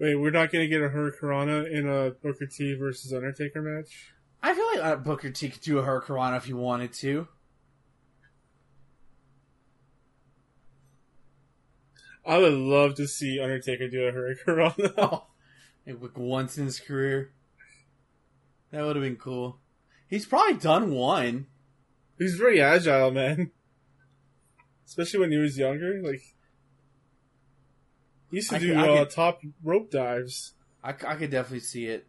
[0.02, 4.12] Wait, we're not going to get a Hurricanrana in a Booker T versus Undertaker match?
[4.42, 7.28] I feel like uh, Booker T could do a Hurricanrana if he wanted to.
[12.26, 14.94] I would love to see Undertaker do a Hurricanrana.
[14.98, 15.28] Oh,
[15.86, 17.34] like once in his career,
[18.72, 19.60] that would have been cool.
[20.08, 21.46] He's probably done one.
[22.18, 23.52] He's very agile, man.
[24.84, 26.02] Especially when he was younger.
[26.02, 26.22] Like,
[28.32, 30.54] he used to I do could- uh, could- top rope dives.
[30.84, 32.08] I, I could definitely see it.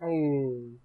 [0.00, 0.77] Oh.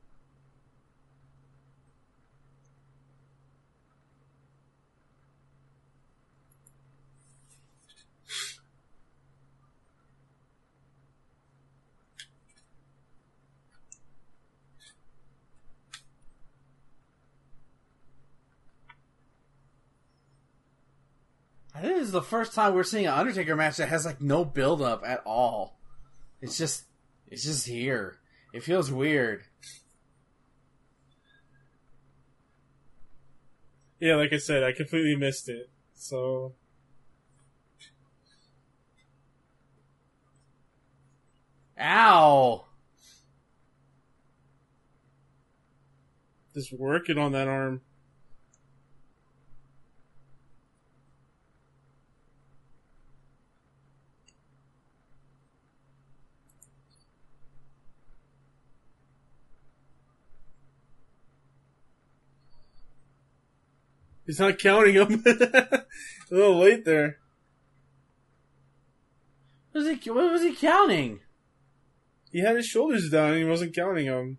[21.75, 24.21] I think this is the first time we're seeing an Undertaker match that has like
[24.21, 25.79] no build up at all.
[26.41, 26.83] It's just,
[27.27, 28.19] it's just here.
[28.53, 29.43] It feels weird.
[33.99, 35.69] Yeah, like I said, I completely missed it.
[35.95, 36.53] So.
[41.79, 42.65] Ow!
[46.53, 47.81] Just working on that arm.
[64.25, 65.23] He's not counting them.
[65.25, 65.83] a
[66.31, 67.17] little late there.
[69.71, 70.09] What was he?
[70.09, 71.19] What was he counting?
[72.31, 74.37] He had his shoulders down and he wasn't counting them.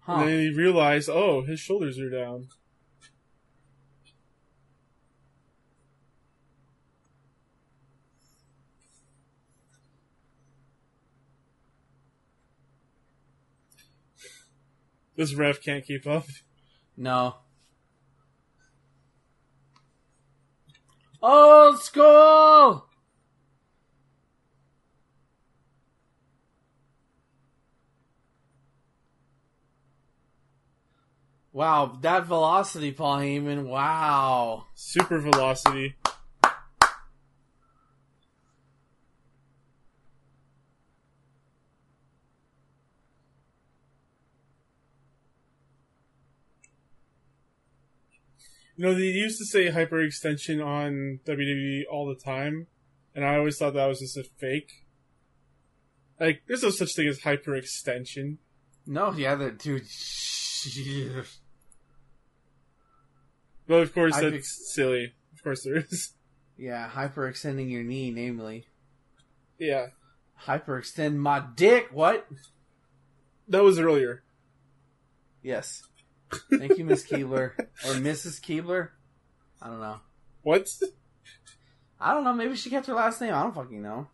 [0.00, 0.16] Huh?
[0.16, 2.48] And then he realized, oh, his shoulders are down.
[15.16, 16.26] This ref can't keep up.
[16.96, 17.36] No.
[21.26, 22.84] Old school.
[31.50, 33.64] Wow, that velocity, Paul Heyman.
[33.64, 34.66] Wow.
[34.74, 35.94] Super velocity.
[48.76, 52.66] You know, they used to say hyperextension on WWE all the time,
[53.14, 54.70] and I always thought that was just a fake.
[56.18, 58.38] Like, there's no such thing as hyperextension.
[58.86, 59.86] No, yeah, that dude.
[63.66, 65.14] But of course, that's silly.
[65.32, 66.12] Of course, there is.
[66.56, 68.66] yeah, hyperextending your knee, namely.
[69.58, 69.86] Yeah,
[70.42, 71.88] Hyperextend my dick.
[71.92, 72.26] What?
[73.48, 74.22] that was earlier.
[75.42, 75.82] Yes.
[76.58, 77.52] Thank you, Miss Keibler.
[77.58, 78.40] Or Mrs.
[78.40, 78.90] Keibler?
[79.60, 80.00] I don't know.
[80.42, 80.68] What?
[82.00, 82.34] I don't know.
[82.34, 83.32] Maybe she kept her last name.
[83.34, 84.08] I don't fucking know.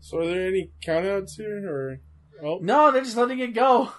[0.00, 2.00] So, are there any countouts here, or?
[2.42, 3.90] Oh, No, they're just letting it go.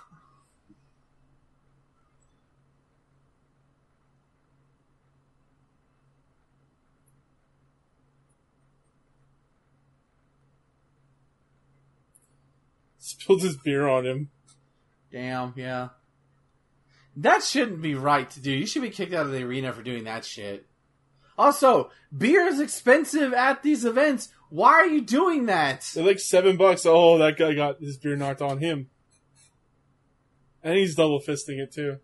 [13.26, 14.30] Spilled his beer on him.
[15.12, 15.90] Damn, yeah.
[17.18, 18.52] That shouldn't be right to do.
[18.52, 20.68] You should be kicked out of the arena for doing that shit.
[21.38, 24.30] Also, beer is expensive at these events.
[24.50, 25.90] Why are you doing that?
[25.96, 26.86] They're like seven bucks.
[26.86, 28.90] Oh, that guy got his beer knocked on him.
[30.64, 31.98] And he's double fisting it too.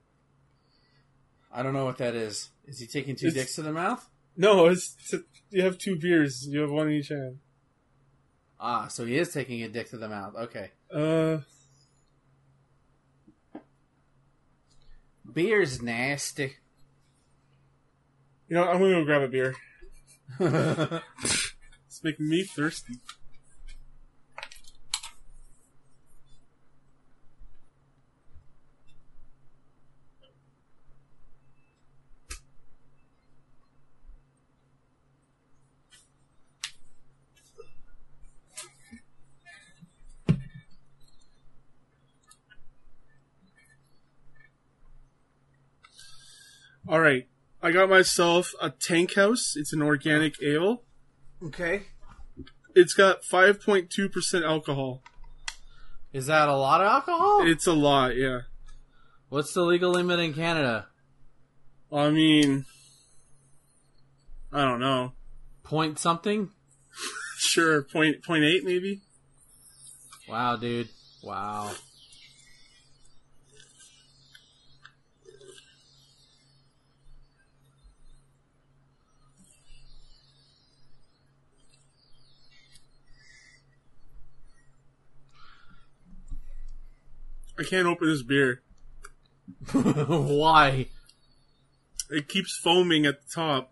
[1.54, 2.50] I don't know what that is.
[2.66, 4.08] Is he taking two It's- dicks to the mouth?
[4.38, 6.48] No, it's, it's you have two beers.
[6.48, 7.40] You have one in each hand.
[8.64, 10.36] Ah, so he is taking a dick to the mouth.
[10.36, 10.70] Okay.
[10.94, 11.40] Uh,
[15.34, 16.58] Beer's nasty.
[18.48, 19.56] you know, I'm gonna go grab a beer.
[21.92, 22.94] It's making me thirsty.
[46.92, 47.26] All right,
[47.64, 49.54] I got myself a Tank House.
[49.56, 50.84] It's an organic ale.
[51.42, 51.84] okay.
[52.76, 55.02] It's got 5.2% alcohol.
[56.12, 57.48] Is that a lot of alcohol?
[57.48, 58.42] It's a lot, yeah.
[59.30, 60.88] What's the legal limit in Canada?
[61.94, 62.66] I mean,
[64.52, 65.14] I don't know.
[65.64, 66.50] Point something?
[67.38, 69.02] Sure, point point eight maybe.
[70.30, 70.90] Wow, dude.
[71.24, 71.72] Wow.
[87.62, 88.64] I can't open this beer.
[89.72, 90.88] Why?
[92.10, 93.72] It keeps foaming at the top.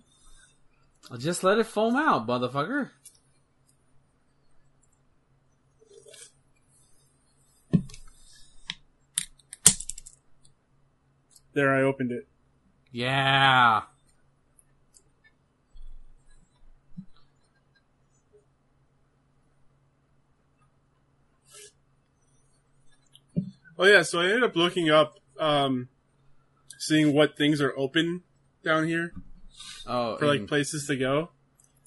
[1.09, 2.91] I just let it foam out, motherfucker.
[11.53, 12.27] There, I opened it.
[12.91, 13.81] Yeah.
[23.79, 25.87] Oh yeah, so I ended up looking up, um,
[26.77, 28.23] seeing what things are open
[28.63, 29.13] down here
[29.87, 31.29] Oh, for like places to go.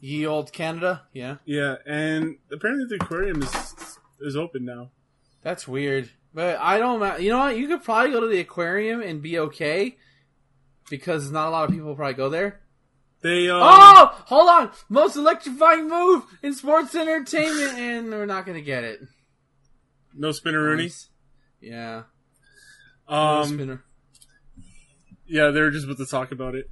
[0.00, 1.02] ye old Canada?
[1.12, 1.36] Yeah.
[1.44, 4.90] Yeah, and apparently the aquarium is is open now.
[5.42, 6.10] That's weird.
[6.34, 7.20] But I don't.
[7.22, 7.58] You know what?
[7.58, 9.96] You could probably go to the aquarium and be okay
[10.88, 12.60] because not a lot of people probably go there.
[13.20, 14.70] They um, oh, hold on!
[14.88, 19.00] Most electrifying move in sports entertainment, and we're not gonna get it.
[20.14, 21.08] no spinneroonies.
[21.62, 22.02] Yeah.
[23.08, 23.82] Um,
[25.26, 26.68] yeah, they were just about to talk about it.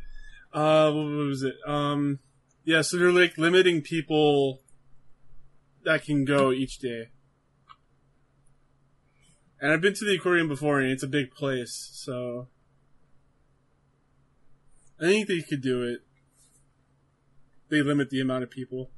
[0.52, 1.54] Uh, what was it?
[1.66, 2.18] Um,
[2.64, 4.60] yeah, so they're like limiting people
[5.84, 7.10] that can go each day.
[9.60, 12.48] And I've been to the aquarium before, and it's a big place, so
[14.98, 16.00] I think they could do it.
[17.68, 18.90] They limit the amount of people.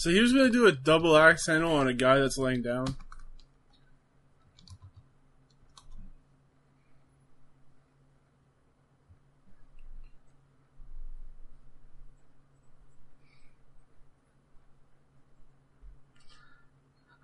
[0.00, 2.62] So he was going to do a double axe handle on a guy that's laying
[2.62, 2.96] down.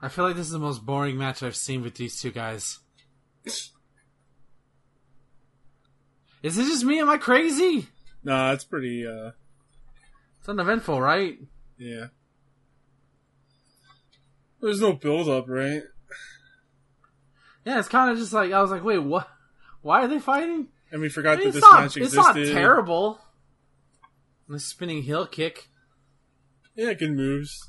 [0.03, 2.81] I feel like this is the most boring match I've seen with these two guys.
[3.47, 3.73] Is
[6.59, 7.01] it just me?
[7.01, 7.89] Am I crazy?
[8.23, 9.31] Nah, it's pretty, uh,
[10.41, 11.39] It's uneventful, right?
[11.79, 12.09] yeah.
[14.67, 15.85] There's no build up, right?
[17.65, 19.29] Yeah, it's kind of just like I was like, wait, what?
[19.81, 20.67] Why are they fighting?
[20.91, 21.81] And we I forgot mean, that this not.
[21.83, 22.49] match It's existed.
[22.49, 23.21] not terrible.
[24.49, 25.69] The spinning heel kick.
[26.75, 27.69] Yeah, good moves.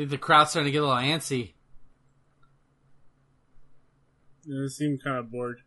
[0.00, 1.52] Dude, the crowd's starting to get a little antsy.
[4.46, 5.60] Yeah, they seem kind of bored.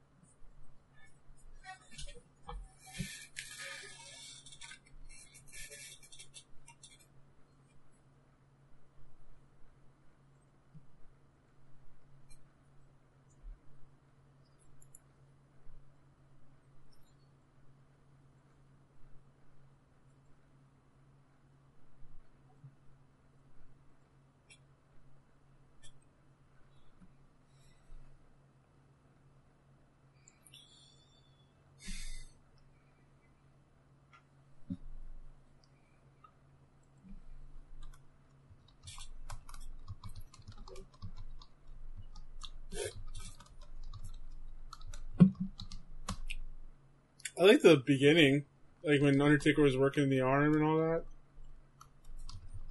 [47.53, 48.45] Like the beginning,
[48.83, 51.03] like when Undertaker was working the arm and all that.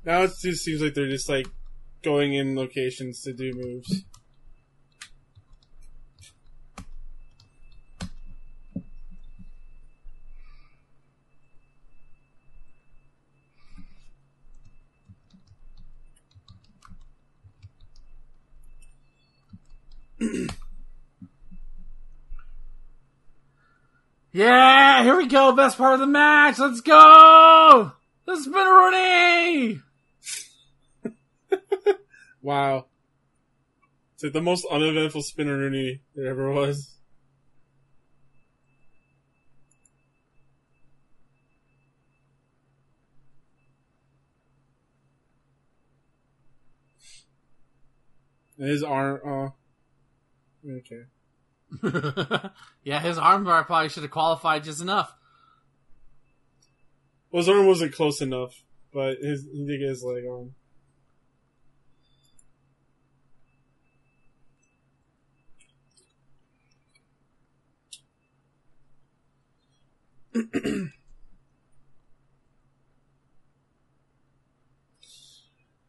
[0.05, 1.47] Now it just seems like they're just like
[2.03, 4.05] going in locations to do moves.
[24.35, 24.72] Yeah,
[25.51, 26.60] Best part of the match.
[26.60, 27.90] Let's go.
[28.27, 29.82] The Spinneroonie.
[32.43, 32.86] Wow.
[34.14, 36.97] It's like the most uneventful Spinneroonie there ever was.
[48.59, 49.55] And his arm, oh.
[50.69, 51.02] Okay.
[52.85, 55.12] yeah, his armbar probably should have qualified just enough.
[57.33, 60.55] Well, his arm wasn't close enough, but his, he did get his leg on.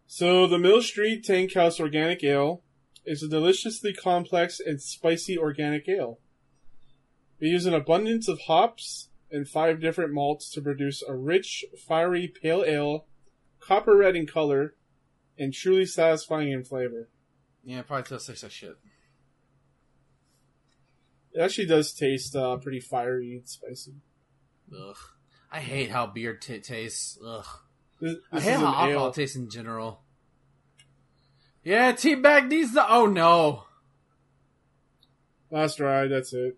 [0.07, 2.63] so the Mill Street Tank House Organic Ale
[3.05, 6.19] is a deliciously complex and spicy organic ale.
[7.41, 12.31] We use an abundance of hops and five different malts to produce a rich, fiery
[12.41, 13.07] pale ale,
[13.59, 14.75] copper red in color,
[15.37, 17.09] and truly satisfying in flavor.
[17.63, 18.77] Yeah, it probably tastes like shit.
[21.33, 23.95] It actually does taste uh, pretty fiery and spicy.
[24.71, 24.95] Ugh.
[25.51, 27.17] I hate how beer t- tastes.
[27.25, 27.45] Ugh.
[27.99, 29.11] This, I hate is how alcohol ale.
[29.11, 30.01] tastes in general.
[31.63, 32.85] Yeah, Teabag needs the.
[32.87, 33.63] Oh no.
[35.49, 36.57] Last ride, that's it.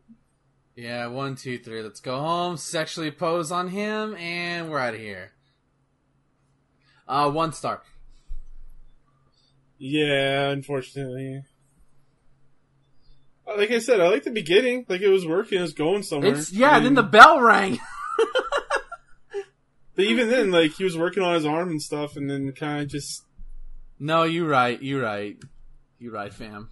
[0.76, 1.82] Yeah, one, two, three.
[1.82, 2.58] Let's go home.
[2.58, 5.32] Sexually pose on him, and we're out of here.
[7.08, 7.82] Uh, one star.
[9.78, 11.44] Yeah, unfortunately.
[13.48, 14.86] Uh, Like I said, I like the beginning.
[14.90, 16.34] Like it was working, it was going somewhere.
[16.34, 16.76] It's yeah.
[16.78, 17.80] And- Then the bell rang.
[19.96, 22.82] But even then, like he was working on his arm and stuff, and then kind
[22.82, 23.24] of just
[23.98, 24.82] no, you're right.
[24.84, 25.38] You're right.
[26.00, 26.68] You're right, fam.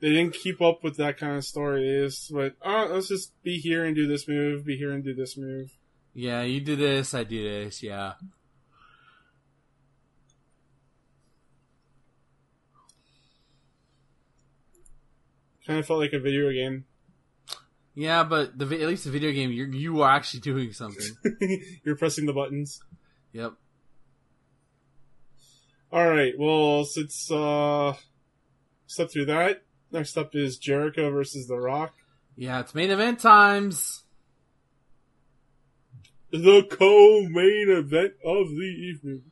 [0.00, 1.88] They didn't keep up with that kind of story.
[1.88, 5.14] Is but oh, let's just be here and do this move, be here and do
[5.14, 5.76] this move.
[6.14, 7.14] Yeah, you do this.
[7.14, 7.82] I do this.
[7.82, 8.14] Yeah.
[15.66, 16.84] Kind of felt like a video game.
[17.94, 21.16] Yeah, but the at least the video game, you you are actually doing something.
[21.84, 22.78] You're pressing the buttons.
[23.32, 23.54] yep.
[25.90, 26.34] All right.
[26.38, 27.94] Well, since uh,
[28.86, 31.94] step through that, next up is Jericho versus The Rock.
[32.36, 34.04] Yeah, it's main event times.
[36.30, 39.22] The co-main event of the evening.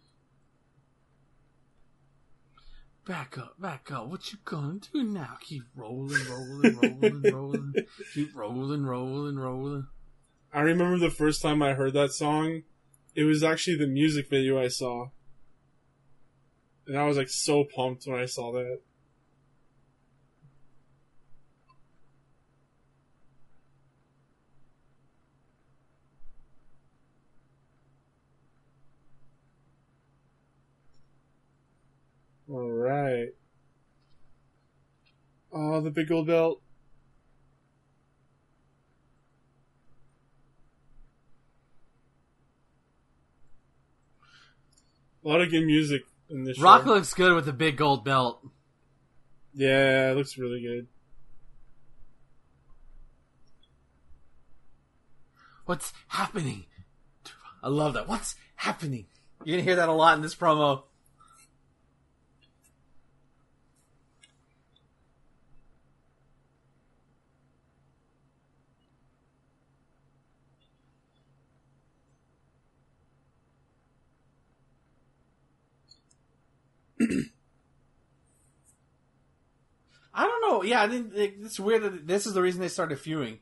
[3.07, 4.07] Back up, back up.
[4.09, 5.37] What you gonna do now?
[5.43, 7.75] Keep rolling, rolling, rolling, rolling.
[8.15, 9.87] Keep rolling, rolling, rolling.
[10.55, 12.63] I remember the first time I heard that song.
[13.15, 15.09] It was actually the music video I saw.
[16.87, 18.81] And I was like so pumped when I saw that.
[32.55, 33.31] Alright.
[35.53, 36.61] Oh, the big gold belt.
[45.25, 46.91] A lot of good music in this Rock show.
[46.91, 48.47] looks good with the big gold belt.
[49.53, 50.87] Yeah, it looks really good.
[55.65, 56.67] What's happening?
[57.63, 58.07] I love that.
[58.07, 59.07] What's happening?
[59.43, 60.85] You're gonna hear that a lot in this promo.
[80.15, 80.63] I don't know.
[80.63, 83.41] Yeah, I think it's weird that this is the reason they started feuding.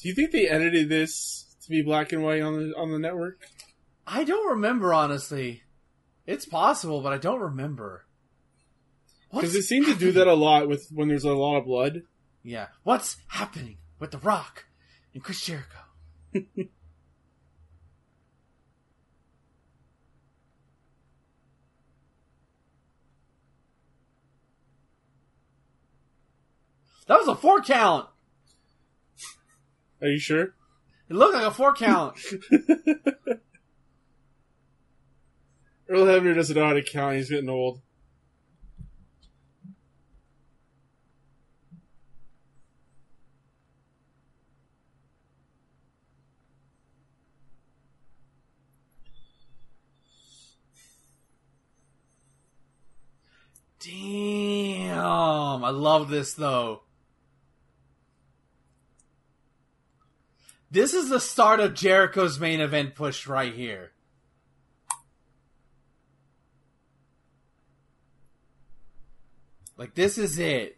[0.00, 2.98] Do you think they edited this to be black and white on the on the
[2.98, 3.38] network?
[4.06, 5.62] I don't remember honestly.
[6.26, 8.06] It's possible, but I don't remember.
[9.32, 12.02] Because it seemed to do that a lot with when there's a lot of blood.
[12.42, 12.68] Yeah.
[12.82, 14.64] What's happening with The Rock
[15.12, 15.78] and Chris Jericho?
[16.32, 16.68] that
[27.08, 28.08] was a four count.
[30.00, 30.54] Are you sure?
[31.10, 32.18] It looked like a four count.
[35.88, 37.16] Earl Hebner doesn't know how to count.
[37.16, 37.80] He's getting old.
[53.80, 55.64] Damn.
[55.64, 56.82] I love this though.
[60.70, 63.92] This is the start of Jericho's main event push right here.
[69.76, 70.76] Like this is it.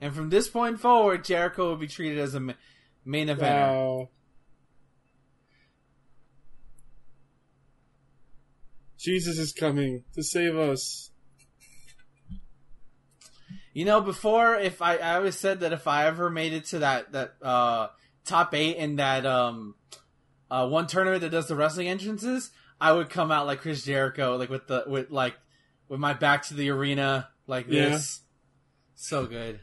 [0.00, 2.40] And from this point forward, Jericho will be treated as a
[3.04, 3.40] main eventer.
[3.40, 4.08] Wow.
[8.98, 11.10] Jesus is coming to save us.
[13.76, 16.78] You know, before if I, I always said that if I ever made it to
[16.78, 17.88] that that uh,
[18.24, 19.74] top eight in that um,
[20.50, 24.36] uh, one tournament that does the wrestling entrances, I would come out like Chris Jericho,
[24.38, 25.34] like with the with like
[25.90, 27.90] with my back to the arena like Yeah.
[27.90, 28.22] this.
[28.94, 29.60] So good.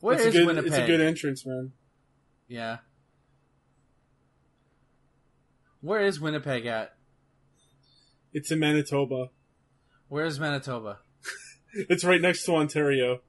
[0.00, 0.72] Where it's is good, Winnipeg?
[0.72, 1.70] It's a good entrance, man.
[2.48, 2.78] yeah.
[5.82, 6.96] Where is Winnipeg at?
[8.32, 9.30] It's in Manitoba.
[10.08, 10.98] Where is Manitoba?
[11.74, 13.20] It's right next to Ontario.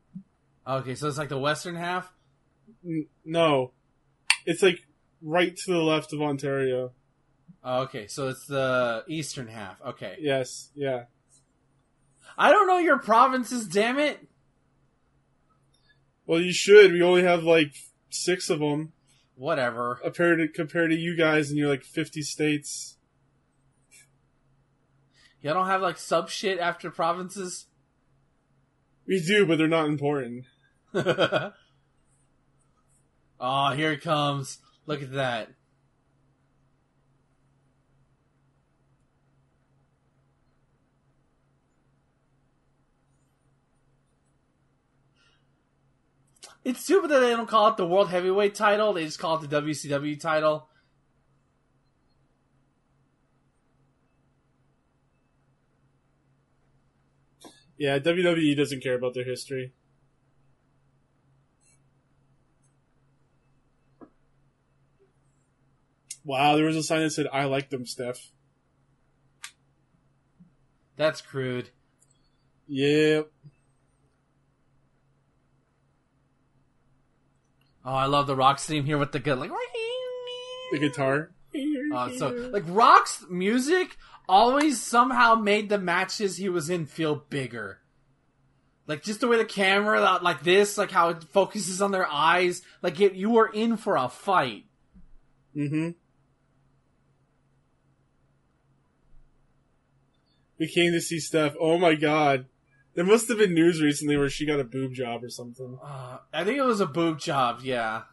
[0.66, 2.10] Okay, so it's like the western half.
[2.86, 3.72] N- no,
[4.46, 4.80] it's like
[5.22, 6.94] right to the left of Ontario.
[7.62, 9.82] Oh, okay, so it's the eastern half.
[9.86, 10.16] Okay.
[10.22, 11.04] Yes, yeah.
[12.38, 14.26] I don't know your provinces, damn it.
[16.26, 16.94] Well, you should.
[16.94, 17.74] We only have like
[18.10, 18.94] six of them
[19.36, 20.00] Whatever.
[20.02, 22.96] compared to compared to you guys, and you're like fifty states.
[25.42, 27.68] Y'all don't have like sub shit after provinces?
[29.08, 30.46] We do, but they're not important.
[30.94, 31.54] oh,
[33.76, 34.60] here it comes.
[34.86, 35.50] Look at that.
[46.64, 48.94] It's stupid that they don't call it the World Heavyweight title.
[48.94, 50.69] They just call it the WCW title.
[57.80, 59.72] Yeah, WWE doesn't care about their history.
[66.26, 68.32] Wow, there was a sign that said "I like them, Steph."
[70.98, 71.70] That's crude.
[72.68, 73.32] Yep.
[77.86, 79.52] Oh, I love the Rock's theme here with the good like.
[80.74, 81.32] The guitar.
[81.94, 83.98] Uh, so like Rock's music
[84.30, 87.80] always somehow made the matches he was in feel bigger.
[88.86, 92.62] Like just the way the camera, like this, like how it focuses on their eyes,
[92.82, 94.66] like it, you were in for a fight.
[95.56, 95.90] Mm-hmm.
[100.60, 101.56] We came to see Steph.
[101.60, 102.46] Oh my god.
[102.96, 105.78] There must have been news recently where she got a boob job or something.
[105.84, 108.04] Uh, I think it was a boob job, yeah.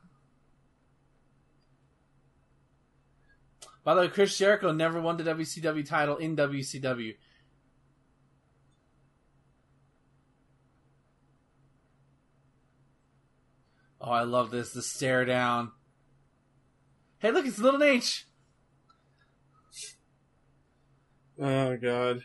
[3.86, 7.14] By the way, Chris Jericho never won the WCW title in WCW.
[14.00, 14.72] Oh, I love this.
[14.72, 15.70] The stare down.
[17.20, 18.26] Hey, look, it's Little H.
[21.40, 22.22] Oh god.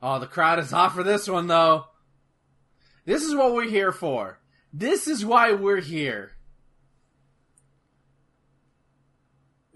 [0.00, 1.86] Oh, the crowd is hot for this one, though.
[3.04, 4.38] This is what we're here for.
[4.72, 6.35] This is why we're here.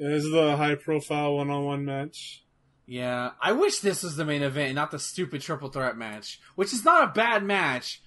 [0.02, 2.43] Is the high profile one on one match.
[2.86, 6.72] Yeah, I wish this was the main event not the stupid triple threat match, which
[6.72, 8.02] is not a bad match,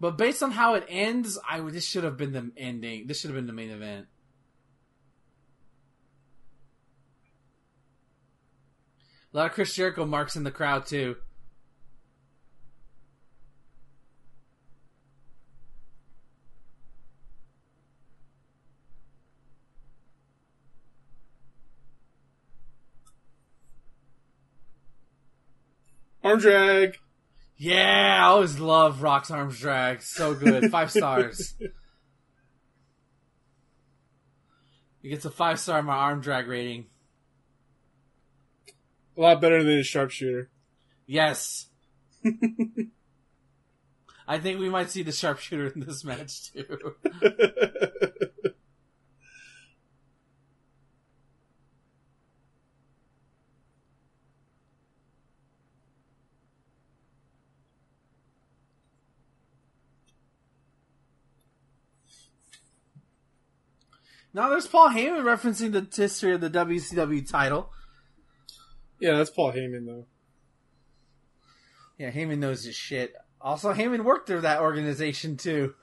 [0.00, 3.06] but based on how it ends, I this should have been the ending.
[3.06, 4.06] This should have been the main event.
[9.34, 11.16] A lot of Chris Jericho marks in the crowd too.
[26.26, 26.96] Arm drag.
[27.56, 30.02] Yeah, I always love Rock's arm drag.
[30.02, 30.70] So good.
[30.70, 31.54] Five stars.
[35.06, 36.86] It gets a five star my arm drag rating.
[39.16, 40.50] A lot better than his sharpshooter.
[41.06, 41.68] Yes.
[44.26, 46.96] I think we might see the sharpshooter in this match too.
[64.36, 67.72] now there's Paul Heyman referencing the history of the WCW title.
[69.00, 70.04] yeah, that's Paul Heyman though.
[71.96, 73.14] Yeah, Heyman knows his shit.
[73.40, 75.74] Also, Heyman worked through that organization too.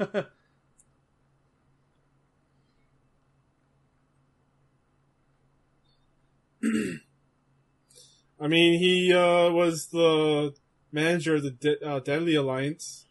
[8.39, 10.53] I mean, he uh, was the
[10.91, 13.05] manager of the De- uh, Deadly Alliance.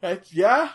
[0.00, 0.70] Heck yeah.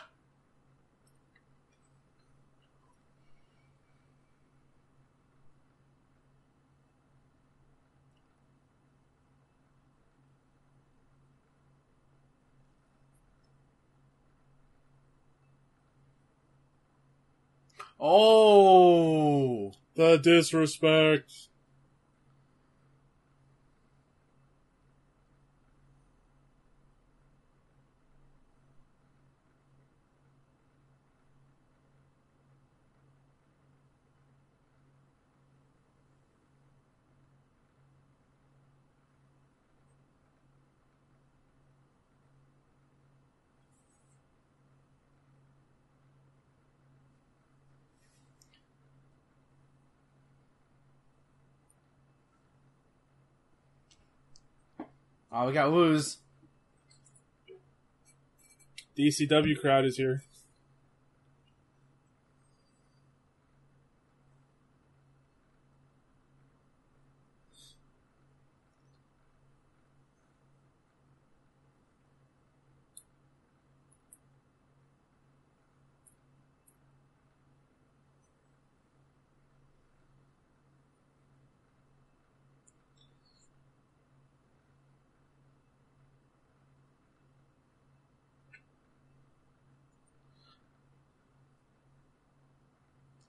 [17.99, 21.31] Oh, The disrespect.
[55.37, 56.17] Oh, we got woos.
[58.95, 60.23] The ECW crowd is here.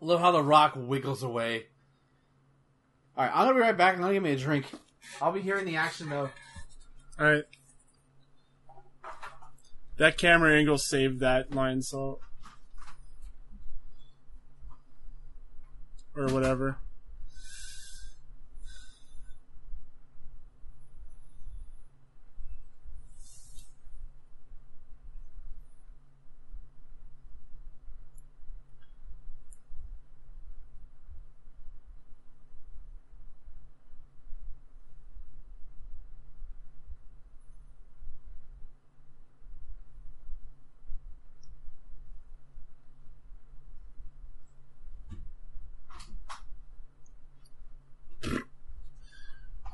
[0.01, 1.67] Love how the Rock wiggles away.
[3.17, 3.95] All right, I'm gonna be right back.
[3.95, 4.67] And gonna get me a drink.
[5.21, 6.31] I'll be here in the action though.
[7.19, 7.45] All right.
[9.97, 12.21] That camera angle saved that line, so
[16.15, 16.79] or whatever.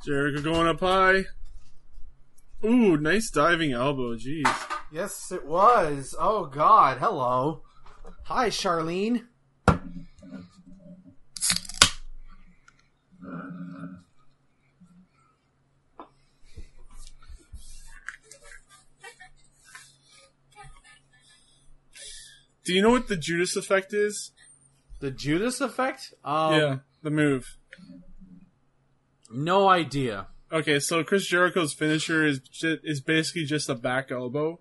[0.04, 1.24] Jericho going up high.
[2.62, 4.14] Ooh, nice diving elbow.
[4.16, 4.44] Jeez.
[4.92, 6.14] Yes, it was.
[6.18, 7.62] Oh God, hello.
[8.24, 9.22] Hi, Charlene.
[22.64, 24.32] Do you know what the Judas effect is?
[25.00, 26.14] The Judas effect?
[26.24, 27.56] Um, yeah, the move.
[29.34, 30.28] No idea.
[30.52, 34.60] Okay, so Chris Jericho's finisher is ju- is basically just a back elbow,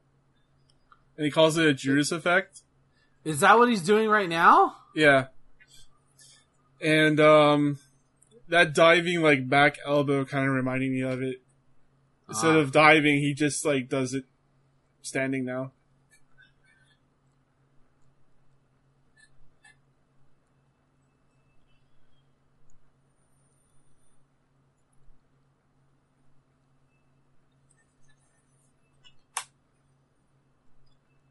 [1.18, 2.62] and he calls it a Judas effect.
[3.24, 4.76] Is that what he's doing right now?
[4.96, 5.28] Yeah,
[6.82, 7.80] and um,
[8.50, 11.42] that diving like back elbow kind of reminding me of it.
[12.30, 12.60] Instead Ah.
[12.60, 14.26] of diving, he just like does it
[15.02, 15.72] standing now.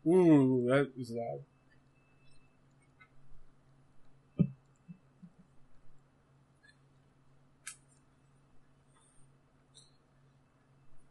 [0.07, 1.45] Ooh, that is loud.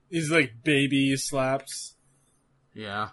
[0.10, 1.96] He's like baby slaps.
[2.74, 3.10] Yeah.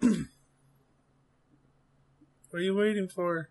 [2.54, 3.50] What are you waiting for?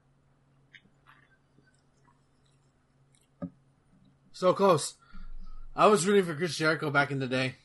[4.31, 4.93] So close.
[5.75, 7.55] I was rooting for Chris Jericho back in the day.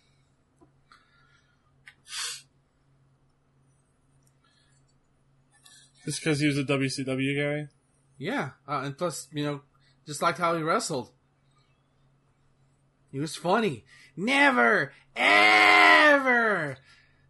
[6.04, 7.68] Just because he was a WCW guy.
[8.18, 9.60] Yeah, uh, and plus, you know,
[10.06, 11.10] just like how he wrestled.
[13.10, 13.84] He was funny.
[14.16, 16.76] Never, ever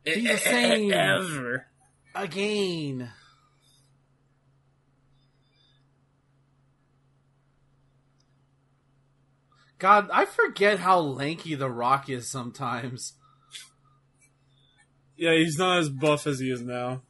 [0.06, 1.66] eh, be eh, the eh, same Ever.
[2.14, 3.10] again.
[9.78, 13.14] God, I forget how lanky The Rock is sometimes.
[15.16, 17.02] Yeah, he's not as buff as he is now.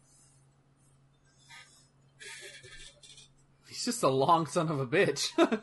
[3.78, 5.30] He's just a long son of a bitch.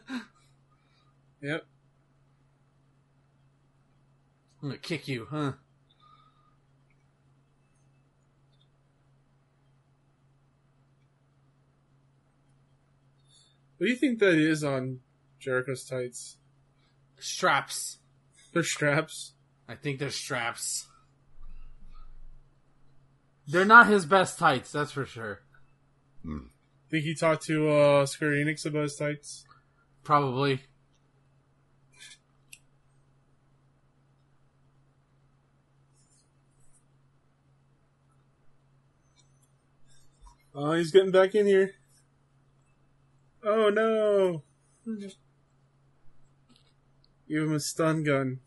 [1.41, 1.65] Yep.
[4.63, 5.51] I'm gonna kick you, huh?
[13.77, 15.01] What do you think that is on
[15.39, 16.37] Jericho's tights?
[17.19, 17.97] Straps.
[18.53, 19.33] They're straps.
[19.67, 20.87] I think they're straps.
[23.45, 25.41] They're not his best tights, that's for sure.
[26.23, 26.47] Hmm.
[26.89, 29.45] Think he talked to uh, Square Enix about his tights?
[30.03, 30.61] Probably.
[40.57, 41.73] Oh, he's getting back in here.
[43.43, 44.43] Oh no!
[47.27, 48.39] Give him a stun gun.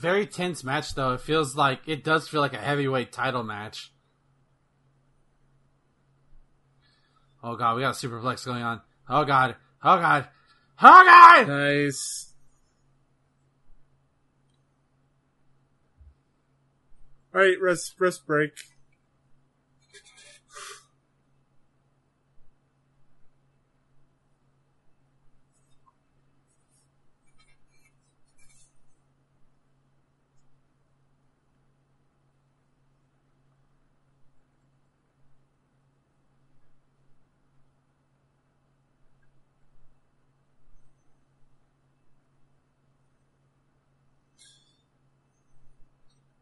[0.00, 1.12] Very tense match though.
[1.12, 3.92] It feels like it does feel like a heavyweight title match.
[7.44, 8.80] Oh god, we got a superplex going on.
[9.10, 9.56] Oh god.
[9.84, 10.28] Oh god.
[10.82, 11.48] Oh god!
[11.48, 12.32] Nice.
[17.34, 18.52] All right, rest rest break.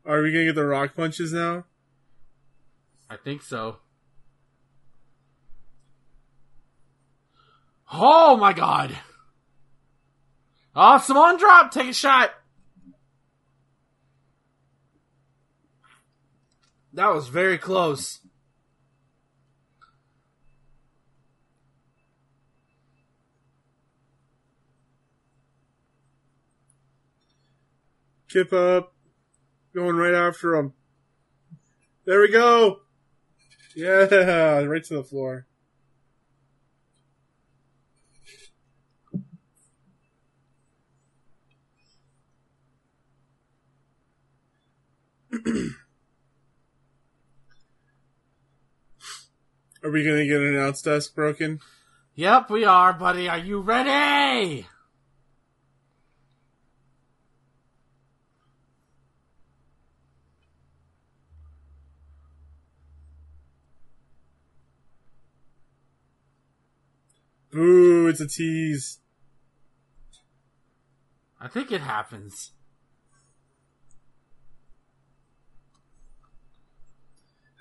[0.08, 1.66] Are we gonna get the rock punches now?
[3.10, 3.76] I think so.
[7.92, 8.96] Oh my god.
[10.74, 11.72] Oh, Samoan drop.
[11.72, 12.30] Take a shot.
[16.94, 18.20] That was very close.
[28.28, 28.94] Kip up.
[29.74, 30.72] Going right after him.
[32.04, 32.80] There we go.
[33.76, 34.06] Yeah,
[34.64, 35.46] right to the floor.
[49.84, 51.60] Are we gonna get an announce desk broken?
[52.14, 53.28] Yep, we are, buddy.
[53.28, 54.66] Are you ready?
[67.50, 69.00] Boo, it's a tease.
[71.40, 72.52] I think it happens.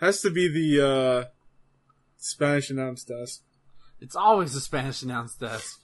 [0.02, 1.26] Has to be the uh
[2.18, 3.42] Spanish announce desk.
[4.00, 5.80] It's always the Spanish announce desk.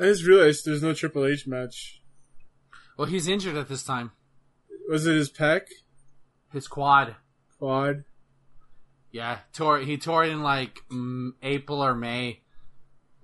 [0.00, 2.00] I just realized there's no Triple H match.
[2.96, 4.12] Well, he's injured at this time.
[4.88, 5.66] Was it his pec?
[6.50, 7.14] His quad.
[7.58, 8.04] Quad?
[9.12, 10.80] Yeah, tore he tore it in like
[11.42, 12.40] April or May.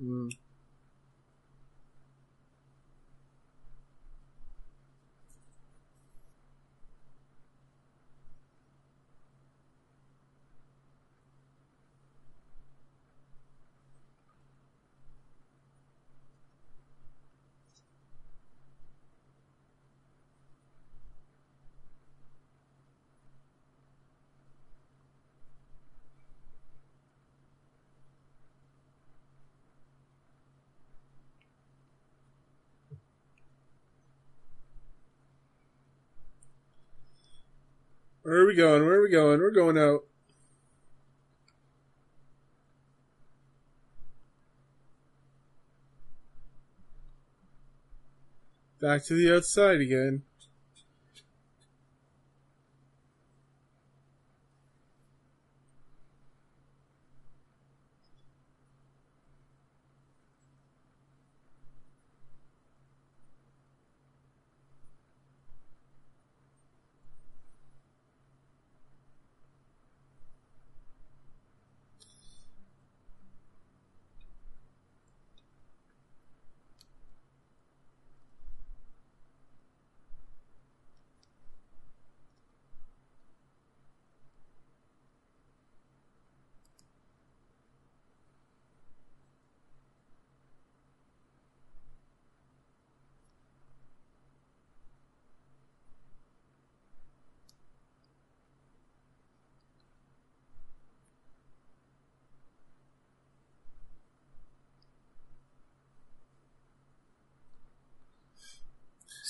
[0.02, 0.30] Mm.
[38.24, 38.82] Where are we going?
[38.86, 39.38] Where are we going?
[39.38, 40.00] We're going out.
[48.80, 50.22] Back to the outside again.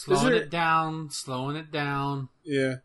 [0.04, 2.28] Slowing there- it down, slowing it down.
[2.44, 2.76] Yeah.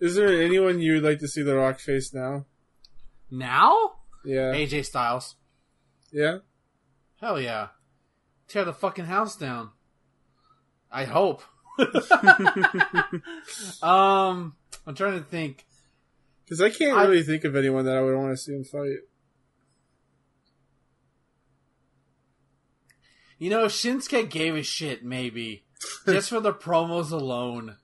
[0.00, 2.46] Is there anyone you would like to see the Rock face now?
[3.30, 3.94] Now?
[4.24, 4.52] Yeah.
[4.52, 5.36] AJ Styles.
[6.12, 6.38] Yeah?
[7.20, 7.68] Hell yeah.
[8.48, 9.70] Tear the fucking house down.
[10.92, 11.42] I hope.
[13.82, 14.54] um,
[14.86, 15.64] I'm trying to think.
[16.44, 18.64] Because I can't I- really think of anyone that I would want to see him
[18.64, 18.98] fight.
[23.38, 25.63] You know, if Shinsuke gave a shit, maybe.
[26.06, 27.76] Just for the promos alone.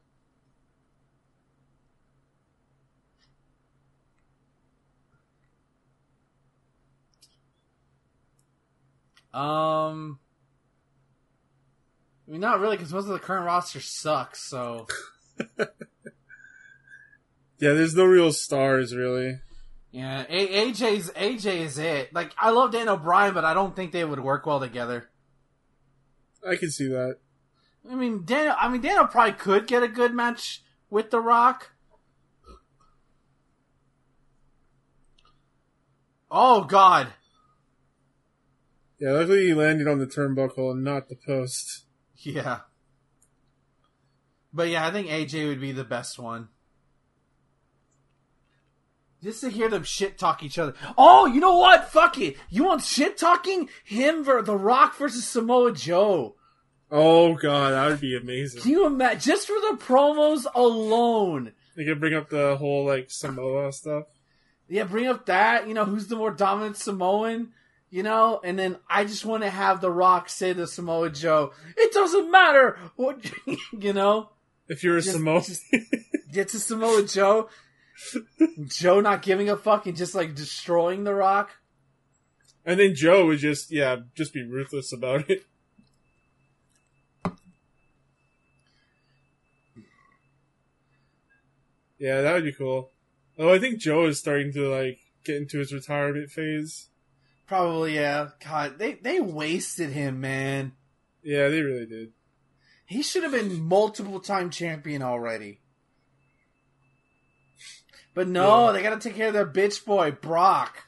[9.32, 10.18] Um,
[12.26, 14.40] I mean, not really, because most of the current roster sucks.
[14.42, 14.86] So
[15.58, 15.66] Yeah,
[17.74, 19.38] there's no real stars, really.
[19.92, 22.12] yeah, A- AJ's AJ is it.
[22.12, 25.08] Like, I love Daniel Bryan, but I don't think they would work well together.
[26.46, 27.18] I can see that.
[27.88, 28.54] I mean, Daniel.
[28.58, 31.72] I mean, Daniel probably could get a good match with The Rock.
[36.30, 37.08] Oh God,
[39.00, 41.84] Yeah, luckily he landed on the turnbuckle and not the post.
[42.16, 42.60] yeah.
[44.52, 46.48] But yeah, I think AJ would be the best one.
[49.22, 50.74] Just to hear them shit talk each other.
[50.96, 51.90] Oh, you know what?
[51.90, 52.36] Fuck it.
[52.48, 53.68] You want shit talking?
[53.84, 56.36] Him ver The Rock versus Samoa Joe.
[56.90, 58.62] Oh god, that would be amazing.
[58.62, 59.20] Can you imagine?
[59.20, 61.52] Just for the promos alone.
[61.76, 64.04] They could bring up the whole like Samoa stuff.
[64.68, 65.68] Yeah, bring up that.
[65.68, 67.52] You know, who's the more dominant Samoan?
[67.90, 71.52] You know, and then I just want to have The Rock say to Samoa Joe,
[71.76, 73.18] "It doesn't matter what
[73.72, 74.30] you know."
[74.68, 75.64] If you're a Just- Samoa, just-
[76.32, 77.48] Get to Samoa Joe,
[78.68, 81.50] Joe not giving a fuck and just like destroying The Rock.
[82.64, 85.44] and then Joe would just yeah, just be ruthless about it.
[92.00, 92.90] Yeah, that would be cool.
[93.38, 96.88] Oh, I think Joe is starting to like get into his retirement phase.
[97.46, 98.30] Probably, yeah.
[98.44, 100.72] God, they they wasted him, man.
[101.22, 102.12] Yeah, they really did.
[102.86, 105.60] He should have been multiple time champion already.
[108.14, 108.72] But no, Yeah.
[108.72, 110.84] they gotta take care of their bitch boy, Brock.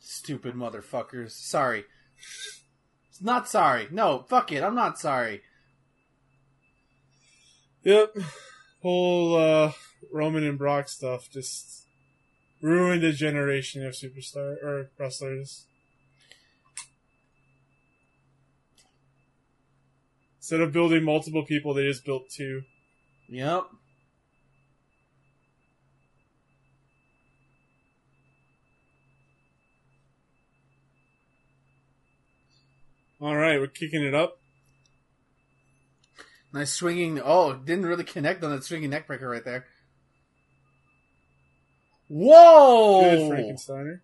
[0.00, 1.32] Stupid motherfuckers.
[1.32, 1.84] Sorry.
[3.20, 3.88] Not sorry.
[3.90, 4.62] No, fuck it.
[4.62, 5.42] I'm not sorry.
[7.84, 8.16] Yep.
[8.82, 9.72] Whole uh
[10.12, 11.86] Roman and Brock stuff just
[12.60, 15.66] ruined a generation of superstar or wrestlers.
[20.38, 22.62] Instead of building multiple people, they just built two.
[23.28, 23.66] Yep.
[33.20, 34.41] All right, we're kicking it up.
[36.52, 37.20] Nice swinging.
[37.22, 39.64] Oh, didn't really connect on that swinging neckbreaker right there.
[42.08, 43.00] Whoa!
[43.00, 44.00] Good, Frankensteiner.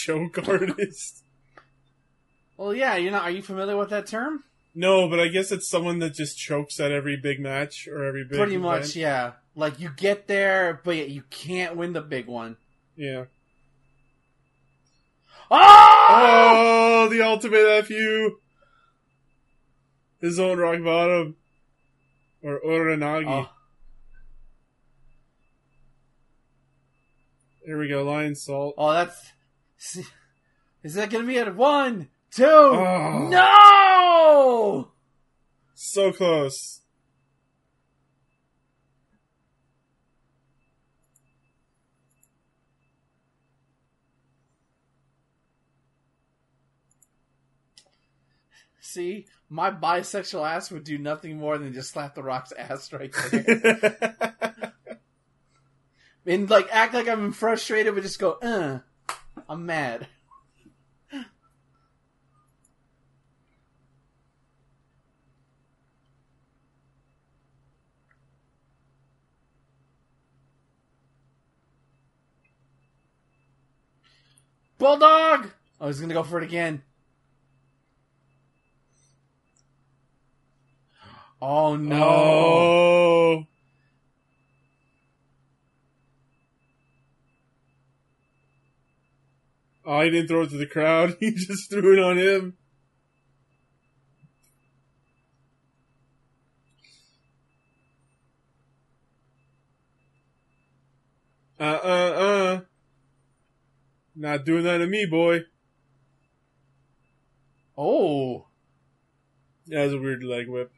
[0.00, 1.24] Choke artist.
[2.56, 2.96] Well, yeah.
[2.96, 3.22] You're not.
[3.22, 4.44] Are you familiar with that term?
[4.74, 8.22] No, but I guess it's someone that just chokes at every big match or every
[8.24, 8.62] big Pretty event.
[8.82, 9.32] much, yeah.
[9.56, 12.56] Like you get there, but yet you can't win the big one.
[12.96, 13.24] Yeah.
[15.50, 17.00] Oh!
[17.02, 18.38] Oh, the ultimate FU.
[20.20, 21.36] His own rock bottom.
[22.42, 23.26] Or Uranage.
[23.26, 23.48] Oh.
[23.48, 23.52] Ah.
[27.64, 28.74] Here we go, Lionsault.
[28.78, 29.32] Oh, that's.
[30.82, 32.44] Is that gonna be at one, two?
[32.44, 33.28] Oh.
[33.28, 34.92] No!
[35.74, 36.80] So close.
[48.80, 53.12] See, my bisexual ass would do nothing more than just slap the rock's ass right
[53.30, 54.72] there.
[56.26, 58.80] and like act like I'm frustrated, but just go, uh,
[59.50, 60.06] I'm mad.
[74.78, 75.50] Bulldog!
[75.80, 76.84] Oh, he's gonna go for it again.
[81.42, 82.04] Oh no.
[82.04, 83.46] Oh.
[89.84, 91.16] Oh, he didn't throw it to the crowd.
[91.20, 92.56] He just threw it on him.
[101.58, 102.12] Uh uh
[102.56, 102.60] uh.
[104.16, 105.40] Not doing that to me, boy.
[107.76, 108.46] Oh.
[109.68, 110.72] That was a weird leg whip.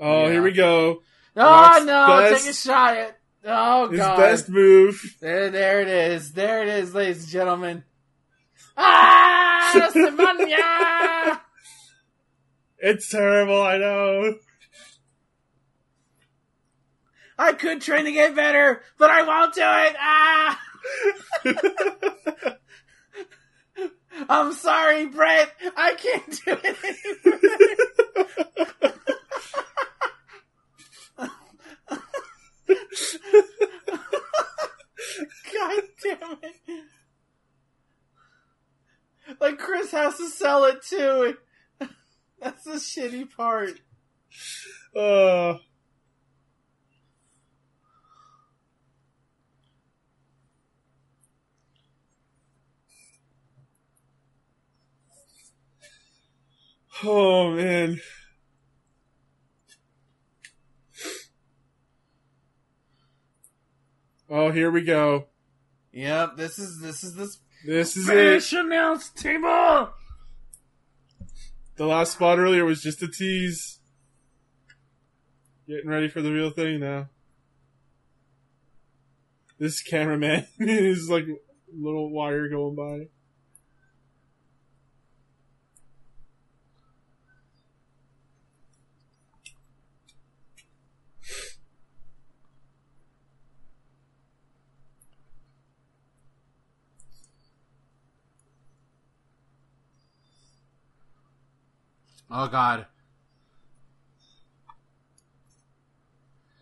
[0.00, 0.32] Oh, Yeah.
[0.32, 1.02] here we go.
[1.36, 4.16] Oh Rock's no, best- take a shot at Oh His god.
[4.16, 5.16] best move.
[5.20, 6.32] There there it is.
[6.32, 7.84] There it is, ladies and gentlemen.
[8.78, 9.84] Ah!
[12.80, 14.36] It's terrible, I know.
[17.36, 19.96] I could train to get better, but I won't do it.
[19.98, 20.60] Ah
[24.28, 25.50] I'm sorry, Brett.
[25.76, 27.38] I can't do it anymore.
[35.54, 36.84] God damn it.
[39.48, 41.34] Like Chris has to sell it too.
[42.38, 43.80] That's the shitty part.
[44.94, 45.54] Uh,
[57.04, 57.98] oh man.
[64.28, 65.28] Oh, here we go.
[65.92, 68.60] Yep, this is this is this This is finish it.
[68.60, 69.90] announce table.
[71.76, 73.78] The last spot earlier was just a tease.
[75.66, 77.08] Getting ready for the real thing now.
[79.58, 81.36] This cameraman is like a
[81.76, 83.08] little wire going by.
[102.30, 102.86] Oh God!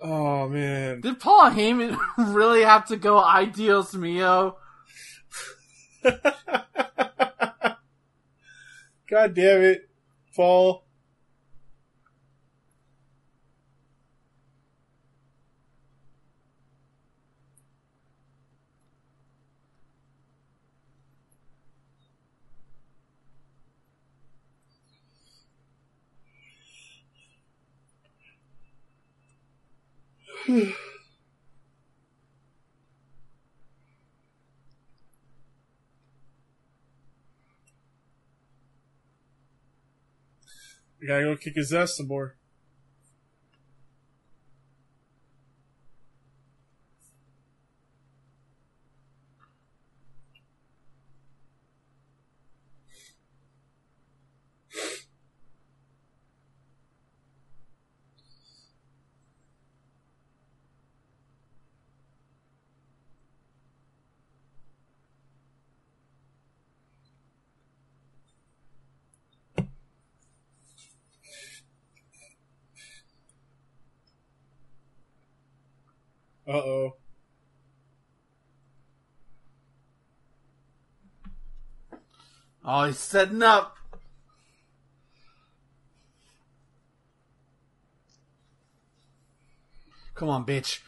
[0.01, 1.01] Oh man.
[1.01, 4.57] Did Paul Heyman really have to go ideals Mio?
[9.09, 9.89] God damn it,
[10.35, 10.86] Paul.
[30.49, 30.71] We hmm.
[41.07, 42.37] gotta go kick his ass some more.
[76.49, 76.97] Uh oh.
[82.69, 83.77] Oh, he's setting up.
[90.17, 90.81] Come on, bitch.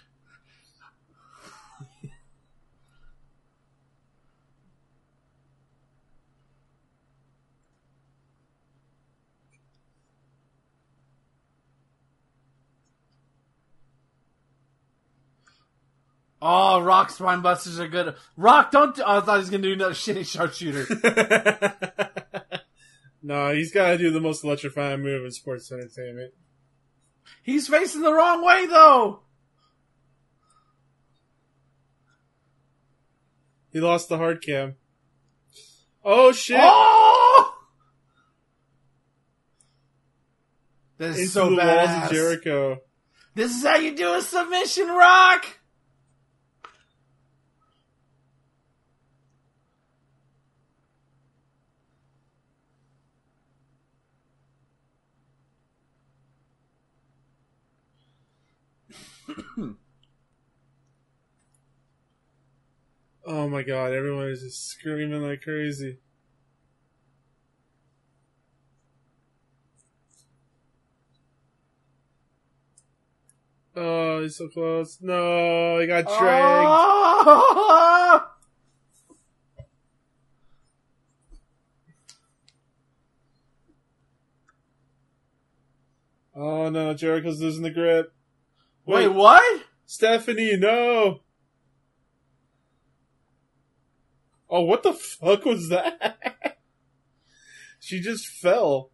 [16.40, 18.14] Oh, Rock spine busters are good.
[18.36, 18.98] Rock, don't.
[19.00, 20.86] Oh, I thought he was gonna do another shitty sharpshooter.
[23.22, 26.32] no, he's got to do the most electrifying move in sports entertainment.
[27.42, 29.20] He's facing the wrong way though.
[33.72, 34.76] He lost the hard cam.
[36.04, 36.58] Oh shit!
[36.60, 37.54] Oh!
[40.98, 42.78] That is Into so of Jericho.
[43.34, 45.57] This is how you do a submission, Rock.
[63.30, 65.98] Oh my god, everyone is just screaming like crazy.
[73.76, 74.96] Oh, he's so close.
[75.02, 76.66] No, he got dragged.
[76.70, 78.24] Oh!
[86.40, 88.12] Oh no, Jericho's losing the grip.
[88.88, 89.64] Wait, what?
[89.84, 91.20] Stephanie, no!
[94.48, 96.18] Oh, what the fuck was that?
[97.80, 98.90] she just fell.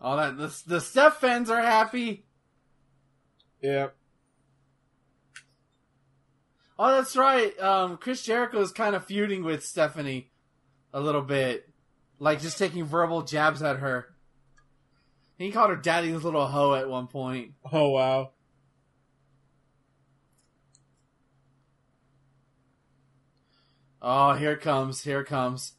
[0.00, 2.26] Oh, that the the Steph fans are happy.
[3.62, 3.88] Yeah.
[6.76, 7.56] Oh, that's right.
[7.60, 10.32] Um, Chris Jericho is kind of feuding with Stephanie
[10.92, 11.68] a little bit,
[12.18, 14.14] like just taking verbal jabs at her.
[15.38, 17.52] He called her "daddy's little hoe" at one point.
[17.70, 18.30] Oh wow.
[24.00, 25.02] Oh, here it comes!
[25.02, 25.72] Here it comes!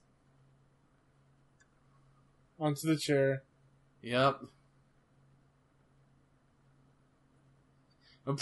[2.60, 3.44] Onto the chair.
[4.02, 4.42] Yep.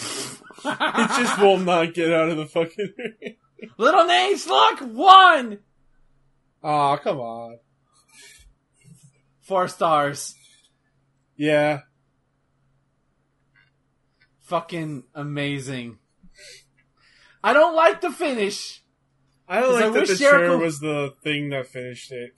[0.68, 2.94] It just will not get out of the fucking.
[3.78, 4.80] Little Nates, look!
[4.80, 5.58] One!
[6.64, 7.58] Aw, come on.
[9.46, 10.34] Four stars.
[11.36, 11.80] Yeah.
[14.40, 15.98] Fucking amazing.
[17.44, 18.82] I don't like the finish.
[19.48, 22.32] I don't 'Cause I like that the chair Jericho- was the thing that finished it.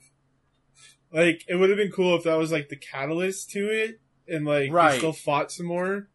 [1.11, 4.45] Like, it would have been cool if that was like the catalyst to it, and
[4.45, 4.97] like Right.
[4.99, 6.09] still fought some more.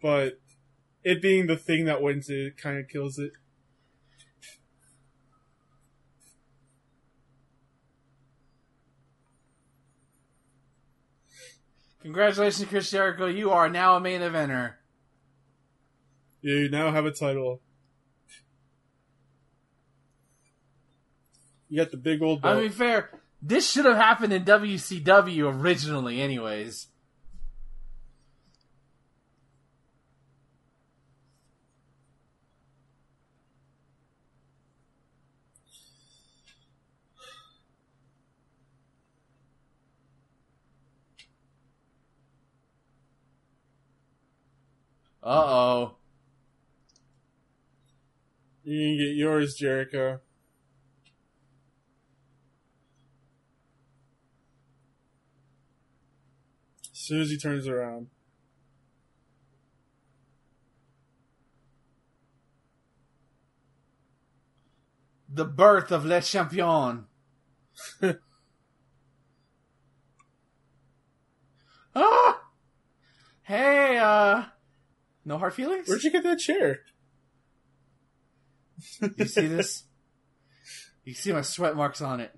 [0.00, 0.40] But
[1.02, 3.32] it being the thing that wins it kind of kills it.
[12.04, 13.24] Congratulations, Chris Jericho.
[13.24, 14.74] You are now a main eventer.
[16.42, 17.62] You now have a title.
[21.70, 22.58] You got the big old belt.
[22.58, 23.10] I mean, fair.
[23.40, 26.88] This should have happened in WCW originally, anyways.
[45.24, 45.96] Uh oh.
[48.62, 50.20] you can get yours, Jericho.
[56.92, 58.08] As soon as he turns around.
[65.26, 67.06] The birth of Le Champion.
[71.96, 72.42] ah!
[73.42, 74.44] Hey, uh,
[75.24, 75.88] no hard feelings?
[75.88, 76.80] Where'd you get that chair?
[79.16, 79.84] You see this?
[81.06, 82.34] You see my sweat marks on it.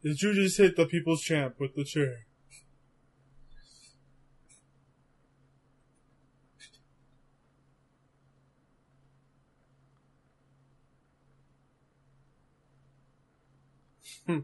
[0.00, 2.18] Did you just hit the people's champ with the chair?
[14.26, 14.40] Hmm.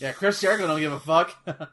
[0.00, 1.36] Yeah, Chris Jericho don't give a fuck.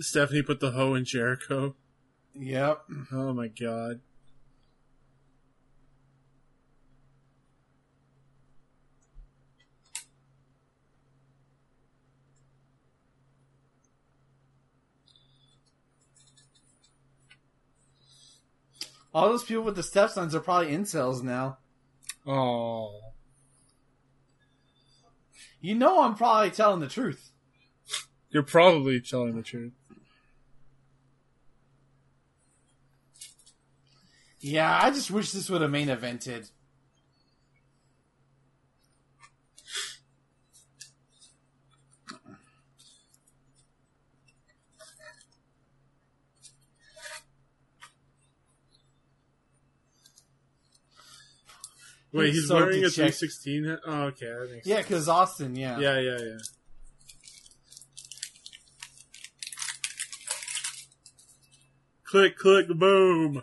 [0.00, 1.76] Stephanie put the hoe in Jericho.
[2.34, 2.82] yep.
[3.12, 4.00] Oh my god.
[19.16, 21.56] All those people with the stepsons are probably incels now.
[22.26, 23.00] Oh.
[25.58, 27.30] You know I'm probably telling the truth.
[28.28, 29.72] You're probably telling the truth.
[34.38, 36.50] Yeah, I just wish this would have main evented.
[52.16, 52.94] Wait, He's so wearing a dejected.
[52.94, 53.78] 316 hat?
[53.86, 55.78] Oh, okay, that makes Yeah, because Austin, yeah.
[55.78, 56.38] Yeah, yeah, yeah.
[62.04, 63.42] Click, click, boom.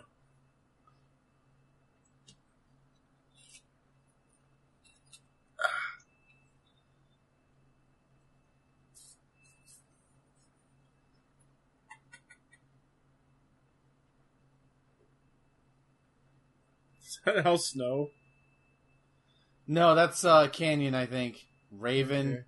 [17.06, 18.10] Is that Al Snow?
[19.66, 21.46] No, that's uh Kanyon, I think.
[21.70, 22.44] Raven.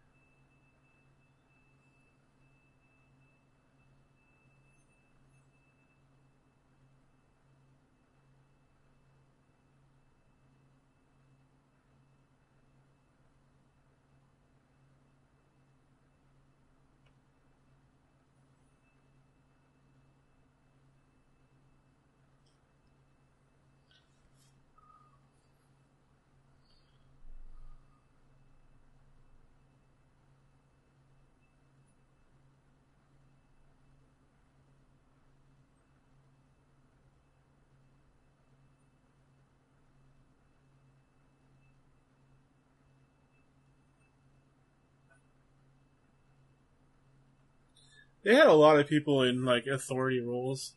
[48.26, 50.72] They had a lot of people in like authority roles.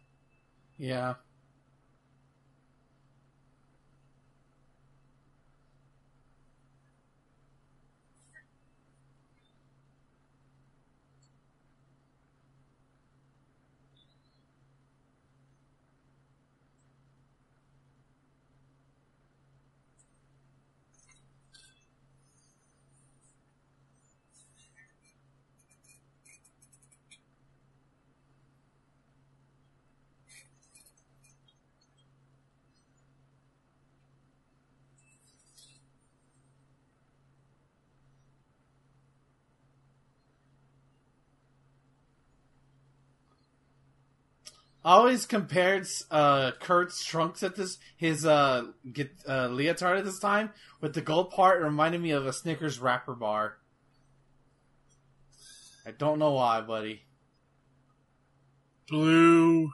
[0.78, 1.16] Yeah.
[44.90, 50.50] Always compared uh, Kurt's trunks at this his uh, get, uh, leotard at this time
[50.82, 51.62] with the gold part.
[51.62, 53.58] It reminded me of a Snickers wrapper bar.
[55.86, 57.04] I don't know why, buddy.
[58.88, 59.70] Blue,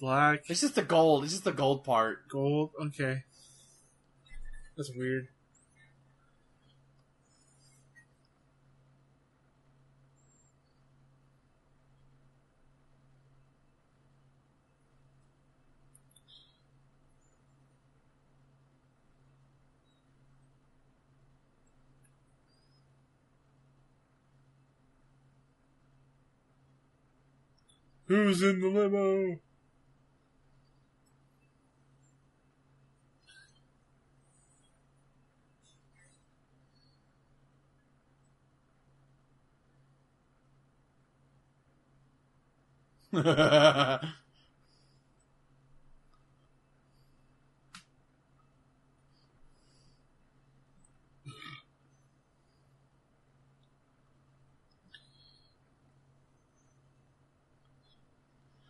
[0.00, 1.24] black, It's just the gold.
[1.24, 2.28] It's just the gold part.
[2.28, 2.70] gold.
[2.80, 3.24] Okay,
[4.76, 5.26] that's weird.
[28.08, 29.40] Who's in the limo?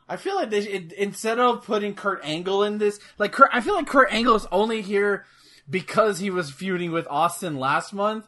[0.08, 3.60] I feel like they it, instead of putting Kurt Angle in this, like Kurt, I
[3.60, 5.26] feel like Kurt Angle is only here
[5.68, 8.26] because he was feuding with Austin last month.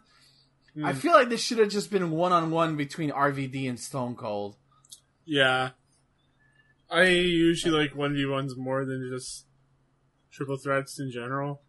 [0.74, 0.84] Hmm.
[0.84, 4.16] I feel like this should have just been one on one between RVD and Stone
[4.16, 4.56] Cold.
[5.24, 5.70] Yeah.
[6.90, 9.46] I usually like 1v1s more than just
[10.32, 11.62] triple threats in general.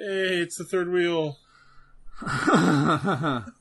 [0.00, 1.36] Hey, it's the third wheel.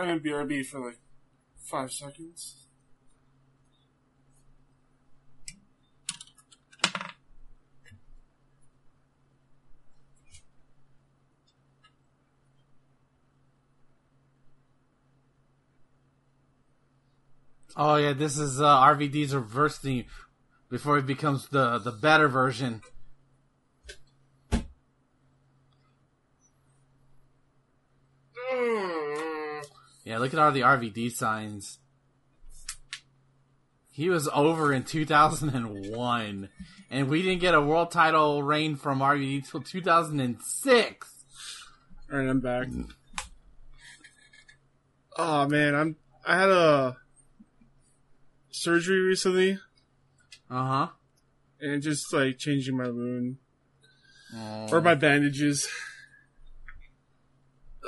[0.00, 0.98] I'm gonna BRB for like
[1.58, 2.56] five seconds.
[17.76, 20.06] Oh yeah, this is uh, RVD's reverse theme
[20.70, 22.80] before it becomes the the better version.
[30.10, 31.78] Yeah, look at all the RVD signs.
[33.92, 36.48] He was over in 2001,
[36.90, 41.08] and we didn't get a world title reign from RVD till 2006.
[42.12, 42.66] All right, I'm back.
[45.16, 46.96] Oh man, I'm I had a
[48.50, 49.60] surgery recently,
[50.50, 50.88] Uh huh.
[51.60, 53.36] and just like changing my wound
[54.34, 54.66] Oh.
[54.72, 55.68] or my bandages.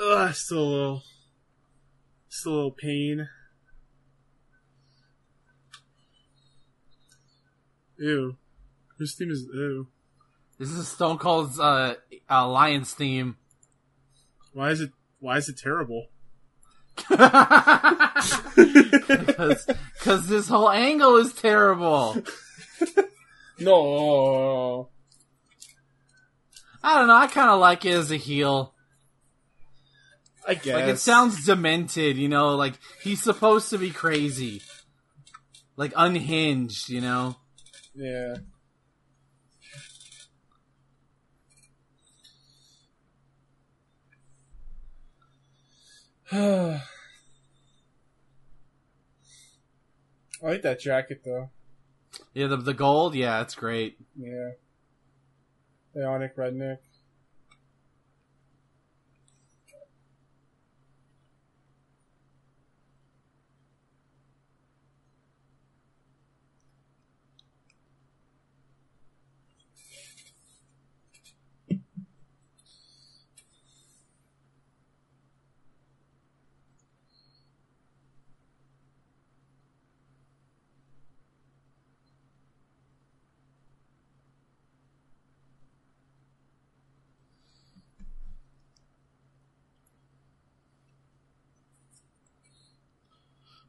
[0.01, 1.03] Ugh, still a little,
[2.33, 3.29] still a little pain.
[7.97, 8.35] Ew,
[8.97, 9.87] whose theme is ew?
[10.57, 11.95] This is Stone Cold's uh,
[12.29, 13.37] uh, Lions theme.
[14.51, 14.91] Why is it?
[15.19, 16.07] Why is it terrible?
[19.99, 22.17] Cause this whole angle is terrible.
[23.59, 24.89] No.
[26.83, 27.15] I don't know.
[27.15, 28.72] I kind of like it as a heel.
[30.47, 30.75] I guess.
[30.75, 32.55] Like it sounds demented, you know.
[32.55, 34.61] Like he's supposed to be crazy,
[35.77, 37.35] like unhinged, you know.
[37.95, 38.37] Yeah.
[46.33, 46.81] I
[50.41, 51.51] like that jacket though.
[52.33, 53.15] Yeah, the the gold.
[53.15, 53.97] Yeah, it's great.
[54.17, 54.51] Yeah.
[55.95, 56.77] Bionic redneck.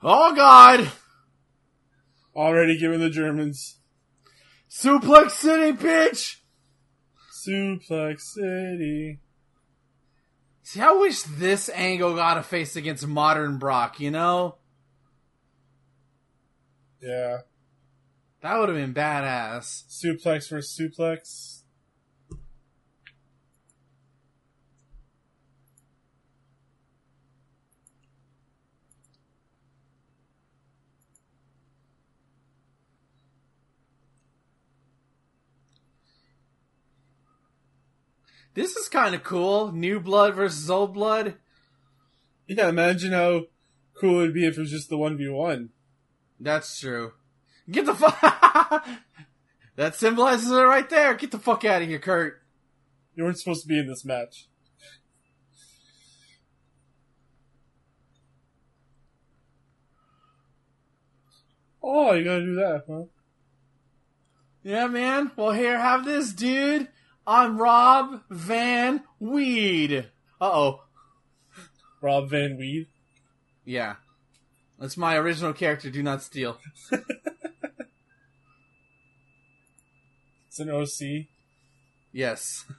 [0.06, 0.92] Oh God!
[2.36, 3.78] Already giving the Germans.
[4.70, 6.36] Suplex City, bitch.
[7.32, 9.20] Suplex City.
[10.62, 13.98] See, I wish this angle got a face against modern Brock.
[13.98, 14.56] You know,
[17.00, 17.38] Yeah.
[18.42, 19.84] that would have been badass.
[19.88, 21.62] Suplex versus suplex.
[38.54, 39.72] This is kind of cool.
[39.72, 41.34] New blood versus old blood.
[42.46, 43.44] Yeah, imagine how
[43.94, 45.70] cool it'd be if it was just the 1v1.
[46.38, 47.12] That's true.
[47.70, 48.86] Get the fuck.
[49.76, 51.14] that symbolizes it right there.
[51.14, 52.42] Get the fuck out of here, Kurt.
[53.14, 54.48] You weren't supposed to be in this match.
[61.82, 63.02] Oh, you gotta do that, huh?
[64.62, 65.32] Yeah, man.
[65.36, 66.88] Well, here, have this, dude.
[67.26, 70.10] I'm Rob Van Weed.
[70.40, 70.80] Uh oh.
[72.00, 72.86] Rob Van Weed.
[73.64, 73.96] Yeah.
[74.78, 76.58] That's my original character, Do Not Steal.
[80.56, 81.26] It's an OC.
[82.12, 82.64] Yes.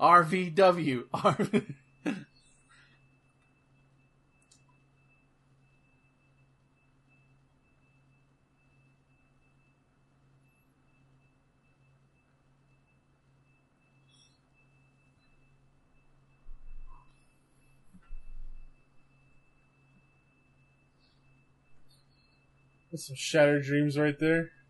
[0.00, 1.08] RVW.
[1.12, 1.74] RV.
[22.96, 24.52] That's some shattered dreams right there.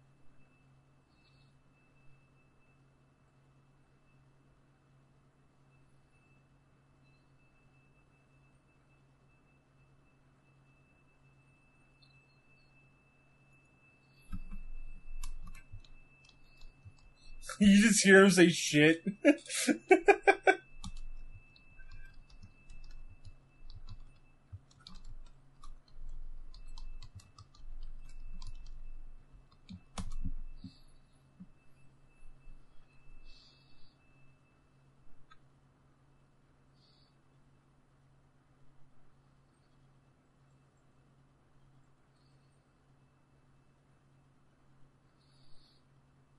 [17.60, 19.05] You just hear him say shit.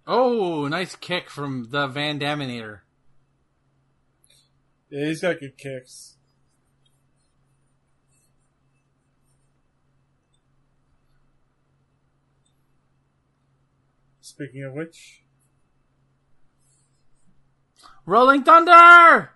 [0.09, 2.79] Oh, nice kick from the Van Daminator.
[4.89, 6.15] Yeah, he's got good kicks.
[14.21, 15.23] Speaking of which,
[18.05, 19.31] Rolling Thunder!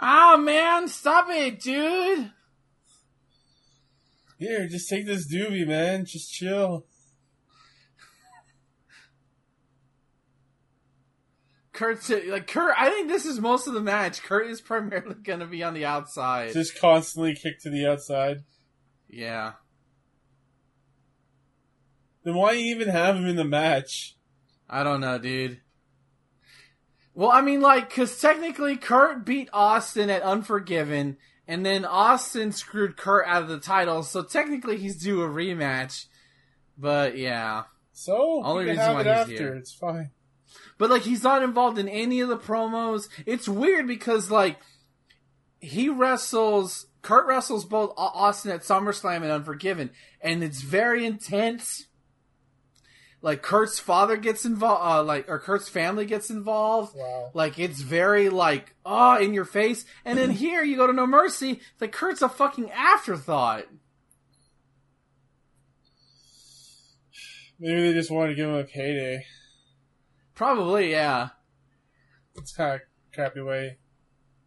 [0.00, 2.32] Oh man, stop it, dude!
[4.38, 6.04] here, just take this doobie, man.
[6.04, 6.86] Just chill.
[11.72, 12.74] Kurt's like Kurt.
[12.76, 14.22] I think this is most of the match.
[14.22, 16.52] Kurt is primarily going to be on the outside.
[16.52, 18.38] Just constantly kick to the outside.
[19.08, 19.52] yeah,
[22.24, 24.16] Then why even have him in the match?
[24.68, 25.60] I don't know, dude.
[27.18, 31.16] Well, I mean, like, because technically Kurt beat Austin at Unforgiven,
[31.48, 36.04] and then Austin screwed Kurt out of the title, so technically he's due a rematch.
[36.78, 39.32] But yeah, So Only reason why it he's after.
[39.32, 39.54] here.
[39.56, 40.10] It's fine.
[40.78, 43.08] but like he's not involved in any of the promos.
[43.26, 44.60] It's weird because like
[45.58, 46.86] he wrestles.
[47.02, 49.90] Kurt wrestles both Austin at SummerSlam and Unforgiven,
[50.20, 51.87] and it's very intense.
[53.20, 56.94] Like Kurt's father gets involved, uh, like or Kurt's family gets involved.
[56.96, 57.30] Wow.
[57.34, 61.06] Like it's very like oh in your face, and then here you go to No
[61.06, 61.52] Mercy.
[61.52, 63.64] It's like Kurt's a fucking afterthought.
[67.60, 69.26] Maybe they just wanted to give him a payday.
[70.34, 71.30] Probably yeah.
[72.36, 72.80] It's kind of
[73.12, 73.78] crappy way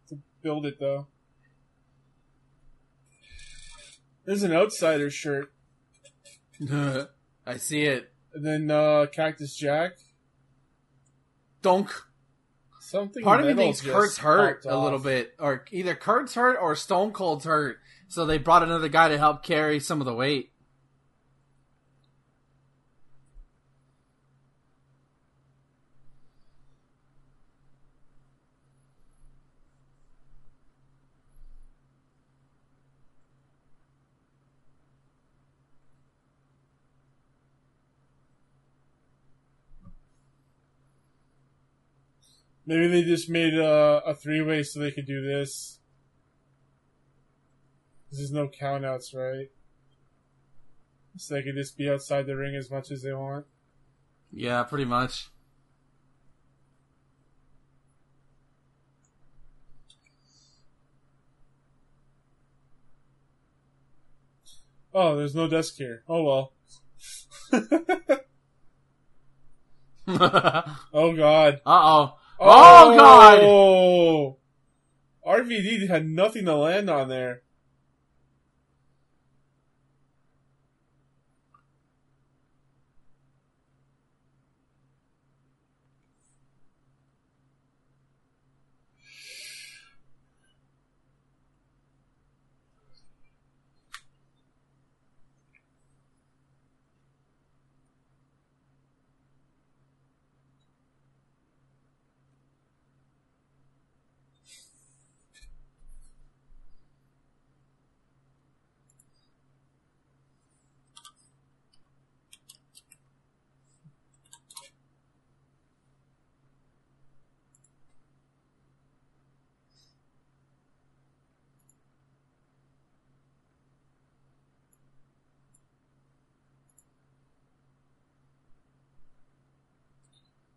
[0.08, 1.08] to build it, though.
[4.24, 5.52] There's an outsider shirt,
[6.70, 8.11] I see it.
[8.34, 9.92] And then uh, Cactus Jack.
[11.62, 11.90] Donk.
[12.80, 13.22] Something.
[13.22, 15.04] Part of me thinks Kurt's hurt a little off.
[15.04, 17.78] bit, or either Kurt's hurt or Stone Cold's hurt.
[18.08, 20.51] So they brought another guy to help carry some of the weight.
[42.64, 45.78] Maybe they just made a, a three way so they could do this.
[48.08, 49.48] 'Cause There's no countouts, right?
[51.16, 53.46] So they could just be outside the ring as much as they want.
[54.30, 55.28] Yeah, pretty much.
[64.94, 66.02] Oh, there's no desk here.
[66.08, 66.52] Oh well.
[70.08, 71.60] oh god.
[71.64, 72.18] Uh oh.
[72.44, 73.38] Oh, God!
[73.42, 74.36] Oh!
[75.24, 77.42] RVD had nothing to land on there.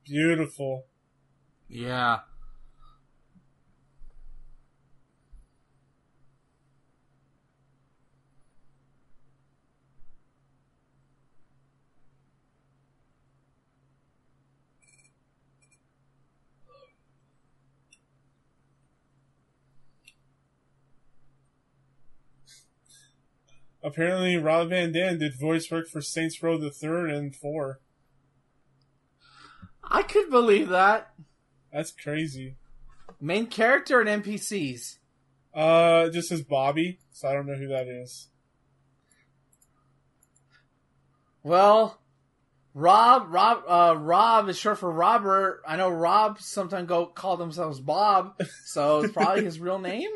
[0.05, 0.85] beautiful.
[1.67, 2.19] Yeah.
[23.83, 27.81] Apparently, Rob Van Dam did voice work for Saints Row the Third and Four.
[29.89, 31.11] I could believe that.
[31.71, 32.55] That's crazy.
[33.19, 34.97] Main character and NPCs.
[35.53, 38.27] Uh, it just says Bobby, so I don't know who that is.
[41.43, 41.99] Well,
[42.73, 45.61] Rob, Rob, uh, Rob is short for Robert.
[45.67, 50.09] I know Rob sometimes go call themselves Bob, so it's probably his real name.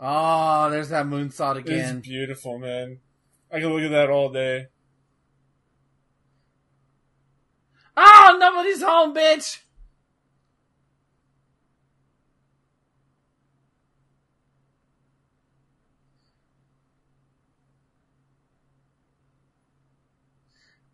[0.00, 1.98] Oh, there's that moonsault again.
[1.98, 2.98] It's beautiful, man.
[3.52, 4.66] I can look at that all day.
[8.34, 9.60] Oh, nobody's home, bitch.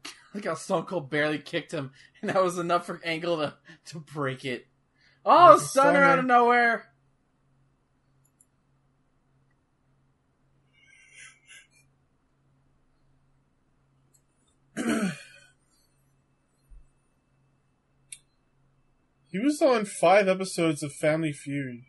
[0.35, 3.55] Look how Stone Cold barely kicked him, and that was enough for Angle to,
[3.87, 4.67] to break it.
[5.25, 6.05] Oh, stunner stunner.
[6.05, 6.93] out of nowhere.
[19.31, 21.83] He was on five episodes of Family Feud.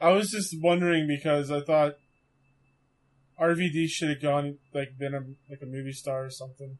[0.00, 1.94] I was just wondering because I thought
[3.38, 5.20] RVD should have gone like been a
[5.50, 6.78] like a movie star or something,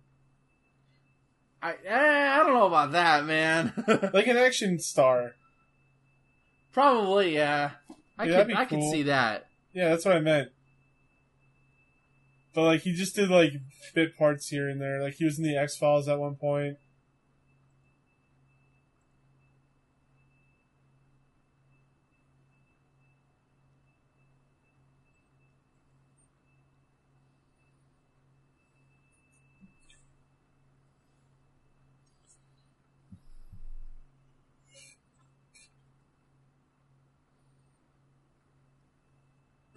[1.62, 3.72] I eh, I don't know about that, man.
[4.14, 5.34] like an action star.
[6.73, 7.73] Probably, yeah.
[8.18, 9.47] I Yeah, could I could see that.
[9.73, 10.50] Yeah, that's what I meant.
[12.55, 13.52] But like he just did like
[13.94, 15.02] bit parts here and there.
[15.02, 16.76] Like he was in the X Files at one point.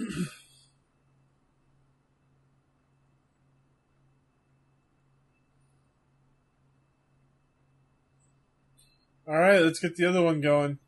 [9.27, 10.79] All right, let's get the other one going.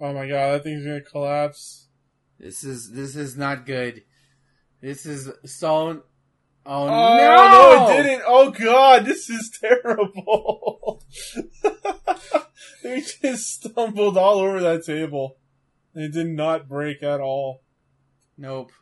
[0.00, 1.88] Oh my god, that thing's gonna collapse.
[2.38, 4.04] This is this is not good.
[4.80, 6.02] This is Stone.
[6.66, 7.86] Oh, Oh no!
[7.86, 8.22] no, it didn't!
[8.26, 11.02] Oh god, this is terrible.
[12.82, 15.36] they just stumbled all over that table.
[15.94, 17.62] It did not break at all.
[18.38, 18.72] Nope.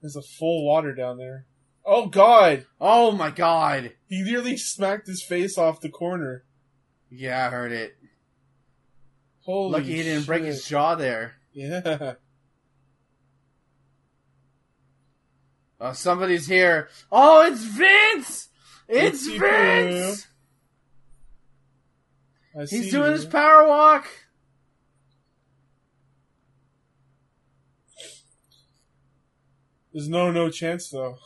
[0.00, 1.46] There's a full water down there.
[1.84, 2.66] Oh god!
[2.80, 3.92] Oh my god.
[4.08, 6.44] He nearly smacked his face off the corner.
[7.08, 7.96] Yeah, I heard it.
[9.44, 11.36] Holy Lucky he didn't break his jaw there.
[11.56, 12.16] Yeah.
[15.80, 16.88] Oh, somebody's here.
[17.12, 18.48] Oh, it's Vince!
[18.88, 20.26] It's Vince!
[22.70, 23.12] He's doing you.
[23.12, 24.06] his power walk.
[29.92, 31.18] There's no no chance though.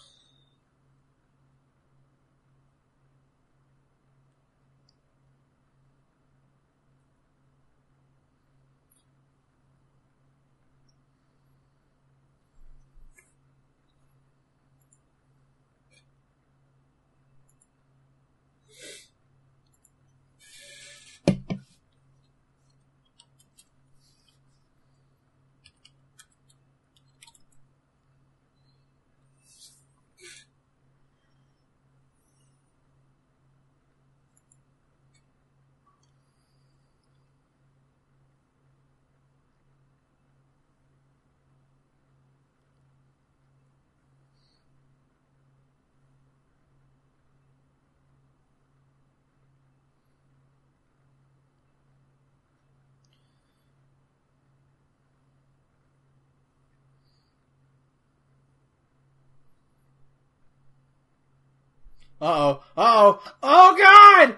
[62.21, 62.65] Uh oh.
[62.77, 63.33] Uh oh.
[63.43, 64.37] Oh god!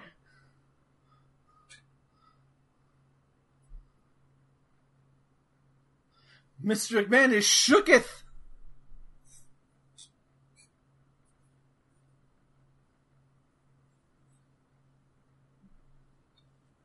[6.64, 7.04] Mr.
[7.04, 8.22] McMahon is shooketh.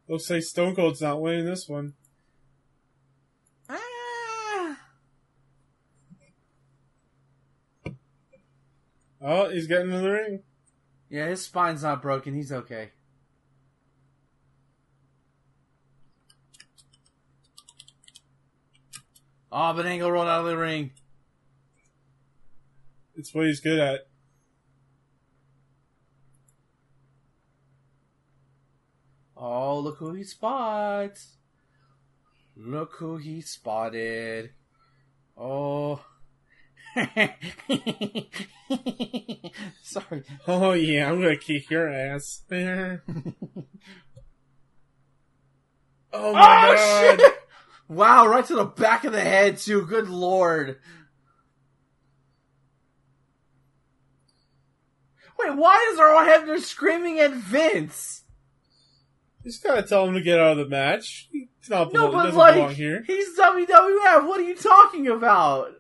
[0.09, 1.93] Looks like Stone Cold's not winning this one.
[3.69, 4.80] Ah.
[9.22, 10.43] Oh, he's getting in the ring.
[11.10, 12.34] Yeah, his spine's not broken.
[12.34, 12.92] He's okay.
[19.52, 20.92] Oh, but Angle rolled out of the ring.
[23.16, 24.02] It's what he's good at.
[29.36, 31.38] Oh, look who he spots.
[32.56, 34.52] Look who he spotted.
[35.38, 36.02] Oh.
[39.84, 40.24] Sorry.
[40.48, 42.42] Oh yeah, I'm gonna kick your ass.
[42.52, 43.00] oh my
[46.14, 47.20] Oh, god!
[47.20, 47.34] shit!
[47.90, 49.86] Wow, right to the back of the head, too.
[49.86, 50.78] Good lord.
[55.40, 58.24] Wait, why is Earl Hebner screaming at Vince?
[59.44, 61.30] Just gotta tell him to get out of the match.
[61.32, 63.04] He's not No, but like, here.
[63.06, 64.28] he's WWF.
[64.28, 65.72] What are you talking about?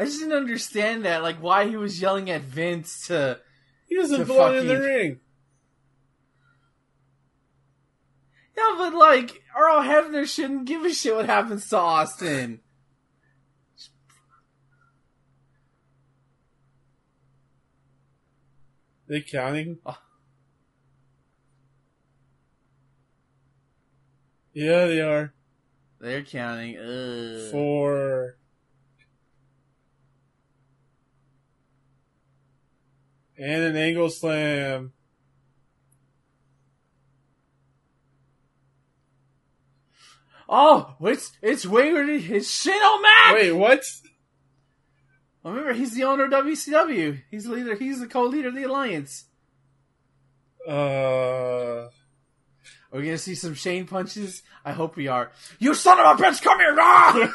[0.00, 3.38] I just didn't understand that, like why he was yelling at Vince to.
[3.86, 5.20] He doesn't belong in the ring.
[8.56, 12.60] Yeah, but like Earl Hebner shouldn't give a shit what happens to Austin.
[19.06, 19.80] They counting?
[19.84, 19.98] Oh.
[24.54, 25.34] Yeah, they are.
[26.00, 26.78] They're counting.
[26.78, 27.50] Ugh.
[27.50, 28.36] Four.
[33.40, 34.92] And an angle slam.
[40.46, 42.10] Oh, it's it's Wayward.
[42.10, 43.34] It's Shane O'Mac.
[43.34, 43.82] Wait, what?
[45.42, 47.22] Remember, he's the owner of WCW.
[47.30, 47.76] He's the leader.
[47.76, 49.24] He's the co-leader of the alliance.
[50.68, 51.88] Uh.
[52.92, 54.42] Are we gonna see some Shane punches?
[54.66, 55.32] I hope we are.
[55.58, 56.76] You son of a bitch, come here!
[56.78, 57.32] Ah!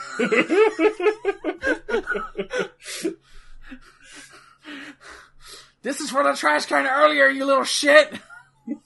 [5.85, 8.11] this is for the trash can earlier, you little shit.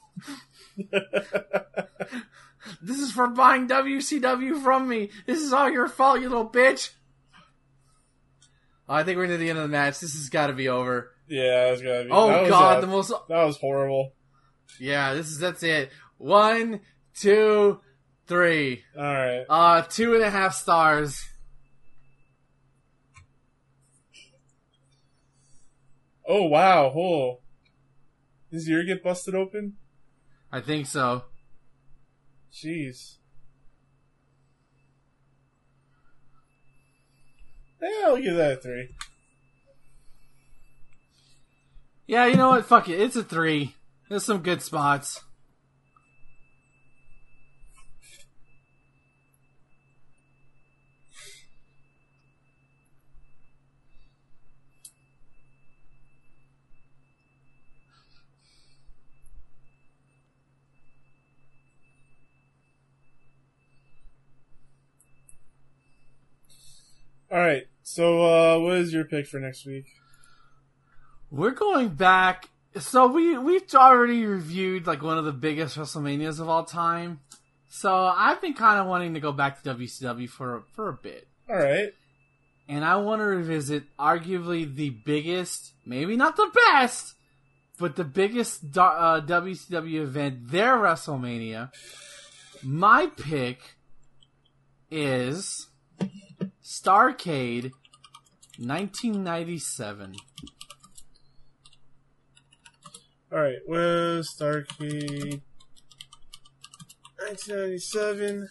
[2.82, 5.10] this is for buying WCW from me.
[5.26, 6.90] This is all your fault, you little bitch.
[8.90, 10.02] I think we're near the end of the match.
[10.02, 11.14] This has got to be over.
[11.30, 12.10] yeah, that's gotta be.
[12.12, 14.12] Oh that god, uh, the most That was horrible.
[14.78, 15.92] Yeah, this is that's it.
[16.18, 16.82] One,
[17.16, 17.80] two,
[18.28, 18.84] three.
[18.98, 19.46] Alright.
[19.48, 21.29] Uh, two and a half stars.
[26.32, 26.94] Oh, wow.
[26.96, 27.40] Oh.
[28.52, 29.78] Does your ear get busted open?
[30.52, 31.24] I think so.
[32.54, 33.16] Jeez.
[37.82, 38.90] Yeah, I'll give that a three.
[42.06, 42.66] Yeah, you know what?
[42.66, 43.00] Fuck it.
[43.00, 43.76] It's a three.
[44.08, 45.22] There's some good spots.
[67.32, 69.86] Alright, so, uh, what is your pick for next week?
[71.32, 72.50] We're going back.
[72.78, 77.20] So we we've already reviewed like one of the biggest WrestleManias of all time.
[77.68, 81.28] So I've been kind of wanting to go back to WCW for for a bit.
[81.50, 81.94] Alright.
[82.68, 87.16] and I want to revisit arguably the biggest, maybe not the best,
[87.80, 91.72] but the biggest uh, WCW event, their WrestleMania.
[92.62, 93.78] My pick
[94.92, 95.69] is
[96.64, 97.72] Starcade
[98.58, 100.16] 1997.
[103.32, 105.42] Alright, well, Starcade.
[107.18, 108.50] 1997.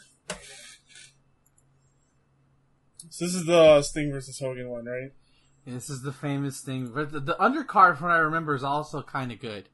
[3.11, 5.11] So this is the Sting versus Hogan one, right?
[5.67, 6.93] And this is the famous thing.
[6.95, 9.69] But the, the undercard, from what I remember, is also kind of good.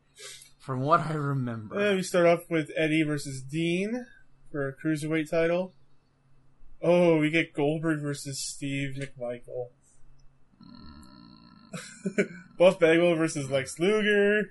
[0.59, 1.78] From what I remember.
[1.78, 4.07] Uh, we start off with Eddie versus Dean
[4.51, 5.75] for a cruiserweight title.
[6.83, 9.69] Oh, we get Goldberg versus Steve McMichael.
[12.59, 14.51] Buff Bagwell versus Lex Luger.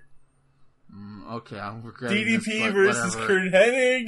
[0.93, 3.27] Mm, okay, I'm regretting this, DDP but versus whatever.
[3.39, 4.05] Curt Hennig.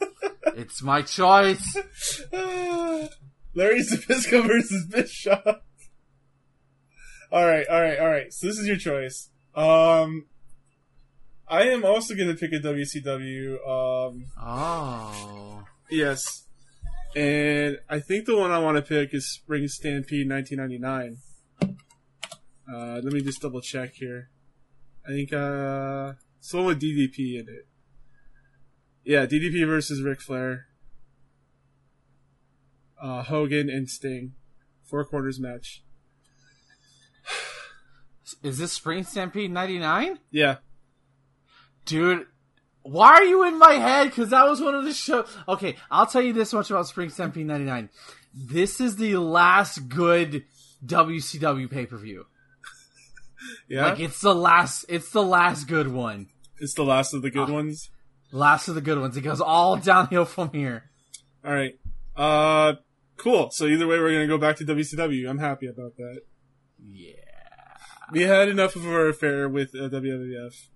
[0.56, 1.76] It's my choice.
[2.32, 5.62] Larry Zbyszko versus Bischoff.
[7.32, 8.32] Alright, alright, alright.
[8.32, 9.30] So this is your choice.
[9.54, 10.26] Um,
[11.48, 13.54] I am also going to pick a WCW.
[13.66, 15.64] Um, Oh.
[15.90, 16.43] yes.
[17.16, 21.18] And I think the one I want to pick is Spring Stampede 1999.
[22.72, 24.30] Uh, let me just double check here.
[25.06, 27.68] I think uh, it's the one with DDP in it.
[29.04, 30.66] Yeah, DDP versus Ric Flair.
[33.00, 34.32] Uh, Hogan and Sting,
[34.82, 35.82] four quarters match.
[38.42, 40.18] Is this Spring Stampede '99?
[40.30, 40.56] Yeah,
[41.84, 42.26] Dude,
[42.84, 44.10] why are you in my head?
[44.10, 45.24] Because that was one of the show.
[45.48, 47.88] Okay, I'll tell you this much about Spring Stampede '99.
[48.34, 50.44] This is the last good
[50.84, 52.26] WCW pay per view.
[53.68, 53.86] yeah.
[53.86, 54.84] Like it's the last.
[54.88, 56.28] It's the last good one.
[56.60, 57.90] it's the last of the good ones.
[58.32, 59.16] Last of the good ones.
[59.16, 60.90] It goes all downhill from here.
[61.44, 61.78] All right.
[62.16, 62.74] Uh,
[63.16, 63.50] cool.
[63.50, 65.28] So either way, we're gonna go back to WCW.
[65.28, 66.20] I'm happy about that.
[66.86, 67.12] Yeah.
[68.12, 70.68] We had enough of our affair with uh, WWF.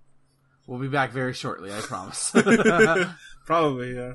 [0.69, 1.73] We'll be back very shortly.
[1.73, 2.31] I promise.
[3.47, 4.13] Probably, yeah.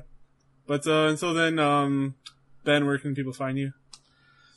[0.68, 2.14] But uh, until then, um,
[2.62, 3.72] Ben, where can people find you?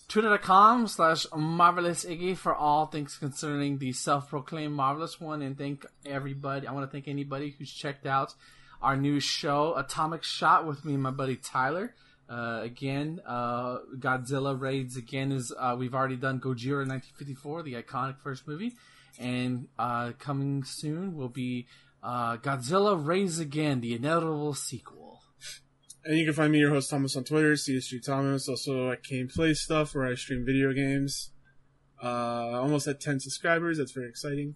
[0.08, 6.67] Twitter.com slash marvelous Iggy for all things concerning the self-proclaimed marvelous one, and thank everybody.
[6.67, 8.35] I want to thank anybody who's checked out
[8.80, 11.95] our new show, Atomic Shot, with me and my buddy Tyler.
[12.30, 18.19] Uh, again, uh, Godzilla raids again is uh, we've already done Gojira 1954, the iconic
[18.19, 18.76] first movie,
[19.17, 21.66] and uh, coming soon will be
[22.03, 25.22] uh, Godzilla raids again, the inevitable sequel.
[26.06, 28.48] And you can find me, your host Thomas, on Twitter, CSG Thomas.
[28.48, 31.32] Also, I Game Play stuff where I stream video games.
[32.01, 33.77] Uh, almost at 10 subscribers.
[33.77, 34.56] That's very exciting.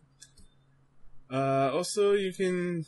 [1.30, 2.86] Uh, also, you can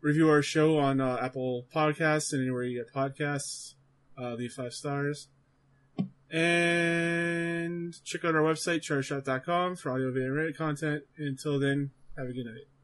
[0.00, 3.74] review our show on uh, Apple Podcasts and anywhere you get podcasts.
[4.16, 5.28] Uh, leave five stars.
[6.30, 11.04] And check out our website, charshot.com, for audio video and content.
[11.16, 12.77] Until then, have a good night.